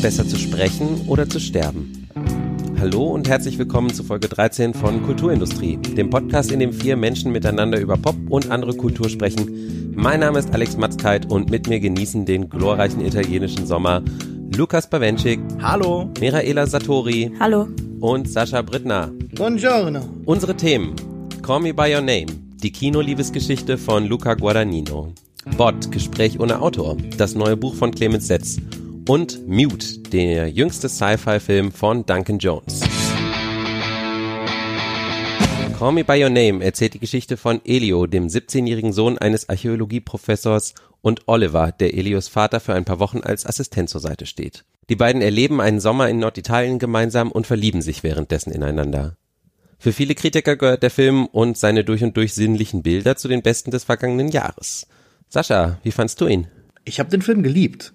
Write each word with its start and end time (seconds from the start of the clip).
besser 0.00 0.26
zu 0.26 0.38
sprechen 0.38 1.02
oder 1.08 1.28
zu 1.28 1.38
sterben? 1.38 2.08
Hallo 2.78 3.08
und 3.08 3.28
herzlich 3.28 3.58
willkommen 3.58 3.92
zu 3.92 4.02
Folge 4.02 4.28
13 4.28 4.72
von 4.72 5.02
Kulturindustrie, 5.02 5.76
dem 5.76 6.08
Podcast, 6.08 6.50
in 6.50 6.60
dem 6.60 6.72
vier 6.72 6.96
Menschen 6.96 7.32
miteinander 7.32 7.78
über 7.78 7.98
Pop 7.98 8.16
und 8.30 8.50
andere 8.50 8.74
Kultur 8.74 9.10
sprechen. 9.10 9.92
Mein 9.94 10.20
Name 10.20 10.38
ist 10.38 10.54
Alex 10.54 10.78
Matzkeit 10.78 11.30
und 11.30 11.50
mit 11.50 11.68
mir 11.68 11.80
genießen 11.80 12.24
den 12.24 12.48
glorreichen 12.48 13.04
italienischen 13.04 13.66
Sommer 13.66 14.02
Lukas 14.56 14.88
Bawenschik. 14.88 15.38
Hallo. 15.60 16.10
Miraela 16.18 16.66
Satori. 16.66 17.30
Hallo. 17.38 17.68
Und 18.00 18.26
Sascha 18.30 18.62
Brittner. 18.62 19.10
Buongiorno. 19.34 20.00
Unsere 20.24 20.56
Themen. 20.56 20.94
Call 21.42 21.60
Me 21.60 21.74
By 21.74 21.94
Your 21.94 22.00
Name. 22.00 22.26
Die 22.62 22.72
Kinoliebesgeschichte 22.72 23.76
von 23.76 24.06
Luca 24.06 24.32
Guadagnino. 24.32 25.12
Bot, 25.58 25.92
Gespräch 25.92 26.40
ohne 26.40 26.62
Autor. 26.62 26.96
Das 27.18 27.34
neue 27.34 27.56
Buch 27.58 27.74
von 27.74 27.90
Clemens 27.90 28.26
Setz 28.26 28.58
und 29.08 29.46
Mute, 29.48 29.98
der 30.12 30.48
jüngste 30.48 30.88
Sci-Fi-Film 30.88 31.72
von 31.72 32.04
Duncan 32.06 32.38
Jones. 32.38 32.80
Call 35.78 35.92
Me 35.92 36.04
By 36.04 36.22
Your 36.22 36.30
Name 36.30 36.62
erzählt 36.62 36.94
die 36.94 36.98
Geschichte 36.98 37.36
von 37.36 37.60
Elio, 37.64 38.06
dem 38.06 38.26
17-jährigen 38.26 38.92
Sohn 38.92 39.18
eines 39.18 39.48
Archäologieprofessors, 39.48 40.74
und 41.02 41.22
Oliver, 41.26 41.72
der 41.72 41.94
Elios 41.94 42.28
Vater 42.28 42.60
für 42.60 42.74
ein 42.74 42.84
paar 42.84 42.98
Wochen 42.98 43.20
als 43.20 43.46
Assistent 43.46 43.88
zur 43.88 44.02
Seite 44.02 44.26
steht. 44.26 44.64
Die 44.90 44.96
beiden 44.96 45.22
erleben 45.22 45.60
einen 45.60 45.80
Sommer 45.80 46.10
in 46.10 46.18
Norditalien 46.18 46.78
gemeinsam 46.78 47.32
und 47.32 47.46
verlieben 47.46 47.80
sich 47.80 48.02
währenddessen 48.02 48.52
ineinander. 48.52 49.16
Für 49.78 49.94
viele 49.94 50.14
Kritiker 50.14 50.56
gehört 50.56 50.82
der 50.82 50.90
Film 50.90 51.24
und 51.24 51.56
seine 51.56 51.84
durch 51.84 52.02
und 52.02 52.16
durch 52.18 52.34
sinnlichen 52.34 52.82
Bilder 52.82 53.16
zu 53.16 53.28
den 53.28 53.40
besten 53.40 53.70
des 53.70 53.84
vergangenen 53.84 54.28
Jahres. 54.28 54.86
Sascha, 55.28 55.78
wie 55.82 55.92
fandst 55.92 56.20
du 56.20 56.26
ihn? 56.26 56.48
Ich 56.84 57.00
habe 57.00 57.08
den 57.08 57.22
Film 57.22 57.42
geliebt. 57.42 57.94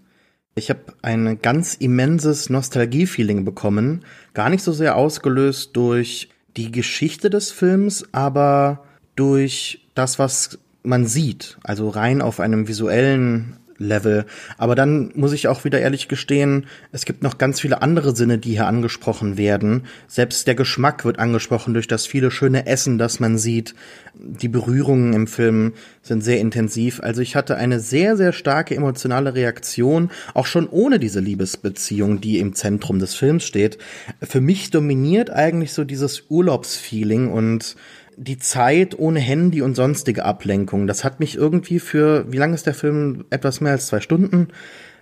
Ich 0.58 0.70
habe 0.70 0.80
ein 1.02 1.42
ganz 1.42 1.74
immenses 1.74 2.50
Nostalgie-Feeling 2.50 3.44
bekommen, 3.44 4.06
gar 4.34 4.50
nicht 4.50 4.64
so 4.64 4.72
sehr 4.72 4.96
ausgelöst 4.96 5.72
durch 5.76 6.30
die 6.56 6.72
Geschichte 6.72 7.30
des 7.30 7.52
Films, 7.52 8.06
aber 8.14 8.86
durch 9.18 9.86
das, 9.96 10.18
was 10.18 10.58
man 10.82 11.06
sieht, 11.08 11.58
also 11.64 11.90
rein 11.90 12.22
auf 12.22 12.40
einem 12.40 12.70
visuellen 12.70 13.58
Level. 13.78 14.26
Aber 14.58 14.76
dann 14.76 15.12
muss 15.16 15.34
ich 15.34 15.48
auch 15.48 15.66
wieder 15.66 15.80
ehrlich 15.80 16.08
gestehen, 16.08 16.66
es 16.92 17.06
gibt 17.06 17.24
noch 17.24 17.38
ganz 17.38 17.60
viele 17.60 17.82
andere 17.82 18.16
Sinne, 18.16 18.38
die 18.38 18.52
hier 18.52 18.68
angesprochen 18.68 19.38
werden. 19.38 19.84
Selbst 20.08 20.48
der 20.48 20.56
Geschmack 20.56 21.06
wird 21.06 21.20
angesprochen 21.20 21.74
durch 21.74 21.88
das 21.88 22.06
viele 22.06 22.32
schöne 22.32 22.68
Essen, 22.68 22.98
das 22.98 23.20
man 23.20 23.38
sieht. 23.38 23.76
Die 24.14 24.48
Berührungen 24.48 25.14
im 25.14 25.28
Film 25.28 25.74
sind 26.02 26.24
sehr 26.24 26.40
intensiv. 26.40 27.02
Also 27.02 27.22
ich 27.22 27.36
hatte 27.36 27.58
eine 27.58 27.80
sehr, 27.80 28.16
sehr 28.16 28.32
starke 28.32 28.76
emotionale 28.76 29.36
Reaktion, 29.36 30.10
auch 30.34 30.46
schon 30.46 30.68
ohne 30.70 31.00
diese 31.00 31.20
Liebesbeziehung, 31.20 32.22
die 32.22 32.40
im 32.40 32.54
Zentrum 32.54 33.00
des 33.00 33.14
Films 33.16 33.46
steht. 33.46 33.78
Für 34.22 34.42
mich 34.42 34.70
dominiert 34.70 35.30
eigentlich 35.30 35.74
so 35.74 35.84
dieses 35.84 36.24
Urlaubsfeeling 36.30 37.30
und 37.32 37.76
die 38.18 38.38
Zeit 38.38 38.98
ohne 38.98 39.20
Handy 39.20 39.62
und 39.62 39.76
sonstige 39.76 40.24
Ablenkung. 40.26 40.88
Das 40.88 41.04
hat 41.04 41.20
mich 41.20 41.36
irgendwie 41.36 41.80
für, 41.80 42.32
wie 42.32 42.38
lange 42.38 42.56
ist 42.56 42.66
der 42.66 42.74
Film? 42.74 43.26
Etwas 43.30 43.62
mehr 43.62 43.74
als 43.74 43.88
zwei 43.88 44.00
Stunden, 44.00 44.50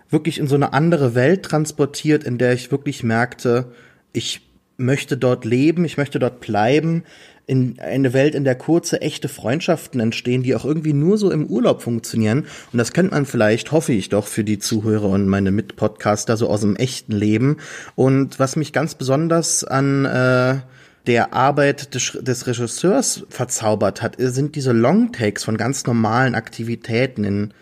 wirklich 0.10 0.40
in 0.40 0.48
so 0.48 0.56
eine 0.56 0.74
andere 0.74 1.16
Welt 1.16 1.44
transportiert, 1.44 2.24
in 2.24 2.38
der 2.38 2.54
ich 2.54 2.72
wirklich 2.72 3.04
merkte, 3.04 3.72
ich 4.14 4.42
möchte 4.78 5.18
dort 5.18 5.46
leben, 5.46 5.86
ich 5.86 5.98
möchte 5.98 6.20
dort 6.20 6.40
bleiben, 6.40 7.04
in 7.46 7.78
eine 7.80 8.14
Welt, 8.14 8.36
in 8.36 8.46
der 8.46 8.56
kurze, 8.56 9.02
echte 9.02 9.28
Freundschaften 9.28 10.00
entstehen, 10.00 10.44
die 10.44 10.56
auch 10.56 10.64
irgendwie 10.64 10.94
nur 10.94 11.18
so 11.18 11.30
im 11.30 11.48
Urlaub 11.48 11.82
funktionieren. 11.82 12.46
Und 12.72 12.78
das 12.78 12.94
kennt 12.94 13.12
man 13.12 13.26
vielleicht, 13.26 13.72
hoffe 13.72 13.92
ich 13.92 14.10
doch, 14.10 14.28
für 14.28 14.46
die 14.46 14.60
Zuhörer 14.60 15.10
und 15.10 15.28
meine 15.28 15.52
Mitpodcaster 15.52 16.38
so 16.38 16.48
aus 16.48 16.62
dem 16.62 16.78
echten 16.78 17.12
Leben. 17.12 17.58
Und 17.96 18.40
was 18.40 18.56
mich 18.56 18.72
ganz 18.72 18.96
besonders 18.96 19.66
an 19.66 20.06
äh, 20.06 20.60
der 21.08 21.34
Arbeit 21.34 21.96
des, 21.96 22.18
des 22.22 22.48
Regisseurs 22.48 23.26
verzaubert 23.30 24.02
hat, 24.02 24.16
sind 24.18 24.56
diese 24.56 24.72
Longtakes 24.72 25.44
von 25.44 25.58
ganz 25.58 25.86
normalen 25.86 26.36
Aktivitäten 26.36 27.24
in 27.24 27.54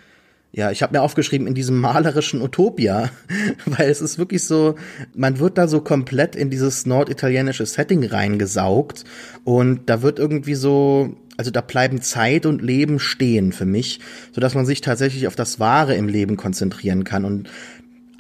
ja, 0.54 0.70
ich 0.70 0.84
habe 0.84 0.94
mir 0.94 1.02
aufgeschrieben 1.02 1.48
in 1.48 1.54
diesem 1.54 1.80
malerischen 1.80 2.42
Utopia, 2.42 3.10
weil 3.66 3.90
es 3.90 4.02
ist 4.02 4.18
wirklich 4.18 4.44
so, 4.44 4.76
man 5.14 5.40
wird 5.40 5.58
da 5.58 5.68
so 5.68 5.80
komplett 5.80 6.36
in 6.36 6.50
dieses 6.50 6.86
norditalienische 6.86 7.66
Setting 7.66 8.04
reingesaugt 8.06 9.06
und 9.46 9.90
da 9.90 10.02
wird 10.02 10.20
irgendwie 10.20 10.56
so, 10.56 11.16
also 11.38 11.52
da 11.52 11.62
bleiben 11.62 12.02
Zeit 12.02 12.46
und 12.46 12.62
Leben 12.62 13.00
stehen 13.00 13.54
für 13.54 13.66
mich, 13.66 14.02
so 14.34 14.42
dass 14.42 14.54
man 14.54 14.66
sich 14.66 14.82
tatsächlich 14.82 15.28
auf 15.28 15.38
das 15.38 15.62
Wahre 15.62 15.96
im 15.96 16.10
Leben 16.10 16.36
konzentrieren 16.36 17.06
kann. 17.06 17.24
Und 17.24 17.50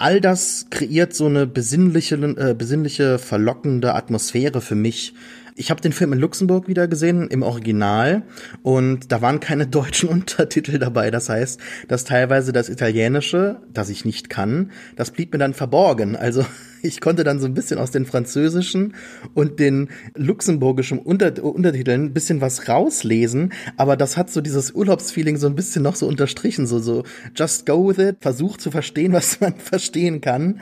all 0.01 0.19
das 0.19 0.67
kreiert 0.69 1.13
so 1.13 1.27
eine 1.27 1.45
besinnliche, 1.45 2.15
äh, 2.15 2.53
besinnliche, 2.53 3.19
verlockende 3.19 3.93
Atmosphäre 3.93 4.59
für 4.61 4.75
mich. 4.75 5.13
Ich 5.61 5.69
habe 5.69 5.79
den 5.79 5.93
Film 5.93 6.11
in 6.11 6.17
Luxemburg 6.17 6.67
wieder 6.67 6.87
gesehen, 6.87 7.27
im 7.27 7.43
Original, 7.43 8.23
und 8.63 9.11
da 9.11 9.21
waren 9.21 9.39
keine 9.39 9.67
deutschen 9.67 10.09
Untertitel 10.09 10.79
dabei. 10.79 11.11
Das 11.11 11.29
heißt, 11.29 11.59
dass 11.87 12.03
teilweise 12.03 12.51
das 12.51 12.67
Italienische, 12.67 13.61
das 13.71 13.89
ich 13.89 14.03
nicht 14.03 14.31
kann, 14.31 14.71
das 14.95 15.11
blieb 15.11 15.31
mir 15.31 15.37
dann 15.37 15.53
verborgen. 15.53 16.15
Also 16.15 16.43
ich 16.81 16.99
konnte 16.99 17.23
dann 17.23 17.39
so 17.39 17.45
ein 17.45 17.53
bisschen 17.53 17.77
aus 17.77 17.91
den 17.91 18.07
französischen 18.07 18.95
und 19.35 19.59
den 19.59 19.89
luxemburgischen 20.15 20.97
Unter 20.97 21.43
Untertiteln 21.43 22.05
ein 22.05 22.13
bisschen 22.13 22.41
was 22.41 22.67
rauslesen, 22.67 23.53
aber 23.77 23.95
das 23.97 24.17
hat 24.17 24.31
so 24.31 24.41
dieses 24.41 24.71
Urlaubsfeeling 24.71 25.37
so 25.37 25.45
ein 25.45 25.53
bisschen 25.53 25.83
noch 25.83 25.95
so 25.95 26.07
unterstrichen, 26.07 26.65
so, 26.65 26.79
so 26.79 27.03
just 27.35 27.67
go 27.67 27.87
with 27.87 27.99
it, 27.99 28.17
versucht 28.19 28.61
zu 28.61 28.71
verstehen, 28.71 29.13
was 29.13 29.39
man 29.39 29.57
verstehen 29.57 30.21
kann. 30.21 30.59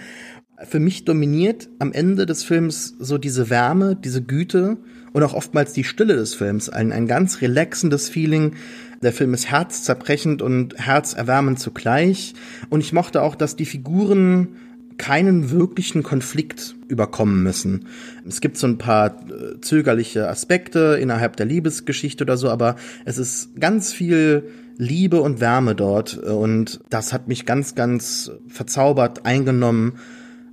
Für 0.67 0.79
mich 0.79 1.05
dominiert 1.05 1.69
am 1.79 1.93
Ende 1.93 2.25
des 2.25 2.43
Films 2.43 2.95
so 2.99 3.17
diese 3.17 3.49
Wärme, 3.49 3.95
diese 3.95 4.21
Güte 4.21 4.77
und 5.13 5.23
auch 5.23 5.33
oftmals 5.33 5.73
die 5.73 5.83
Stille 5.83 6.15
des 6.15 6.33
Films, 6.33 6.69
ein, 6.69 6.91
ein 6.91 7.07
ganz 7.07 7.41
relaxendes 7.41 8.09
Feeling, 8.09 8.53
der 9.01 9.13
Film 9.13 9.33
ist 9.33 9.49
herzzerbrechend 9.49 10.41
und 10.41 10.77
herzerwärmend 10.77 11.59
zugleich. 11.59 12.33
Und 12.69 12.81
ich 12.81 12.91
mochte 12.91 13.21
auch, 13.21 13.35
dass 13.35 13.55
die 13.55 13.65
Figuren 13.65 14.49
keinen 14.97 15.49
wirklichen 15.49 16.03
Konflikt 16.03 16.75
überkommen 16.89 17.41
müssen. 17.41 17.85
Es 18.27 18.41
gibt 18.41 18.57
so 18.57 18.67
ein 18.67 18.77
paar 18.77 19.15
äh, 19.29 19.61
zögerliche 19.61 20.27
Aspekte 20.27 20.97
innerhalb 21.01 21.37
der 21.37 21.45
Liebesgeschichte 21.45 22.25
oder 22.25 22.35
so, 22.35 22.49
aber 22.49 22.75
es 23.05 23.17
ist 23.17 23.57
ganz 23.57 23.93
viel 23.93 24.49
Liebe 24.77 25.21
und 25.21 25.39
Wärme 25.39 25.73
dort 25.73 26.17
und 26.17 26.81
das 26.89 27.13
hat 27.13 27.29
mich 27.29 27.45
ganz, 27.45 27.75
ganz 27.75 28.31
verzaubert 28.47 29.25
eingenommen 29.25 29.93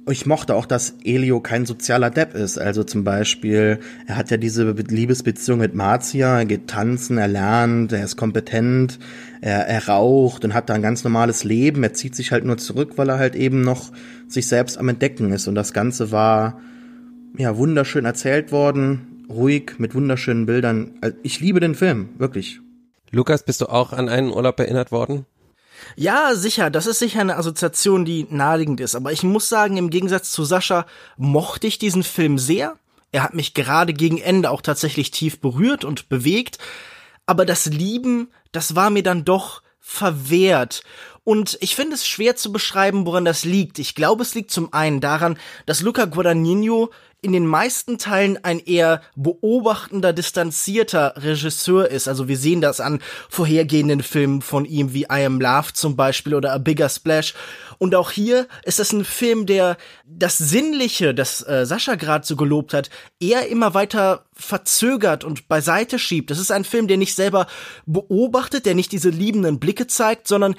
ich 0.09 0.25
mochte 0.25 0.55
auch, 0.55 0.67
dass 0.67 0.95
Elio 1.05 1.41
kein 1.41 1.67
sozialer 1.67 2.11
Depp 2.11 2.35
ist. 2.35 2.59
Also 2.59 2.85
zum 2.85 3.03
Beispiel, 3.03 3.81
er 4.07 4.17
hat 4.17 4.31
ja 4.31 4.37
diese 4.37 4.71
Liebesbeziehung 4.71 5.59
mit 5.59 5.75
Marzia, 5.75 6.39
er 6.39 6.45
geht 6.45 6.69
tanzen, 6.69 7.19
er 7.19 7.27
lernt, 7.27 7.93
er 7.93 8.05
ist 8.05 8.17
kompetent, 8.17 9.01
er, 9.41 9.67
er 9.67 9.89
raucht 9.89 10.45
und 10.45 10.55
hat 10.55 10.69
da 10.69 10.75
ein 10.75 10.83
ganz 10.83 11.03
normales 11.03 11.43
Leben. 11.43 11.83
Er 11.83 11.93
zieht 11.93 12.15
sich 12.15 12.31
halt 12.31 12.45
nur 12.45 12.57
zurück, 12.57 12.93
weil 12.97 13.09
er 13.09 13.19
halt 13.19 13.35
eben 13.35 13.63
noch 13.63 13.91
sich 14.29 14.47
selbst 14.47 14.79
am 14.79 14.89
Entdecken 14.89 15.33
ist. 15.33 15.49
Und 15.49 15.57
das 15.57 15.73
Ganze 15.73 16.13
war, 16.13 16.61
ja, 17.37 17.57
wunderschön 17.57 18.05
erzählt 18.05 18.53
worden, 18.53 19.25
ruhig, 19.29 19.79
mit 19.79 19.95
wunderschönen 19.95 20.47
Bildern. 20.47 20.93
Also 21.01 21.17
ich 21.25 21.41
liebe 21.41 21.59
den 21.59 21.75
Film, 21.75 22.11
wirklich. 22.19 22.61
Lukas, 23.11 23.43
bist 23.43 23.61
du 23.61 23.67
auch 23.67 23.93
an 23.93 24.09
einen 24.09 24.31
Urlaub 24.31 24.61
erinnert 24.61 24.93
worden? 24.93 25.27
Ja, 25.97 26.35
sicher, 26.35 26.71
das 26.71 26.87
ist 26.87 26.99
sicher 26.99 27.21
eine 27.21 27.37
Assoziation, 27.37 28.05
die 28.05 28.27
naheliegend 28.31 28.81
ist. 28.81 28.95
Aber 28.95 29.13
ich 29.13 29.23
muss 29.23 29.49
sagen, 29.49 29.77
im 29.77 29.91
Gegensatz 29.91 30.31
zu 30.31 30.45
Sascha 30.45 30.87
mochte 31.17 31.67
ich 31.67 31.79
diesen 31.79 32.03
Film 32.03 32.39
sehr. 32.39 32.77
Er 33.13 33.23
hat 33.23 33.35
mich 33.35 33.55
gerade 33.55 33.93
gegen 33.93 34.19
Ende 34.19 34.51
auch 34.51 34.63
tatsächlich 34.63 35.11
tief 35.11 35.41
berührt 35.41 35.85
und 35.85 36.09
bewegt. 36.09 36.59
Aber 37.25 37.47
das 37.47 37.67
Lieben, 37.67 38.29
das 38.53 38.77
war 38.77 38.91
mir 38.91 39.03
dann 39.03 39.25
doch 39.25 39.63
verwehrt. 39.81 40.83
Und 41.25 41.59
ich 41.61 41.75
finde 41.75 41.95
es 41.95 42.07
schwer 42.07 42.37
zu 42.37 42.53
beschreiben, 42.53 43.05
woran 43.05 43.25
das 43.25 43.45
liegt. 43.45 43.79
Ich 43.79 43.95
glaube, 43.95 44.23
es 44.23 44.35
liegt 44.35 44.51
zum 44.51 44.73
einen 44.73 45.01
daran, 45.01 45.39
dass 45.65 45.81
Luca 45.81 46.05
Guadagnino 46.05 46.91
in 47.27 47.33
den 47.33 47.47
meisten 47.47 47.99
Teilen 47.99 48.39
ein 48.45 48.61
eher 48.61 49.03
beobachtender, 49.17 50.13
distanzierter 50.13 51.15
Regisseur 51.17 51.91
ist. 51.91 52.07
Also 52.07 52.29
wir 52.29 52.39
sehen 52.39 52.61
das 52.61 52.79
an 52.79 53.01
vorhergehenden 53.29 54.05
Filmen 54.05 54.43
von 54.43 54.65
ihm 54.65 54.95
wie 54.95 55.03
I 55.03 55.27
Am 55.27 55.41
Love 55.41 55.73
zum 55.73 55.97
Beispiel 55.97 56.37
oder 56.37 56.53
A 56.53 56.59
Bigger 56.59 56.89
Splash. 56.89 57.35
Und 57.79 57.97
auch 57.97 58.13
hier 58.13 58.47
ist 58.63 58.79
das 58.79 58.93
ein 58.93 59.05
Film, 59.05 59.45
der 59.45 59.77
das 60.05 60.39
Sinnliche, 60.39 61.15
das 61.15 61.45
äh, 61.49 61.67
Sascha 61.67 61.97
gerade 61.97 62.25
so 62.25 62.37
gelobt 62.37 62.73
hat, 62.73 62.91
eher 63.19 63.49
immer 63.49 63.75
weiter 63.75 64.27
verzögert 64.33 65.25
und 65.25 65.49
beiseite 65.49 65.99
schiebt. 65.99 66.31
Das 66.31 66.39
ist 66.39 66.53
ein 66.53 66.63
Film, 66.63 66.87
der 66.87 66.97
nicht 66.97 67.17
selber 67.17 67.49
beobachtet, 67.87 68.67
der 68.67 68.77
nicht 68.77 68.93
diese 68.93 69.11
liebenden 69.11 69.59
Blicke 69.59 69.89
zeigt, 69.89 70.29
sondern 70.29 70.55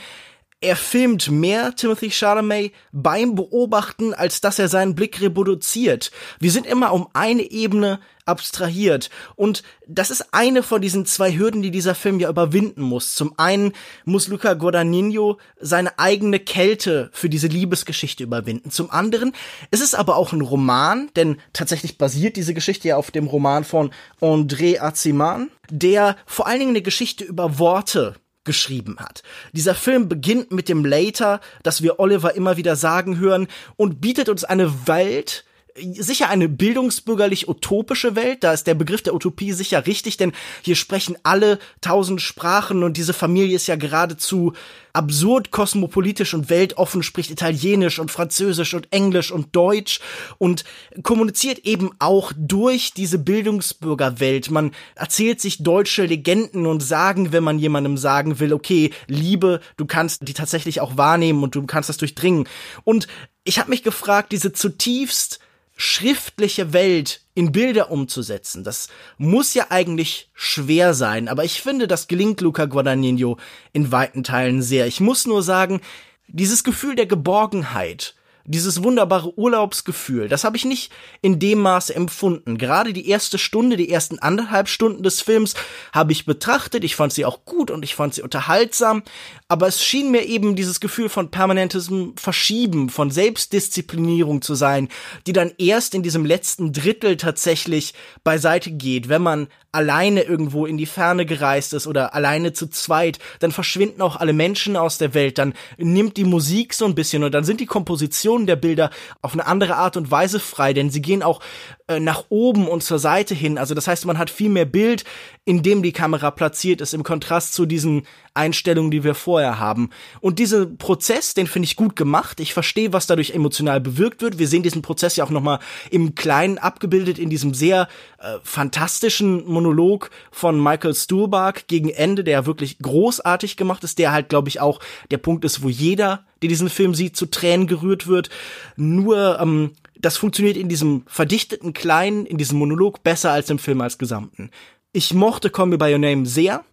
er 0.59 0.75
filmt 0.75 1.29
mehr 1.29 1.75
Timothy 1.75 2.09
Chalamet 2.09 2.73
beim 2.91 3.35
Beobachten, 3.35 4.13
als 4.15 4.41
dass 4.41 4.57
er 4.57 4.67
seinen 4.67 4.95
Blick 4.95 5.21
reproduziert. 5.21 6.11
Wir 6.39 6.51
sind 6.51 6.65
immer 6.65 6.93
um 6.93 7.07
eine 7.13 7.43
Ebene 7.43 7.99
abstrahiert. 8.25 9.09
Und 9.35 9.61
das 9.87 10.09
ist 10.09 10.33
eine 10.33 10.63
von 10.63 10.81
diesen 10.81 11.05
zwei 11.05 11.37
Hürden, 11.37 11.61
die 11.61 11.71
dieser 11.71 11.95
Film 11.95 12.19
ja 12.19 12.29
überwinden 12.29 12.81
muss. 12.81 13.13
Zum 13.13 13.37
einen 13.37 13.73
muss 14.03 14.27
Luca 14.27 14.53
Guadagnino 14.55 15.37
seine 15.59 15.97
eigene 15.99 16.39
Kälte 16.39 17.09
für 17.13 17.29
diese 17.29 17.47
Liebesgeschichte 17.47 18.23
überwinden. 18.23 18.71
Zum 18.71 18.89
anderen 18.91 19.33
ist 19.69 19.83
es 19.83 19.93
aber 19.93 20.17
auch 20.17 20.33
ein 20.33 20.41
Roman, 20.41 21.09
denn 21.15 21.37
tatsächlich 21.53 21.99
basiert 21.99 22.35
diese 22.35 22.55
Geschichte 22.55 22.89
ja 22.89 22.97
auf 22.97 23.11
dem 23.11 23.27
Roman 23.27 23.63
von 23.63 23.91
André 24.19 24.81
Aziman, 24.81 25.51
der 25.69 26.17
vor 26.25 26.47
allen 26.47 26.59
Dingen 26.59 26.71
eine 26.71 26.81
Geschichte 26.81 27.23
über 27.23 27.59
Worte 27.59 28.15
geschrieben 28.47 28.95
hat. 28.97 29.21
Dieser 29.53 29.75
Film 29.75 30.09
beginnt 30.09 30.51
mit 30.51 30.69
dem 30.69 30.83
Later, 30.83 31.39
das 31.61 31.83
wir 31.83 31.99
Oliver 31.99 32.33
immer 32.33 32.57
wieder 32.57 32.75
sagen 32.75 33.19
hören 33.19 33.47
und 33.75 34.01
bietet 34.01 34.29
uns 34.29 34.43
eine 34.43 34.87
Welt, 34.87 35.45
sicher 35.93 36.29
eine 36.29 36.49
bildungsbürgerlich 36.49 37.47
utopische 37.47 38.15
Welt, 38.15 38.43
da 38.43 38.53
ist 38.53 38.67
der 38.67 38.73
Begriff 38.75 39.01
der 39.01 39.13
Utopie 39.13 39.51
sicher 39.51 39.85
richtig, 39.85 40.17
denn 40.17 40.33
hier 40.61 40.75
sprechen 40.75 41.17
alle 41.23 41.59
tausend 41.81 42.21
Sprachen 42.21 42.83
und 42.83 42.97
diese 42.97 43.13
Familie 43.13 43.55
ist 43.55 43.67
ja 43.67 43.75
geradezu 43.75 44.53
absurd 44.93 45.51
kosmopolitisch 45.51 46.33
und 46.33 46.49
weltoffen, 46.49 47.03
spricht 47.03 47.29
Italienisch 47.29 47.99
und 47.99 48.09
Französisch 48.09 48.73
und 48.73 48.91
Englisch 48.91 49.31
und 49.31 49.55
Deutsch 49.55 49.99
und 50.39 50.63
kommuniziert 51.03 51.59
eben 51.59 51.91
auch 51.99 52.33
durch 52.35 52.93
diese 52.93 53.19
Bildungsbürgerwelt. 53.19 54.49
Man 54.49 54.71
erzählt 54.95 55.39
sich 55.39 55.61
deutsche 55.61 56.05
Legenden 56.05 56.65
und 56.65 56.81
Sagen, 56.81 57.31
wenn 57.31 57.43
man 57.43 57.59
jemandem 57.59 57.97
sagen 57.97 58.39
will, 58.39 58.53
okay, 58.53 58.91
Liebe, 59.07 59.61
du 59.75 59.85
kannst 59.85 60.27
die 60.27 60.33
tatsächlich 60.33 60.81
auch 60.81 60.97
wahrnehmen 60.97 61.43
und 61.43 61.53
du 61.53 61.65
kannst 61.65 61.89
das 61.89 61.97
durchdringen. 61.97 62.47
Und 62.83 63.07
ich 63.43 63.59
habe 63.59 63.69
mich 63.69 63.83
gefragt, 63.83 64.31
diese 64.31 64.51
zutiefst 64.51 65.39
schriftliche 65.77 66.73
Welt 66.73 67.21
in 67.35 67.51
Bilder 67.51 67.91
umzusetzen. 67.91 68.63
Das 68.63 68.89
muss 69.17 69.53
ja 69.53 69.67
eigentlich 69.69 70.29
schwer 70.33 70.93
sein, 70.93 71.27
aber 71.29 71.45
ich 71.45 71.61
finde, 71.61 71.87
das 71.87 72.07
gelingt 72.07 72.41
Luca 72.41 72.65
Guadagnino 72.65 73.37
in 73.73 73.91
weiten 73.91 74.23
Teilen 74.23 74.61
sehr. 74.61 74.87
Ich 74.87 74.99
muss 74.99 75.27
nur 75.27 75.43
sagen, 75.43 75.79
dieses 76.27 76.63
Gefühl 76.63 76.95
der 76.95 77.05
Geborgenheit, 77.05 78.15
dieses 78.47 78.81
wunderbare 78.81 79.37
Urlaubsgefühl, 79.37 80.29
das 80.29 80.43
habe 80.45 80.55
ich 80.57 80.65
nicht 80.65 80.91
in 81.21 81.37
dem 81.37 81.59
Maße 81.59 81.93
empfunden. 81.93 82.57
Gerade 82.57 82.93
die 82.93 83.09
erste 83.09 83.37
Stunde, 83.37 83.75
die 83.75 83.89
ersten 83.89 84.19
anderthalb 84.19 84.69
Stunden 84.69 85.03
des 85.03 85.21
Films 85.21 85.53
habe 85.93 86.13
ich 86.13 86.25
betrachtet. 86.25 86.83
Ich 86.85 86.95
fand 86.95 87.11
sie 87.11 87.25
auch 87.25 87.43
gut 87.43 87.69
und 87.69 87.83
ich 87.83 87.93
fand 87.93 88.13
sie 88.13 88.21
unterhaltsam. 88.21 89.03
Aber 89.49 89.67
es 89.67 89.83
schien 89.83 90.11
mir 90.11 90.23
eben 90.25 90.55
dieses 90.55 90.79
Gefühl 90.79 91.09
von 91.09 91.29
permanentem 91.29 92.13
Verschieben, 92.15 92.89
von 92.89 93.11
Selbstdisziplinierung 93.11 94.41
zu 94.41 94.55
sein, 94.55 94.87
die 95.27 95.33
dann 95.33 95.51
erst 95.57 95.93
in 95.93 96.03
diesem 96.03 96.25
letzten 96.25 96.71
Drittel 96.71 97.17
tatsächlich 97.17 97.93
beiseite 98.23 98.71
geht, 98.71 99.09
wenn 99.09 99.21
man 99.21 99.47
alleine 99.71 100.23
irgendwo 100.23 100.65
in 100.65 100.77
die 100.77 100.85
Ferne 100.85 101.25
gereist 101.25 101.73
ist 101.73 101.85
oder 101.87 102.15
alleine 102.15 102.51
zu 102.53 102.67
zweit, 102.67 103.19
dann 103.39 103.51
verschwinden 103.51 104.01
auch 104.01 104.15
alle 104.15 104.33
Menschen 104.33 104.75
aus 104.75 104.97
der 104.97 105.13
Welt, 105.13 105.37
dann 105.37 105.53
nimmt 105.77 106.17
die 106.17 106.23
Musik 106.23 106.73
so 106.73 106.85
ein 106.85 106.95
bisschen 106.95 107.23
und 107.23 107.33
dann 107.33 107.43
sind 107.43 107.59
die 107.59 107.65
Kompositionen 107.65 108.36
der 108.45 108.55
Bilder 108.55 108.89
auf 109.21 109.33
eine 109.33 109.45
andere 109.45 109.75
Art 109.75 109.97
und 109.97 110.11
Weise 110.11 110.39
frei, 110.39 110.73
denn 110.73 110.89
sie 110.89 111.01
gehen 111.01 111.23
auch 111.23 111.41
äh, 111.89 112.01
nach 112.01 112.25
oben 112.27 112.67
und 112.67 112.83
zur 112.83 112.99
Seite 112.99 113.33
hin. 113.33 113.57
Also 113.57 113.73
das 113.73 113.87
heißt, 113.87 114.05
man 114.05 114.17
hat 114.17 114.29
viel 114.29 114.49
mehr 114.49 114.65
Bild, 114.65 115.05
in 115.45 115.63
dem 115.63 115.81
die 115.81 115.93
Kamera 115.93 116.31
platziert 116.31 116.81
ist, 116.81 116.93
im 116.93 117.03
Kontrast 117.03 117.53
zu 117.53 117.65
diesen 117.65 118.03
Einstellungen, 118.33 118.91
die 118.91 119.05
wir 119.05 119.15
vorher 119.15 119.57
haben. 119.57 119.91
Und 120.19 120.37
diesen 120.37 120.77
Prozess, 120.77 121.33
den 121.33 121.47
finde 121.47 121.65
ich 121.65 121.77
gut 121.77 121.95
gemacht. 121.95 122.41
Ich 122.41 122.53
verstehe, 122.53 122.91
was 122.91 123.07
dadurch 123.07 123.31
emotional 123.31 123.79
bewirkt 123.79 124.21
wird. 124.21 124.37
Wir 124.37 124.49
sehen 124.49 124.63
diesen 124.63 124.81
Prozess 124.81 125.15
ja 125.15 125.23
auch 125.23 125.29
nochmal 125.29 125.59
im 125.89 126.13
Kleinen 126.13 126.57
abgebildet 126.57 127.19
in 127.19 127.29
diesem 127.29 127.53
sehr 127.53 127.87
äh, 128.17 128.35
fantastischen 128.43 129.45
Monolog 129.45 130.09
von 130.29 130.61
Michael 130.61 130.93
Stuhlbarg 130.93 131.69
gegen 131.69 131.87
Ende, 131.87 132.25
der 132.25 132.45
wirklich 132.45 132.79
großartig 132.79 133.55
gemacht 133.55 133.85
ist, 133.85 133.97
der 133.97 134.11
halt, 134.11 134.27
glaube 134.27 134.49
ich, 134.49 134.59
auch 134.59 134.81
der 135.09 135.19
Punkt 135.19 135.45
ist, 135.45 135.63
wo 135.63 135.69
jeder, 135.69 136.25
der 136.41 136.49
diesen 136.49 136.69
Film 136.69 136.93
sieht, 136.93 137.15
zu 137.15 137.27
Tränen 137.27 137.67
gerührt 137.67 138.07
wird. 138.07 138.29
Nur 138.75 139.39
ähm, 139.39 139.71
das 140.01 140.17
funktioniert 140.17 140.57
in 140.57 140.69
diesem 140.69 141.03
verdichteten 141.07 141.73
Kleinen, 141.73 142.25
in 142.25 142.37
diesem 142.37 142.59
Monolog 142.59 143.03
besser 143.03 143.31
als 143.31 143.49
im 143.49 143.59
Film 143.59 143.81
als 143.81 143.97
Gesamten. 143.97 144.51
Ich 144.91 145.13
mochte 145.13 145.49
Call 145.49 145.67
Me 145.67 145.77
By 145.77 145.91
Your 145.91 145.99
Name 145.99 146.25
sehr, 146.25 146.63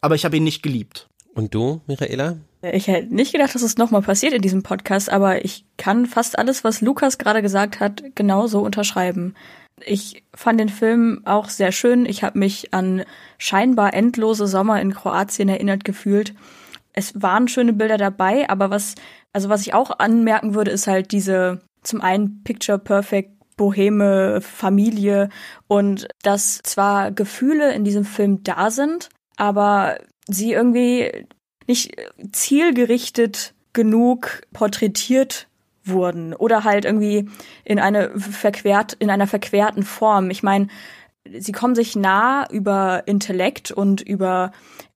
aber 0.00 0.14
ich 0.14 0.24
habe 0.24 0.36
ihn 0.36 0.44
nicht 0.44 0.62
geliebt. 0.62 1.08
Und 1.34 1.54
du, 1.54 1.80
Michaela? 1.86 2.38
Ich 2.62 2.88
hätte 2.88 3.14
nicht 3.14 3.32
gedacht, 3.32 3.54
dass 3.54 3.62
es 3.62 3.78
nochmal 3.78 4.02
passiert 4.02 4.34
in 4.34 4.42
diesem 4.42 4.62
Podcast, 4.62 5.10
aber 5.10 5.44
ich 5.44 5.64
kann 5.76 6.06
fast 6.06 6.38
alles, 6.38 6.64
was 6.64 6.80
Lukas 6.80 7.18
gerade 7.18 7.42
gesagt 7.42 7.80
hat, 7.80 8.02
genauso 8.14 8.60
unterschreiben. 8.60 9.34
Ich 9.86 10.24
fand 10.34 10.60
den 10.60 10.68
Film 10.68 11.22
auch 11.24 11.48
sehr 11.48 11.72
schön. 11.72 12.04
Ich 12.04 12.22
habe 12.22 12.38
mich 12.38 12.74
an 12.74 13.04
scheinbar 13.38 13.94
endlose 13.94 14.46
Sommer 14.46 14.80
in 14.80 14.92
Kroatien 14.92 15.48
erinnert 15.48 15.84
gefühlt. 15.84 16.34
Es 16.92 17.22
waren 17.22 17.48
schöne 17.48 17.72
Bilder 17.72 17.96
dabei, 17.96 18.50
aber 18.50 18.68
was, 18.68 18.94
also 19.32 19.48
was 19.48 19.62
ich 19.62 19.72
auch 19.72 19.98
anmerken 19.98 20.54
würde, 20.54 20.70
ist 20.70 20.86
halt 20.86 21.12
diese 21.12 21.60
zum 21.82 22.00
einen 22.00 22.42
Picture 22.42 22.78
Perfect 22.78 23.30
Boheme 23.56 24.40
Familie 24.40 25.28
und 25.68 26.08
dass 26.22 26.60
zwar 26.62 27.12
Gefühle 27.12 27.74
in 27.74 27.84
diesem 27.84 28.06
Film 28.06 28.42
da 28.42 28.70
sind, 28.70 29.10
aber 29.36 29.98
sie 30.26 30.52
irgendwie 30.52 31.26
nicht 31.66 31.94
zielgerichtet 32.32 33.52
genug 33.74 34.40
porträtiert 34.54 35.46
wurden 35.84 36.32
oder 36.34 36.64
halt 36.64 36.86
irgendwie 36.86 37.28
in 37.64 37.78
eine 37.78 38.18
verquert 38.18 38.94
in 38.94 39.10
einer 39.10 39.26
verquerten 39.26 39.82
Form. 39.82 40.30
Ich 40.30 40.42
meine, 40.42 40.68
sie 41.38 41.52
kommen 41.52 41.74
sich 41.74 41.96
nah 41.96 42.50
über 42.50 43.02
Intellekt 43.06 43.70
und 43.70 44.00
über 44.00 44.52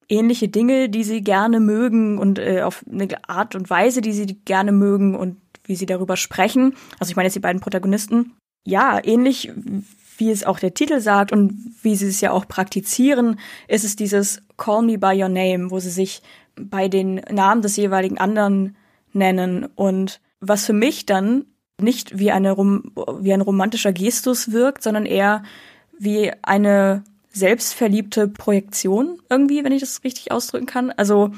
ähnliche 0.08 0.48
Dinge, 0.48 0.88
die 0.88 1.04
sie 1.04 1.22
gerne 1.22 1.60
mögen 1.60 2.18
und 2.18 2.38
äh, 2.38 2.62
auf 2.62 2.84
eine 2.90 3.08
Art 3.28 3.54
und 3.54 3.70
Weise, 3.70 4.00
die 4.00 4.12
sie 4.12 4.26
gerne 4.26 4.72
mögen 4.72 5.14
und 5.14 5.36
wie 5.64 5.76
sie 5.76 5.86
darüber 5.86 6.16
sprechen. 6.16 6.74
Also 6.98 7.10
ich 7.10 7.16
meine 7.16 7.26
jetzt 7.26 7.34
die 7.34 7.40
beiden 7.40 7.60
Protagonisten. 7.60 8.34
Ja, 8.66 9.00
ähnlich 9.02 9.52
wie 10.16 10.30
es 10.30 10.44
auch 10.44 10.58
der 10.58 10.74
Titel 10.74 11.00
sagt 11.00 11.32
und 11.32 11.74
wie 11.82 11.96
sie 11.96 12.06
es 12.06 12.20
ja 12.20 12.30
auch 12.30 12.46
praktizieren, 12.46 13.38
ist 13.68 13.84
es 13.84 13.96
dieses 13.96 14.42
Call 14.56 14.82
Me 14.82 14.98
by 14.98 15.20
Your 15.20 15.28
Name, 15.28 15.70
wo 15.70 15.80
sie 15.80 15.90
sich 15.90 16.22
bei 16.56 16.88
den 16.88 17.16
Namen 17.30 17.62
des 17.62 17.76
jeweiligen 17.76 18.18
anderen 18.18 18.76
nennen 19.12 19.66
und 19.74 20.20
was 20.40 20.66
für 20.66 20.72
mich 20.72 21.06
dann 21.06 21.46
nicht 21.80 22.18
wie, 22.18 22.30
eine, 22.30 22.56
wie 22.56 23.32
ein 23.32 23.40
romantischer 23.40 23.92
Gestus 23.92 24.52
wirkt, 24.52 24.82
sondern 24.82 25.06
eher 25.06 25.42
wie 25.98 26.32
eine 26.42 27.02
selbstverliebte 27.30 28.28
Projektion 28.28 29.18
irgendwie, 29.28 29.64
wenn 29.64 29.72
ich 29.72 29.80
das 29.80 30.04
richtig 30.04 30.30
ausdrücken 30.30 30.66
kann. 30.66 30.92
Also, 30.92 31.32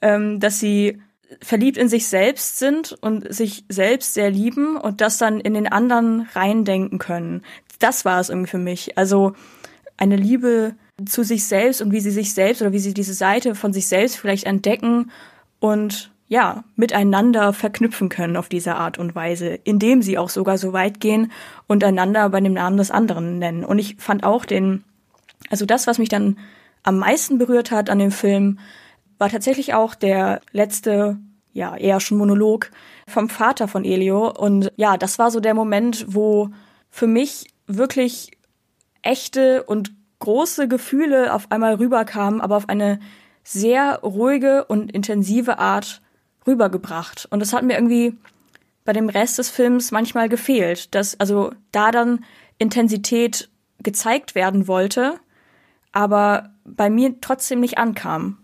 ähm, 0.00 0.40
dass 0.40 0.60
sie 0.60 1.02
verliebt 1.42 1.76
in 1.76 1.88
sich 1.88 2.08
selbst 2.08 2.58
sind 2.58 2.96
und 3.00 3.32
sich 3.32 3.64
selbst 3.68 4.14
sehr 4.14 4.30
lieben 4.30 4.76
und 4.76 5.00
das 5.00 5.18
dann 5.18 5.40
in 5.40 5.54
den 5.54 5.70
anderen 5.70 6.28
reindenken 6.34 6.98
können. 6.98 7.42
Das 7.78 8.04
war 8.04 8.20
es 8.20 8.28
irgendwie 8.28 8.50
für 8.50 8.58
mich. 8.58 8.96
Also 8.96 9.34
eine 9.96 10.16
Liebe 10.16 10.74
zu 11.04 11.22
sich 11.24 11.46
selbst 11.46 11.82
und 11.82 11.92
wie 11.92 12.00
sie 12.00 12.10
sich 12.10 12.32
selbst 12.32 12.62
oder 12.62 12.72
wie 12.72 12.78
sie 12.78 12.94
diese 12.94 13.14
Seite 13.14 13.54
von 13.54 13.72
sich 13.72 13.88
selbst 13.88 14.16
vielleicht 14.16 14.44
entdecken 14.44 15.10
und 15.60 16.10
ja, 16.28 16.64
miteinander 16.74 17.52
verknüpfen 17.52 18.08
können 18.08 18.36
auf 18.36 18.48
diese 18.48 18.74
Art 18.74 18.98
und 18.98 19.14
Weise, 19.14 19.60
indem 19.62 20.02
sie 20.02 20.18
auch 20.18 20.28
sogar 20.28 20.58
so 20.58 20.72
weit 20.72 20.98
gehen 20.98 21.30
und 21.68 21.84
einander 21.84 22.28
bei 22.30 22.40
dem 22.40 22.54
Namen 22.54 22.78
des 22.78 22.90
anderen 22.90 23.38
nennen. 23.38 23.64
Und 23.64 23.78
ich 23.78 23.96
fand 23.98 24.24
auch 24.24 24.44
den, 24.44 24.82
also 25.50 25.66
das, 25.66 25.86
was 25.86 25.98
mich 25.98 26.08
dann 26.08 26.36
am 26.82 26.98
meisten 26.98 27.38
berührt 27.38 27.70
hat 27.70 27.90
an 27.90 28.00
dem 28.00 28.10
Film, 28.10 28.58
war 29.18 29.28
tatsächlich 29.28 29.74
auch 29.74 29.94
der 29.94 30.40
letzte, 30.52 31.18
ja, 31.52 31.76
eher 31.76 32.00
schon 32.00 32.18
Monolog 32.18 32.70
vom 33.08 33.28
Vater 33.28 33.68
von 33.68 33.84
Elio. 33.84 34.30
Und 34.30 34.72
ja, 34.76 34.96
das 34.96 35.18
war 35.18 35.30
so 35.30 35.40
der 35.40 35.54
Moment, 35.54 36.06
wo 36.08 36.50
für 36.90 37.06
mich 37.06 37.48
wirklich 37.66 38.30
echte 39.02 39.62
und 39.64 39.92
große 40.18 40.68
Gefühle 40.68 41.32
auf 41.32 41.50
einmal 41.50 41.74
rüberkamen, 41.74 42.40
aber 42.40 42.56
auf 42.56 42.68
eine 42.68 43.00
sehr 43.44 44.00
ruhige 44.02 44.64
und 44.64 44.90
intensive 44.90 45.58
Art 45.58 46.02
rübergebracht. 46.46 47.26
Und 47.30 47.40
das 47.40 47.52
hat 47.52 47.64
mir 47.64 47.74
irgendwie 47.74 48.16
bei 48.84 48.92
dem 48.92 49.08
Rest 49.08 49.38
des 49.38 49.50
Films 49.50 49.90
manchmal 49.90 50.28
gefehlt, 50.28 50.94
dass 50.94 51.18
also 51.20 51.52
da 51.72 51.90
dann 51.90 52.24
Intensität 52.58 53.48
gezeigt 53.82 54.34
werden 54.34 54.68
wollte, 54.68 55.20
aber 55.92 56.50
bei 56.64 56.88
mir 56.88 57.20
trotzdem 57.20 57.60
nicht 57.60 57.78
ankam. 57.78 58.38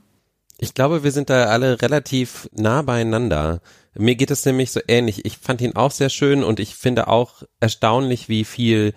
Ich 0.62 0.74
glaube, 0.74 1.02
wir 1.02 1.10
sind 1.10 1.28
da 1.28 1.46
alle 1.46 1.82
relativ 1.82 2.48
nah 2.52 2.82
beieinander. 2.82 3.60
Mir 3.96 4.14
geht 4.14 4.30
es 4.30 4.46
nämlich 4.46 4.70
so 4.70 4.78
ähnlich. 4.86 5.24
Ich 5.24 5.38
fand 5.38 5.60
ihn 5.60 5.74
auch 5.74 5.90
sehr 5.90 6.08
schön 6.08 6.44
und 6.44 6.60
ich 6.60 6.76
finde 6.76 7.08
auch 7.08 7.42
erstaunlich, 7.58 8.28
wie 8.28 8.44
viel, 8.44 8.94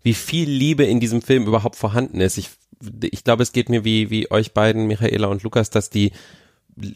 wie 0.00 0.14
viel 0.14 0.48
Liebe 0.48 0.84
in 0.84 1.00
diesem 1.00 1.20
Film 1.20 1.48
überhaupt 1.48 1.74
vorhanden 1.74 2.20
ist. 2.20 2.38
Ich, 2.38 2.50
ich 3.02 3.24
glaube, 3.24 3.42
es 3.42 3.50
geht 3.50 3.68
mir 3.68 3.84
wie, 3.84 4.10
wie 4.10 4.30
euch 4.30 4.52
beiden, 4.52 4.86
Michaela 4.86 5.26
und 5.26 5.42
Lukas, 5.42 5.70
dass 5.70 5.90
die 5.90 6.12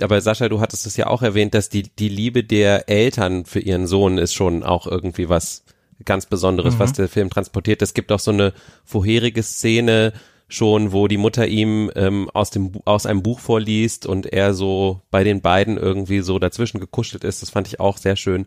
aber 0.00 0.20
Sascha, 0.20 0.48
du 0.48 0.60
hattest 0.60 0.86
es 0.86 0.96
ja 0.96 1.08
auch 1.08 1.22
erwähnt, 1.22 1.54
dass 1.54 1.68
die, 1.68 1.82
die 1.82 2.08
Liebe 2.08 2.44
der 2.44 2.88
Eltern 2.88 3.44
für 3.44 3.58
ihren 3.58 3.88
Sohn 3.88 4.18
ist 4.18 4.34
schon 4.34 4.62
auch 4.62 4.86
irgendwie 4.86 5.28
was 5.28 5.64
ganz 6.04 6.26
Besonderes, 6.26 6.74
mhm. 6.74 6.78
was 6.78 6.92
der 6.92 7.08
Film 7.08 7.28
transportiert. 7.28 7.82
Es 7.82 7.92
gibt 7.92 8.12
auch 8.12 8.20
so 8.20 8.30
eine 8.30 8.52
vorherige 8.84 9.42
Szene 9.42 10.12
schon, 10.52 10.92
wo 10.92 11.08
die 11.08 11.16
Mutter 11.16 11.46
ihm 11.46 11.90
ähm, 11.96 12.28
aus 12.30 12.50
dem 12.50 12.72
aus 12.84 13.06
einem 13.06 13.22
Buch 13.22 13.40
vorliest 13.40 14.06
und 14.06 14.26
er 14.26 14.54
so 14.54 15.00
bei 15.10 15.24
den 15.24 15.40
beiden 15.40 15.76
irgendwie 15.76 16.20
so 16.20 16.38
dazwischen 16.38 16.80
gekuschelt 16.80 17.24
ist. 17.24 17.42
Das 17.42 17.50
fand 17.50 17.68
ich 17.68 17.80
auch 17.80 17.96
sehr 17.96 18.16
schön. 18.16 18.46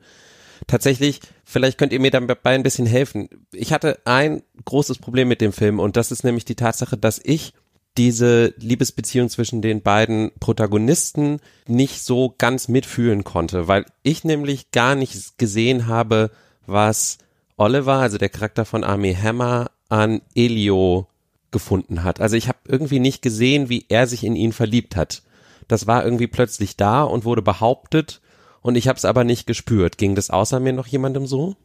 Tatsächlich, 0.68 1.20
vielleicht 1.44 1.78
könnt 1.78 1.92
ihr 1.92 2.00
mir 2.00 2.12
dabei 2.12 2.56
ein 2.56 2.64
bisschen 2.64 2.86
helfen. 2.86 3.30
Ich 3.52 3.74
hatte 3.74 4.00
ein 4.06 4.42
großes 4.64 5.00
Problem 5.00 5.28
mit 5.28 5.42
dem 5.42 5.52
Film 5.52 5.80
und 5.80 5.98
das 5.98 6.12
ist 6.12 6.24
nämlich 6.24 6.46
die 6.46 6.56
Tatsache, 6.56 6.98
dass 6.98 7.20
ich 7.24 7.54
diese 7.98 8.54
Liebesbeziehung 8.58 9.30
zwischen 9.30 9.62
den 9.62 9.82
beiden 9.82 10.32
Protagonisten 10.40 11.40
nicht 11.68 12.02
so 12.04 12.34
ganz 12.38 12.68
mitfühlen 12.68 13.24
konnte, 13.24 13.68
weil 13.68 13.86
ich 14.04 14.24
nämlich 14.24 14.72
gar 14.72 14.96
nicht 14.96 15.38
gesehen 15.38 15.88
habe, 15.88 16.32
was 16.66 17.18
Oliver, 17.58 17.96
also 17.96 18.18
der 18.18 18.30
Charakter 18.30 18.66
von 18.66 18.84
Army 18.84 19.14
Hammer, 19.16 19.72
an 19.88 20.22
Elio 20.36 21.08
gefunden 21.56 22.04
hat. 22.04 22.20
Also 22.20 22.36
ich 22.36 22.50
habe 22.50 22.60
irgendwie 22.68 23.00
nicht 23.00 23.22
gesehen, 23.22 23.70
wie 23.70 23.86
er 23.88 24.08
sich 24.08 24.26
in 24.26 24.36
ihn 24.36 24.52
verliebt 24.52 24.98
hat. 24.98 25.24
Das 25.70 25.88
war 25.88 26.04
irgendwie 26.04 26.28
plötzlich 26.28 26.76
da 26.76 27.04
und 27.04 27.24
wurde 27.24 27.42
behauptet 27.42 28.20
und 28.62 28.76
ich 28.76 28.90
habe 28.90 28.98
es 28.98 29.06
aber 29.06 29.24
nicht 29.24 29.48
gespürt. 29.48 29.98
Ging 29.98 30.16
das 30.16 30.30
außer 30.30 30.60
mir 30.60 30.74
noch 30.74 30.88
jemandem 30.88 31.28
so? 31.28 31.56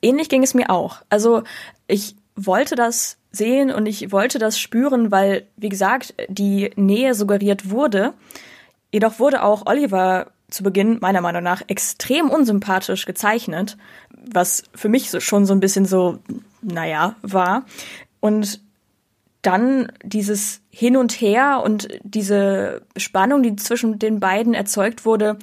Ähnlich 0.00 0.30
ging 0.30 0.42
es 0.42 0.54
mir 0.54 0.70
auch. 0.70 1.02
Also 1.10 1.42
ich 1.86 2.16
wollte 2.34 2.76
das 2.76 3.18
sehen 3.30 3.70
und 3.70 3.84
ich 3.84 4.10
wollte 4.10 4.38
das 4.38 4.58
spüren, 4.58 5.10
weil, 5.10 5.46
wie 5.58 5.68
gesagt, 5.68 6.14
die 6.28 6.70
Nähe 6.76 7.14
suggeriert 7.14 7.68
wurde. 7.68 8.14
Jedoch 8.90 9.18
wurde 9.18 9.42
auch 9.42 9.66
Oliver 9.66 10.28
zu 10.48 10.62
Beginn 10.62 10.96
meiner 11.02 11.20
Meinung 11.20 11.42
nach 11.42 11.62
extrem 11.68 12.30
unsympathisch 12.30 13.04
gezeichnet, 13.04 13.76
was 14.32 14.64
für 14.74 14.88
mich 14.88 15.10
schon 15.22 15.44
so 15.44 15.52
ein 15.52 15.60
bisschen 15.60 15.84
so, 15.84 16.20
naja, 16.62 17.16
war. 17.20 17.66
Und 18.20 18.60
dann 19.42 19.90
dieses 20.02 20.60
Hin 20.70 20.96
und 20.96 21.12
Her 21.12 21.62
und 21.64 21.88
diese 22.02 22.82
Spannung, 22.96 23.42
die 23.42 23.56
zwischen 23.56 23.98
den 23.98 24.20
beiden 24.20 24.54
erzeugt 24.54 25.04
wurde, 25.04 25.38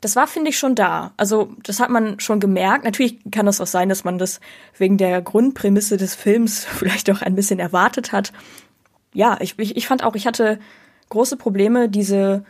das 0.00 0.16
war, 0.16 0.26
finde 0.26 0.50
ich, 0.50 0.58
schon 0.58 0.74
da. 0.74 1.12
Also 1.16 1.54
das 1.62 1.78
hat 1.78 1.88
man 1.88 2.18
schon 2.18 2.40
gemerkt. 2.40 2.84
Natürlich 2.84 3.18
kann 3.30 3.46
es 3.46 3.60
auch 3.60 3.66
sein, 3.66 3.88
dass 3.88 4.02
man 4.02 4.18
das 4.18 4.40
wegen 4.76 4.98
der 4.98 5.22
Grundprämisse 5.22 5.96
des 5.96 6.14
Films 6.14 6.64
vielleicht 6.64 7.10
auch 7.10 7.22
ein 7.22 7.34
bisschen 7.34 7.58
erwartet 7.58 8.12
hat. 8.12 8.32
Ja, 9.14 9.38
ich, 9.40 9.58
ich, 9.58 9.76
ich 9.76 9.86
fand 9.86 10.02
auch, 10.02 10.14
ich 10.14 10.26
hatte 10.26 10.58
große 11.08 11.36
Probleme, 11.36 11.88
diese 11.88 12.44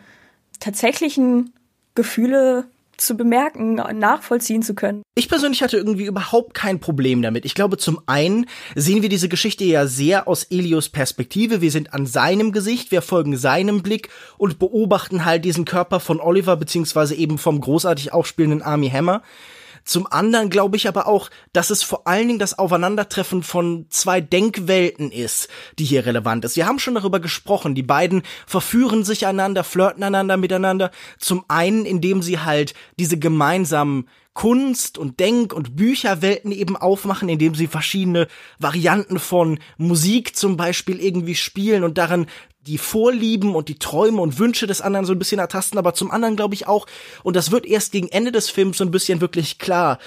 tatsächlichen 0.60 1.52
Gefühle 1.94 2.64
zu 3.06 3.16
bemerken, 3.16 3.74
nachvollziehen 3.74 4.62
zu 4.62 4.74
können. 4.74 5.02
Ich 5.14 5.28
persönlich 5.28 5.62
hatte 5.62 5.76
irgendwie 5.76 6.06
überhaupt 6.06 6.54
kein 6.54 6.80
Problem 6.80 7.22
damit. 7.22 7.44
Ich 7.44 7.54
glaube, 7.54 7.76
zum 7.76 8.00
einen 8.06 8.46
sehen 8.74 9.02
wir 9.02 9.08
diese 9.08 9.28
Geschichte 9.28 9.64
ja 9.64 9.86
sehr 9.86 10.28
aus 10.28 10.44
Elios 10.44 10.88
Perspektive. 10.88 11.60
Wir 11.60 11.70
sind 11.70 11.92
an 11.92 12.06
seinem 12.06 12.52
Gesicht, 12.52 12.90
wir 12.90 13.02
folgen 13.02 13.36
seinem 13.36 13.82
Blick 13.82 14.08
und 14.38 14.58
beobachten 14.58 15.24
halt 15.24 15.44
diesen 15.44 15.64
Körper 15.64 16.00
von 16.00 16.20
Oliver, 16.20 16.56
beziehungsweise 16.56 17.14
eben 17.14 17.38
vom 17.38 17.60
großartig 17.60 18.12
auch 18.12 18.26
spielenden 18.26 18.62
Army 18.62 18.90
Hammer. 18.90 19.22
Zum 19.84 20.06
anderen 20.06 20.50
glaube 20.50 20.76
ich 20.76 20.88
aber 20.88 21.06
auch, 21.06 21.30
dass 21.52 21.70
es 21.70 21.82
vor 21.82 22.06
allen 22.06 22.28
Dingen 22.28 22.38
das 22.38 22.58
Aufeinandertreffen 22.58 23.42
von 23.42 23.86
zwei 23.90 24.20
Denkwelten 24.20 25.10
ist, 25.10 25.48
die 25.78 25.84
hier 25.84 26.06
relevant 26.06 26.44
ist. 26.44 26.56
Wir 26.56 26.66
haben 26.66 26.78
schon 26.78 26.94
darüber 26.94 27.20
gesprochen. 27.20 27.74
Die 27.74 27.82
beiden 27.82 28.22
verführen 28.46 29.04
sich 29.04 29.26
einander, 29.26 29.64
flirten 29.64 30.02
einander 30.02 30.36
miteinander. 30.36 30.90
Zum 31.18 31.44
einen, 31.48 31.84
indem 31.84 32.22
sie 32.22 32.38
halt 32.38 32.74
diese 32.98 33.18
gemeinsamen 33.18 34.08
Kunst 34.34 34.98
und 34.98 35.20
Denk- 35.20 35.52
und 35.52 35.76
Bücherwelten 35.76 36.52
eben 36.52 36.76
aufmachen, 36.76 37.28
indem 37.28 37.54
sie 37.54 37.66
verschiedene 37.66 38.28
Varianten 38.58 39.18
von 39.18 39.58
Musik 39.76 40.36
zum 40.36 40.56
Beispiel 40.56 41.00
irgendwie 41.00 41.34
spielen 41.34 41.84
und 41.84 41.98
darin 41.98 42.26
die 42.66 42.78
Vorlieben 42.78 43.54
und 43.54 43.68
die 43.68 43.78
Träume 43.78 44.20
und 44.20 44.38
Wünsche 44.38 44.66
des 44.66 44.80
anderen 44.80 45.04
so 45.04 45.12
ein 45.12 45.18
bisschen 45.18 45.40
ertasten, 45.40 45.78
aber 45.78 45.94
zum 45.94 46.10
anderen 46.10 46.36
glaube 46.36 46.54
ich 46.54 46.66
auch, 46.66 46.86
und 47.24 47.34
das 47.34 47.50
wird 47.50 47.66
erst 47.66 47.92
gegen 47.92 48.08
Ende 48.08 48.32
des 48.32 48.50
Films 48.50 48.78
so 48.78 48.84
ein 48.84 48.90
bisschen 48.90 49.20
wirklich 49.20 49.58
klar, 49.58 49.98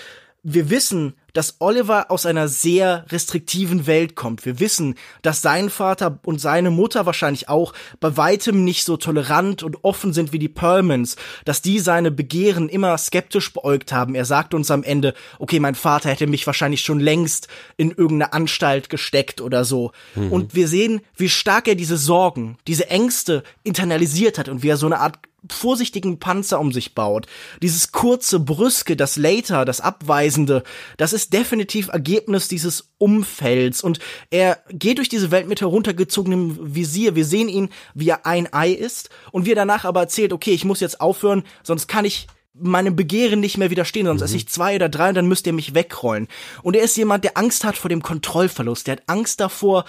wir 0.41 0.69
wissen, 0.69 1.15
dass 1.35 1.57
Oliver 1.59 2.09
aus 2.09 2.25
einer 2.25 2.47
sehr 2.47 3.05
restriktiven 3.09 3.85
Welt 3.85 4.15
kommt. 4.15 4.45
Wir 4.45 4.59
wissen, 4.59 4.95
dass 5.21 5.41
sein 5.41 5.69
Vater 5.69 6.17
und 6.23 6.39
seine 6.39 6.71
Mutter 6.71 7.05
wahrscheinlich 7.05 7.49
auch 7.49 7.73
bei 7.99 8.15
weitem 8.17 8.63
nicht 8.63 8.85
so 8.85 8.97
tolerant 8.97 9.61
und 9.61 9.83
offen 9.83 10.13
sind 10.13 10.31
wie 10.31 10.39
die 10.39 10.49
Perlmans, 10.49 11.17
dass 11.43 11.61
die 11.61 11.79
seine 11.79 12.09
Begehren 12.09 12.69
immer 12.69 12.97
skeptisch 12.97 13.51
beäugt 13.51 13.91
haben. 13.91 14.15
Er 14.15 14.25
sagt 14.25 14.53
uns 14.53 14.71
am 14.71 14.81
Ende, 14.81 15.13
okay, 15.37 15.59
mein 15.59 15.75
Vater 15.75 16.09
hätte 16.09 16.25
mich 16.25 16.47
wahrscheinlich 16.47 16.81
schon 16.81 17.01
längst 17.01 17.49
in 17.75 17.91
irgendeine 17.91 18.31
Anstalt 18.31 18.89
gesteckt 18.89 19.41
oder 19.41 19.65
so. 19.65 19.91
Mhm. 20.15 20.31
Und 20.31 20.55
wir 20.55 20.69
sehen, 20.69 21.01
wie 21.17 21.29
stark 21.29 21.67
er 21.67 21.75
diese 21.75 21.97
Sorgen, 21.97 22.57
diese 22.65 22.89
Ängste 22.89 23.43
internalisiert 23.63 24.39
hat 24.39 24.47
und 24.47 24.63
wie 24.63 24.69
er 24.69 24.77
so 24.77 24.85
eine 24.85 24.99
Art 24.99 25.19
vorsichtigen 25.51 26.19
Panzer 26.19 26.59
um 26.59 26.71
sich 26.71 26.95
baut. 26.95 27.27
Dieses 27.61 27.91
kurze, 27.91 28.39
brüske, 28.39 28.95
das 28.95 29.15
Later, 29.17 29.65
das 29.65 29.81
Abweisende, 29.81 30.63
das 30.97 31.13
ist 31.13 31.33
definitiv 31.33 31.89
Ergebnis 31.89 32.47
dieses 32.47 32.91
Umfelds. 32.97 33.83
Und 33.83 33.99
er 34.29 34.59
geht 34.69 34.97
durch 34.97 35.09
diese 35.09 35.31
Welt 35.31 35.47
mit 35.47 35.61
heruntergezogenem 35.61 36.75
Visier. 36.75 37.15
Wir 37.15 37.25
sehen 37.25 37.49
ihn, 37.49 37.69
wie 37.93 38.09
er 38.09 38.25
ein 38.25 38.51
Ei 38.53 38.71
ist. 38.71 39.09
Und 39.31 39.45
wie 39.45 39.51
er 39.51 39.55
danach 39.55 39.85
aber 39.85 40.01
erzählt, 40.01 40.33
okay, 40.33 40.51
ich 40.51 40.65
muss 40.65 40.79
jetzt 40.79 41.01
aufhören, 41.01 41.43
sonst 41.63 41.87
kann 41.87 42.05
ich 42.05 42.27
meinem 42.57 42.95
Begehren 42.95 43.39
nicht 43.39 43.57
mehr 43.57 43.69
widerstehen, 43.69 44.05
sonst 44.05 44.21
mhm. 44.21 44.25
esse 44.25 44.37
ich 44.37 44.47
zwei 44.47 44.75
oder 44.75 44.89
drei 44.89 45.09
und 45.09 45.15
dann 45.15 45.27
müsst 45.27 45.45
ihr 45.45 45.53
mich 45.53 45.73
wegrollen. 45.73 46.27
Und 46.63 46.75
er 46.75 46.83
ist 46.83 46.97
jemand, 46.97 47.23
der 47.23 47.37
Angst 47.37 47.63
hat 47.65 47.75
vor 47.75 47.89
dem 47.89 48.01
Kontrollverlust. 48.01 48.87
Der 48.87 48.93
hat 48.93 49.03
Angst 49.07 49.39
davor, 49.39 49.85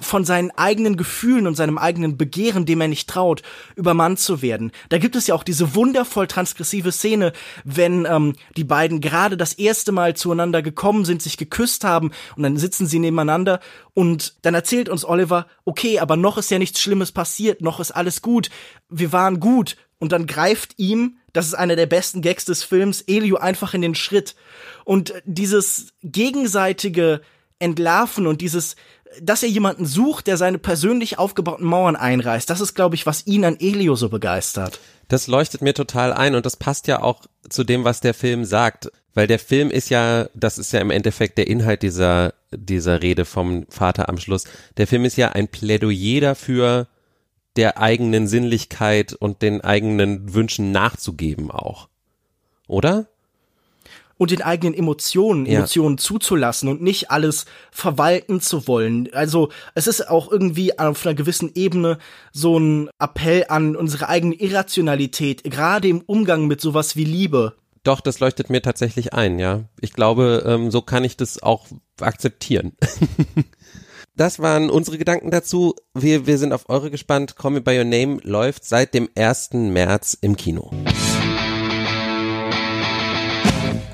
von 0.00 0.24
seinen 0.24 0.50
eigenen 0.52 0.96
Gefühlen 0.96 1.46
und 1.46 1.56
seinem 1.56 1.78
eigenen 1.78 2.16
Begehren, 2.16 2.66
dem 2.66 2.80
er 2.80 2.88
nicht 2.88 3.08
traut, 3.08 3.42
übermannt 3.76 4.18
zu 4.18 4.42
werden. 4.42 4.72
Da 4.88 4.98
gibt 4.98 5.16
es 5.16 5.26
ja 5.26 5.34
auch 5.34 5.44
diese 5.44 5.74
wundervoll 5.74 6.26
transgressive 6.26 6.92
Szene, 6.92 7.32
wenn 7.64 8.06
ähm, 8.08 8.34
die 8.56 8.64
beiden 8.64 9.00
gerade 9.00 9.36
das 9.36 9.54
erste 9.54 9.92
Mal 9.92 10.14
zueinander 10.14 10.62
gekommen 10.62 11.04
sind, 11.04 11.22
sich 11.22 11.36
geküsst 11.36 11.84
haben 11.84 12.12
und 12.36 12.42
dann 12.42 12.56
sitzen 12.56 12.86
sie 12.86 12.98
nebeneinander 12.98 13.60
und 13.94 14.34
dann 14.42 14.54
erzählt 14.54 14.88
uns 14.88 15.04
Oliver, 15.04 15.46
okay, 15.64 15.98
aber 15.98 16.16
noch 16.16 16.38
ist 16.38 16.50
ja 16.50 16.58
nichts 16.58 16.80
Schlimmes 16.80 17.12
passiert, 17.12 17.60
noch 17.60 17.80
ist 17.80 17.90
alles 17.90 18.22
gut, 18.22 18.50
wir 18.88 19.12
waren 19.12 19.40
gut 19.40 19.76
und 19.98 20.12
dann 20.12 20.26
greift 20.26 20.74
ihm, 20.78 21.18
das 21.32 21.46
ist 21.46 21.54
einer 21.54 21.76
der 21.76 21.86
besten 21.86 22.22
Gags 22.22 22.44
des 22.44 22.64
Films, 22.64 23.02
Elio 23.02 23.36
einfach 23.36 23.74
in 23.74 23.82
den 23.82 23.94
Schritt 23.94 24.34
und 24.84 25.14
dieses 25.24 25.92
gegenseitige 26.02 27.20
Entlarven 27.58 28.26
und 28.26 28.40
dieses 28.40 28.74
dass 29.20 29.42
er 29.42 29.48
jemanden 29.48 29.86
sucht, 29.86 30.26
der 30.26 30.36
seine 30.36 30.58
persönlich 30.58 31.18
aufgebauten 31.18 31.66
Mauern 31.66 31.96
einreißt, 31.96 32.48
das 32.48 32.60
ist, 32.60 32.74
glaube 32.74 32.94
ich, 32.94 33.06
was 33.06 33.26
ihn 33.26 33.44
an 33.44 33.56
Elio 33.58 33.96
so 33.96 34.08
begeistert. 34.08 34.80
Das 35.08 35.26
leuchtet 35.26 35.62
mir 35.62 35.74
total 35.74 36.12
ein 36.12 36.34
und 36.34 36.46
das 36.46 36.56
passt 36.56 36.86
ja 36.86 37.02
auch 37.02 37.22
zu 37.48 37.64
dem, 37.64 37.84
was 37.84 38.00
der 38.00 38.14
Film 38.14 38.44
sagt. 38.44 38.90
Weil 39.14 39.26
der 39.26 39.38
Film 39.38 39.70
ist 39.70 39.90
ja, 39.90 40.28
das 40.34 40.56
ist 40.56 40.72
ja 40.72 40.80
im 40.80 40.90
Endeffekt 40.90 41.36
der 41.36 41.46
Inhalt 41.46 41.82
dieser, 41.82 42.32
dieser 42.50 43.02
Rede 43.02 43.26
vom 43.26 43.66
Vater 43.68 44.08
am 44.08 44.16
Schluss. 44.16 44.44
Der 44.78 44.86
Film 44.86 45.04
ist 45.04 45.16
ja 45.16 45.30
ein 45.32 45.48
Plädoyer 45.48 46.22
dafür, 46.22 46.86
der 47.56 47.78
eigenen 47.78 48.26
Sinnlichkeit 48.26 49.12
und 49.12 49.42
den 49.42 49.60
eigenen 49.60 50.32
Wünschen 50.32 50.72
nachzugeben 50.72 51.50
auch. 51.50 51.88
Oder? 52.66 53.08
Und 54.22 54.30
den 54.30 54.40
eigenen 54.40 54.72
Emotionen, 54.72 55.46
ja. 55.46 55.58
Emotionen 55.58 55.98
zuzulassen 55.98 56.68
und 56.68 56.80
nicht 56.80 57.10
alles 57.10 57.44
verwalten 57.72 58.40
zu 58.40 58.68
wollen. 58.68 59.12
Also 59.12 59.48
es 59.74 59.88
ist 59.88 60.08
auch 60.08 60.30
irgendwie 60.30 60.78
auf 60.78 61.04
einer 61.04 61.16
gewissen 61.16 61.50
Ebene 61.56 61.98
so 62.32 62.56
ein 62.56 62.88
Appell 63.00 63.46
an 63.48 63.74
unsere 63.74 64.08
eigene 64.08 64.36
Irrationalität, 64.36 65.42
gerade 65.42 65.88
im 65.88 66.02
Umgang 66.02 66.46
mit 66.46 66.60
sowas 66.60 66.94
wie 66.94 67.02
Liebe. 67.02 67.54
Doch, 67.82 68.00
das 68.00 68.20
leuchtet 68.20 68.48
mir 68.48 68.62
tatsächlich 68.62 69.12
ein, 69.12 69.40
ja. 69.40 69.64
Ich 69.80 69.92
glaube, 69.92 70.44
ähm, 70.46 70.70
so 70.70 70.82
kann 70.82 71.02
ich 71.02 71.16
das 71.16 71.42
auch 71.42 71.66
akzeptieren. 72.00 72.76
das 74.16 74.38
waren 74.38 74.70
unsere 74.70 74.98
Gedanken 74.98 75.32
dazu. 75.32 75.74
Wir, 75.94 76.28
wir 76.28 76.38
sind 76.38 76.52
auf 76.52 76.68
eure 76.68 76.92
gespannt. 76.92 77.34
Call 77.34 77.50
Me 77.50 77.60
By 77.60 77.76
Your 77.78 77.84
Name 77.84 78.20
läuft 78.22 78.64
seit 78.64 78.94
dem 78.94 79.08
1. 79.16 79.54
März 79.54 80.16
im 80.20 80.36
Kino. 80.36 80.70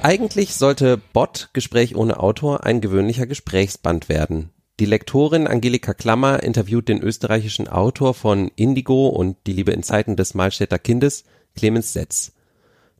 Eigentlich 0.02 0.54
sollte 0.54 0.96
Bot 0.96 1.50
Gespräch 1.52 1.96
ohne 1.96 2.20
Autor 2.20 2.64
ein 2.64 2.80
gewöhnlicher 2.80 3.26
Gesprächsband 3.26 4.08
werden. 4.08 4.50
Die 4.78 4.86
Lektorin 4.86 5.48
Angelika 5.48 5.92
Klammer 5.92 6.42
interviewt 6.42 6.88
den 6.88 7.02
österreichischen 7.02 7.66
Autor 7.66 8.14
von 8.14 8.52
Indigo 8.54 9.08
und 9.08 9.36
Die 9.46 9.52
Liebe 9.52 9.72
in 9.72 9.82
Zeiten 9.82 10.14
des 10.14 10.34
Malstädter 10.34 10.78
Kindes, 10.78 11.24
Clemens 11.56 11.92
Setz. 11.92 12.32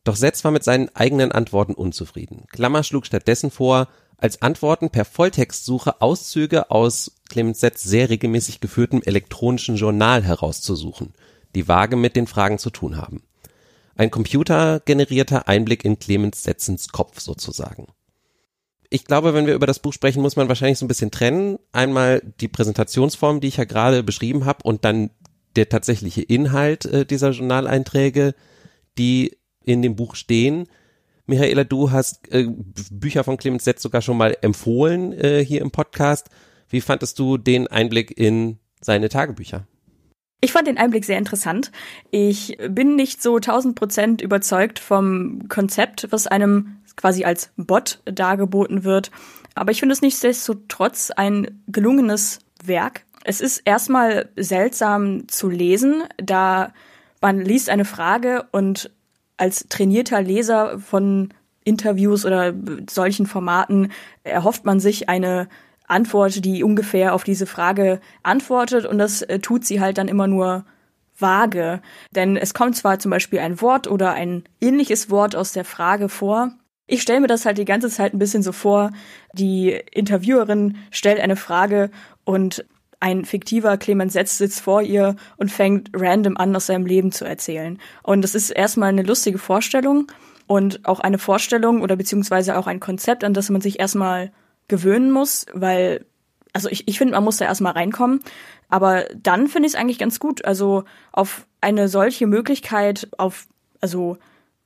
Doch 0.02 0.16
Setz 0.16 0.42
war 0.42 0.50
mit 0.50 0.64
seinen 0.64 0.94
eigenen 0.96 1.30
Antworten 1.30 1.74
unzufrieden. 1.74 2.46
Klammer 2.50 2.82
schlug 2.82 3.06
stattdessen 3.06 3.52
vor, 3.52 3.86
als 4.16 4.42
Antworten 4.42 4.90
per 4.90 5.04
Volltextsuche 5.04 6.02
Auszüge 6.02 6.72
aus 6.72 7.12
Clemens 7.28 7.60
Setz 7.60 7.84
sehr 7.84 8.10
regelmäßig 8.10 8.58
geführtem 8.60 9.02
elektronischen 9.04 9.76
Journal 9.76 10.24
herauszusuchen. 10.24 11.14
die 11.54 11.66
vage 11.66 11.96
mit 11.96 12.14
den 12.14 12.26
Fragen 12.26 12.58
zu 12.58 12.70
tun 12.70 12.96
haben. 12.98 13.22
Ein 13.98 14.12
computergenerierter 14.12 15.48
Einblick 15.48 15.84
in 15.84 15.98
Clemens 15.98 16.44
Setzens 16.44 16.90
Kopf 16.90 17.18
sozusagen. 17.18 17.88
Ich 18.90 19.04
glaube, 19.04 19.34
wenn 19.34 19.46
wir 19.46 19.54
über 19.54 19.66
das 19.66 19.80
Buch 19.80 19.92
sprechen, 19.92 20.22
muss 20.22 20.36
man 20.36 20.46
wahrscheinlich 20.46 20.78
so 20.78 20.84
ein 20.84 20.88
bisschen 20.88 21.10
trennen. 21.10 21.58
Einmal 21.72 22.22
die 22.40 22.46
Präsentationsform, 22.46 23.40
die 23.40 23.48
ich 23.48 23.56
ja 23.56 23.64
gerade 23.64 24.04
beschrieben 24.04 24.44
habe, 24.44 24.60
und 24.62 24.84
dann 24.84 25.10
der 25.56 25.68
tatsächliche 25.68 26.22
Inhalt 26.22 26.84
äh, 26.84 27.04
dieser 27.04 27.30
Journaleinträge, 27.30 28.36
die 28.98 29.36
in 29.64 29.82
dem 29.82 29.96
Buch 29.96 30.14
stehen. 30.14 30.68
Michaela, 31.26 31.64
du 31.64 31.90
hast 31.90 32.32
äh, 32.32 32.46
Bücher 32.92 33.24
von 33.24 33.36
Clemens 33.36 33.64
Setz 33.64 33.82
sogar 33.82 34.00
schon 34.00 34.16
mal 34.16 34.36
empfohlen 34.42 35.12
äh, 35.12 35.44
hier 35.44 35.60
im 35.60 35.72
Podcast. 35.72 36.28
Wie 36.68 36.80
fandest 36.80 37.18
du 37.18 37.36
den 37.36 37.66
Einblick 37.66 38.16
in 38.16 38.60
seine 38.80 39.08
Tagebücher? 39.08 39.66
Ich 40.40 40.52
fand 40.52 40.68
den 40.68 40.78
Einblick 40.78 41.04
sehr 41.04 41.18
interessant. 41.18 41.72
Ich 42.10 42.56
bin 42.68 42.94
nicht 42.94 43.20
so 43.22 43.40
tausend 43.40 43.74
Prozent 43.74 44.22
überzeugt 44.22 44.78
vom 44.78 45.48
Konzept, 45.48 46.06
was 46.10 46.28
einem 46.28 46.76
quasi 46.96 47.24
als 47.24 47.50
Bot 47.56 48.00
dargeboten 48.04 48.84
wird. 48.84 49.10
Aber 49.54 49.72
ich 49.72 49.80
finde 49.80 49.94
es 49.94 50.02
nichtsdestotrotz 50.02 51.10
ein 51.10 51.62
gelungenes 51.66 52.38
Werk. 52.64 53.04
Es 53.24 53.40
ist 53.40 53.62
erstmal 53.64 54.28
seltsam 54.36 55.26
zu 55.26 55.48
lesen, 55.48 56.04
da 56.18 56.72
man 57.20 57.40
liest 57.40 57.68
eine 57.68 57.84
Frage 57.84 58.46
und 58.52 58.90
als 59.36 59.66
trainierter 59.68 60.22
Leser 60.22 60.78
von 60.78 61.30
Interviews 61.64 62.24
oder 62.24 62.54
solchen 62.88 63.26
Formaten 63.26 63.90
erhofft 64.22 64.64
man 64.64 64.78
sich 64.78 65.08
eine 65.08 65.48
Antwort, 65.88 66.44
die 66.44 66.62
ungefähr 66.62 67.14
auf 67.14 67.24
diese 67.24 67.46
Frage 67.46 68.00
antwortet 68.22 68.86
und 68.86 68.98
das 68.98 69.22
äh, 69.22 69.40
tut 69.40 69.64
sie 69.64 69.80
halt 69.80 69.98
dann 69.98 70.08
immer 70.08 70.26
nur 70.26 70.64
vage. 71.18 71.80
Denn 72.14 72.36
es 72.36 72.54
kommt 72.54 72.76
zwar 72.76 72.98
zum 72.98 73.10
Beispiel 73.10 73.40
ein 73.40 73.60
Wort 73.60 73.88
oder 73.88 74.12
ein 74.12 74.44
ähnliches 74.60 75.10
Wort 75.10 75.34
aus 75.34 75.52
der 75.52 75.64
Frage 75.64 76.08
vor. 76.08 76.52
Ich 76.86 77.02
stelle 77.02 77.20
mir 77.20 77.26
das 77.26 77.44
halt 77.44 77.58
die 77.58 77.64
ganze 77.64 77.90
Zeit 77.90 78.14
ein 78.14 78.18
bisschen 78.18 78.42
so 78.42 78.52
vor, 78.52 78.92
die 79.32 79.72
Interviewerin 79.92 80.76
stellt 80.90 81.20
eine 81.20 81.36
Frage 81.36 81.90
und 82.24 82.64
ein 83.00 83.24
fiktiver 83.24 83.76
Clemens 83.76 84.14
Setz 84.14 84.38
sitzt 84.38 84.60
vor 84.60 84.82
ihr 84.82 85.16
und 85.36 85.52
fängt 85.52 85.90
random 85.94 86.36
an, 86.36 86.54
aus 86.56 86.66
seinem 86.66 86.86
Leben 86.86 87.12
zu 87.12 87.24
erzählen. 87.24 87.78
Und 88.02 88.22
das 88.22 88.34
ist 88.34 88.50
erstmal 88.50 88.88
eine 88.88 89.02
lustige 89.02 89.38
Vorstellung 89.38 90.10
und 90.46 90.84
auch 90.86 91.00
eine 91.00 91.18
Vorstellung 91.18 91.82
oder 91.82 91.94
beziehungsweise 91.94 92.58
auch 92.58 92.66
ein 92.66 92.80
Konzept, 92.80 93.22
an 93.22 93.34
das 93.34 93.50
man 93.50 93.60
sich 93.60 93.78
erstmal 93.78 94.32
gewöhnen 94.68 95.10
muss, 95.10 95.46
weil, 95.52 96.04
also 96.52 96.68
ich, 96.68 96.86
ich 96.86 96.98
finde, 96.98 97.14
man 97.14 97.24
muss 97.24 97.38
da 97.38 97.46
erstmal 97.46 97.72
reinkommen. 97.72 98.20
Aber 98.68 99.04
dann 99.16 99.48
finde 99.48 99.66
ich 99.66 99.74
es 99.74 99.80
eigentlich 99.80 99.98
ganz 99.98 100.20
gut. 100.20 100.44
Also 100.44 100.84
auf 101.12 101.46
eine 101.60 101.88
solche 101.88 102.26
Möglichkeit, 102.26 103.08
auf, 103.16 103.46
also 103.80 104.18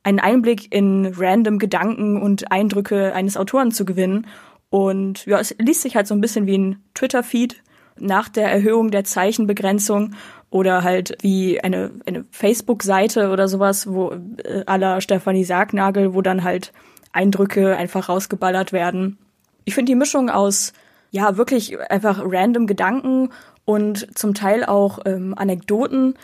einen 0.03 0.19
Einblick 0.19 0.73
in 0.75 1.15
random 1.17 1.59
Gedanken 1.59 2.21
und 2.21 2.51
Eindrücke 2.51 3.15
eines 3.15 3.37
Autoren 3.37 3.71
zu 3.71 3.85
gewinnen. 3.85 4.27
Und 4.71 5.27
ja, 5.27 5.39
es 5.39 5.55
liest 5.59 5.83
sich 5.83 5.97
halt 5.97 6.09
so 6.09 6.15
ein 6.15 6.21
bisschen 6.21 6.47
wie 6.47 6.59
ein 6.59 6.83
Twitter-Feed 6.95 7.63
nach 7.99 8.29
der 8.29 8.51
Erhöhung 8.51 8.91
der 8.91 9.05
Zeichenbegrenzung 9.05 10.15
oder 10.51 10.83
halt 10.83 11.17
wie 11.21 11.61
eine, 11.61 11.93
eine 12.07 12.25
Facebook-Seite 12.31 13.31
oder 13.31 13.49
sowas, 13.49 13.87
wo 13.87 14.13
äh, 14.45 14.65
aller 14.67 15.01
Stefanie 15.01 15.45
Sargnagel, 15.45 16.15
wo 16.15 16.23
dann 16.23 16.43
halt 16.43 16.73
Eindrücke 17.13 17.77
einfach 17.77 18.09
rausgeballert 18.09 18.73
werden 18.73 19.19
ich 19.65 19.75
finde 19.75 19.91
die 19.91 19.97
Mischung 19.97 20.31
aus, 20.31 20.73
ja, 21.11 21.37
wirklich 21.37 21.79
einfach 21.91 22.23
random 22.25 22.67
Gedanken 22.67 23.31
und 23.65 24.19
zum 24.19 24.35
Teil 24.35 24.65
auch 24.65 25.01
ähm, 25.05 25.35
Anekdoten, 25.37 26.15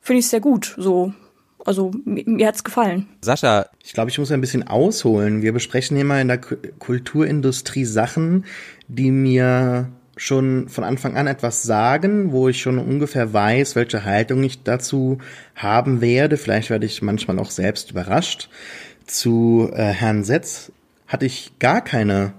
finde 0.00 0.20
ich 0.20 0.28
sehr 0.28 0.40
gut. 0.40 0.74
So, 0.78 1.12
also 1.64 1.90
mir, 2.04 2.24
mir 2.26 2.46
hat's 2.46 2.64
gefallen. 2.64 3.08
Sascha. 3.20 3.66
Ich 3.84 3.92
glaube, 3.92 4.10
ich 4.10 4.18
muss 4.18 4.32
ein 4.32 4.40
bisschen 4.40 4.66
ausholen. 4.66 5.42
Wir 5.42 5.52
besprechen 5.52 5.96
hier 5.96 6.06
mal 6.06 6.20
in 6.20 6.28
der 6.28 6.38
K 6.38 6.56
Kulturindustrie 6.78 7.84
Sachen, 7.84 8.44
die 8.88 9.10
mir 9.10 9.90
schon 10.16 10.68
von 10.68 10.84
Anfang 10.84 11.16
an 11.16 11.26
etwas 11.26 11.62
sagen, 11.62 12.32
wo 12.32 12.48
ich 12.48 12.60
schon 12.60 12.78
ungefähr 12.78 13.32
weiß, 13.32 13.76
welche 13.76 14.04
Haltung 14.04 14.42
ich 14.42 14.62
dazu 14.62 15.18
haben 15.54 16.00
werde. 16.00 16.36
Vielleicht 16.36 16.70
werde 16.70 16.86
ich 16.86 17.02
manchmal 17.02 17.38
auch 17.38 17.50
selbst 17.50 17.90
überrascht. 17.90 18.48
Zu 19.06 19.70
äh, 19.72 19.84
Herrn 19.84 20.24
Setz 20.24 20.72
hatte 21.06 21.26
ich 21.26 21.52
gar 21.58 21.82
keine 21.82 22.32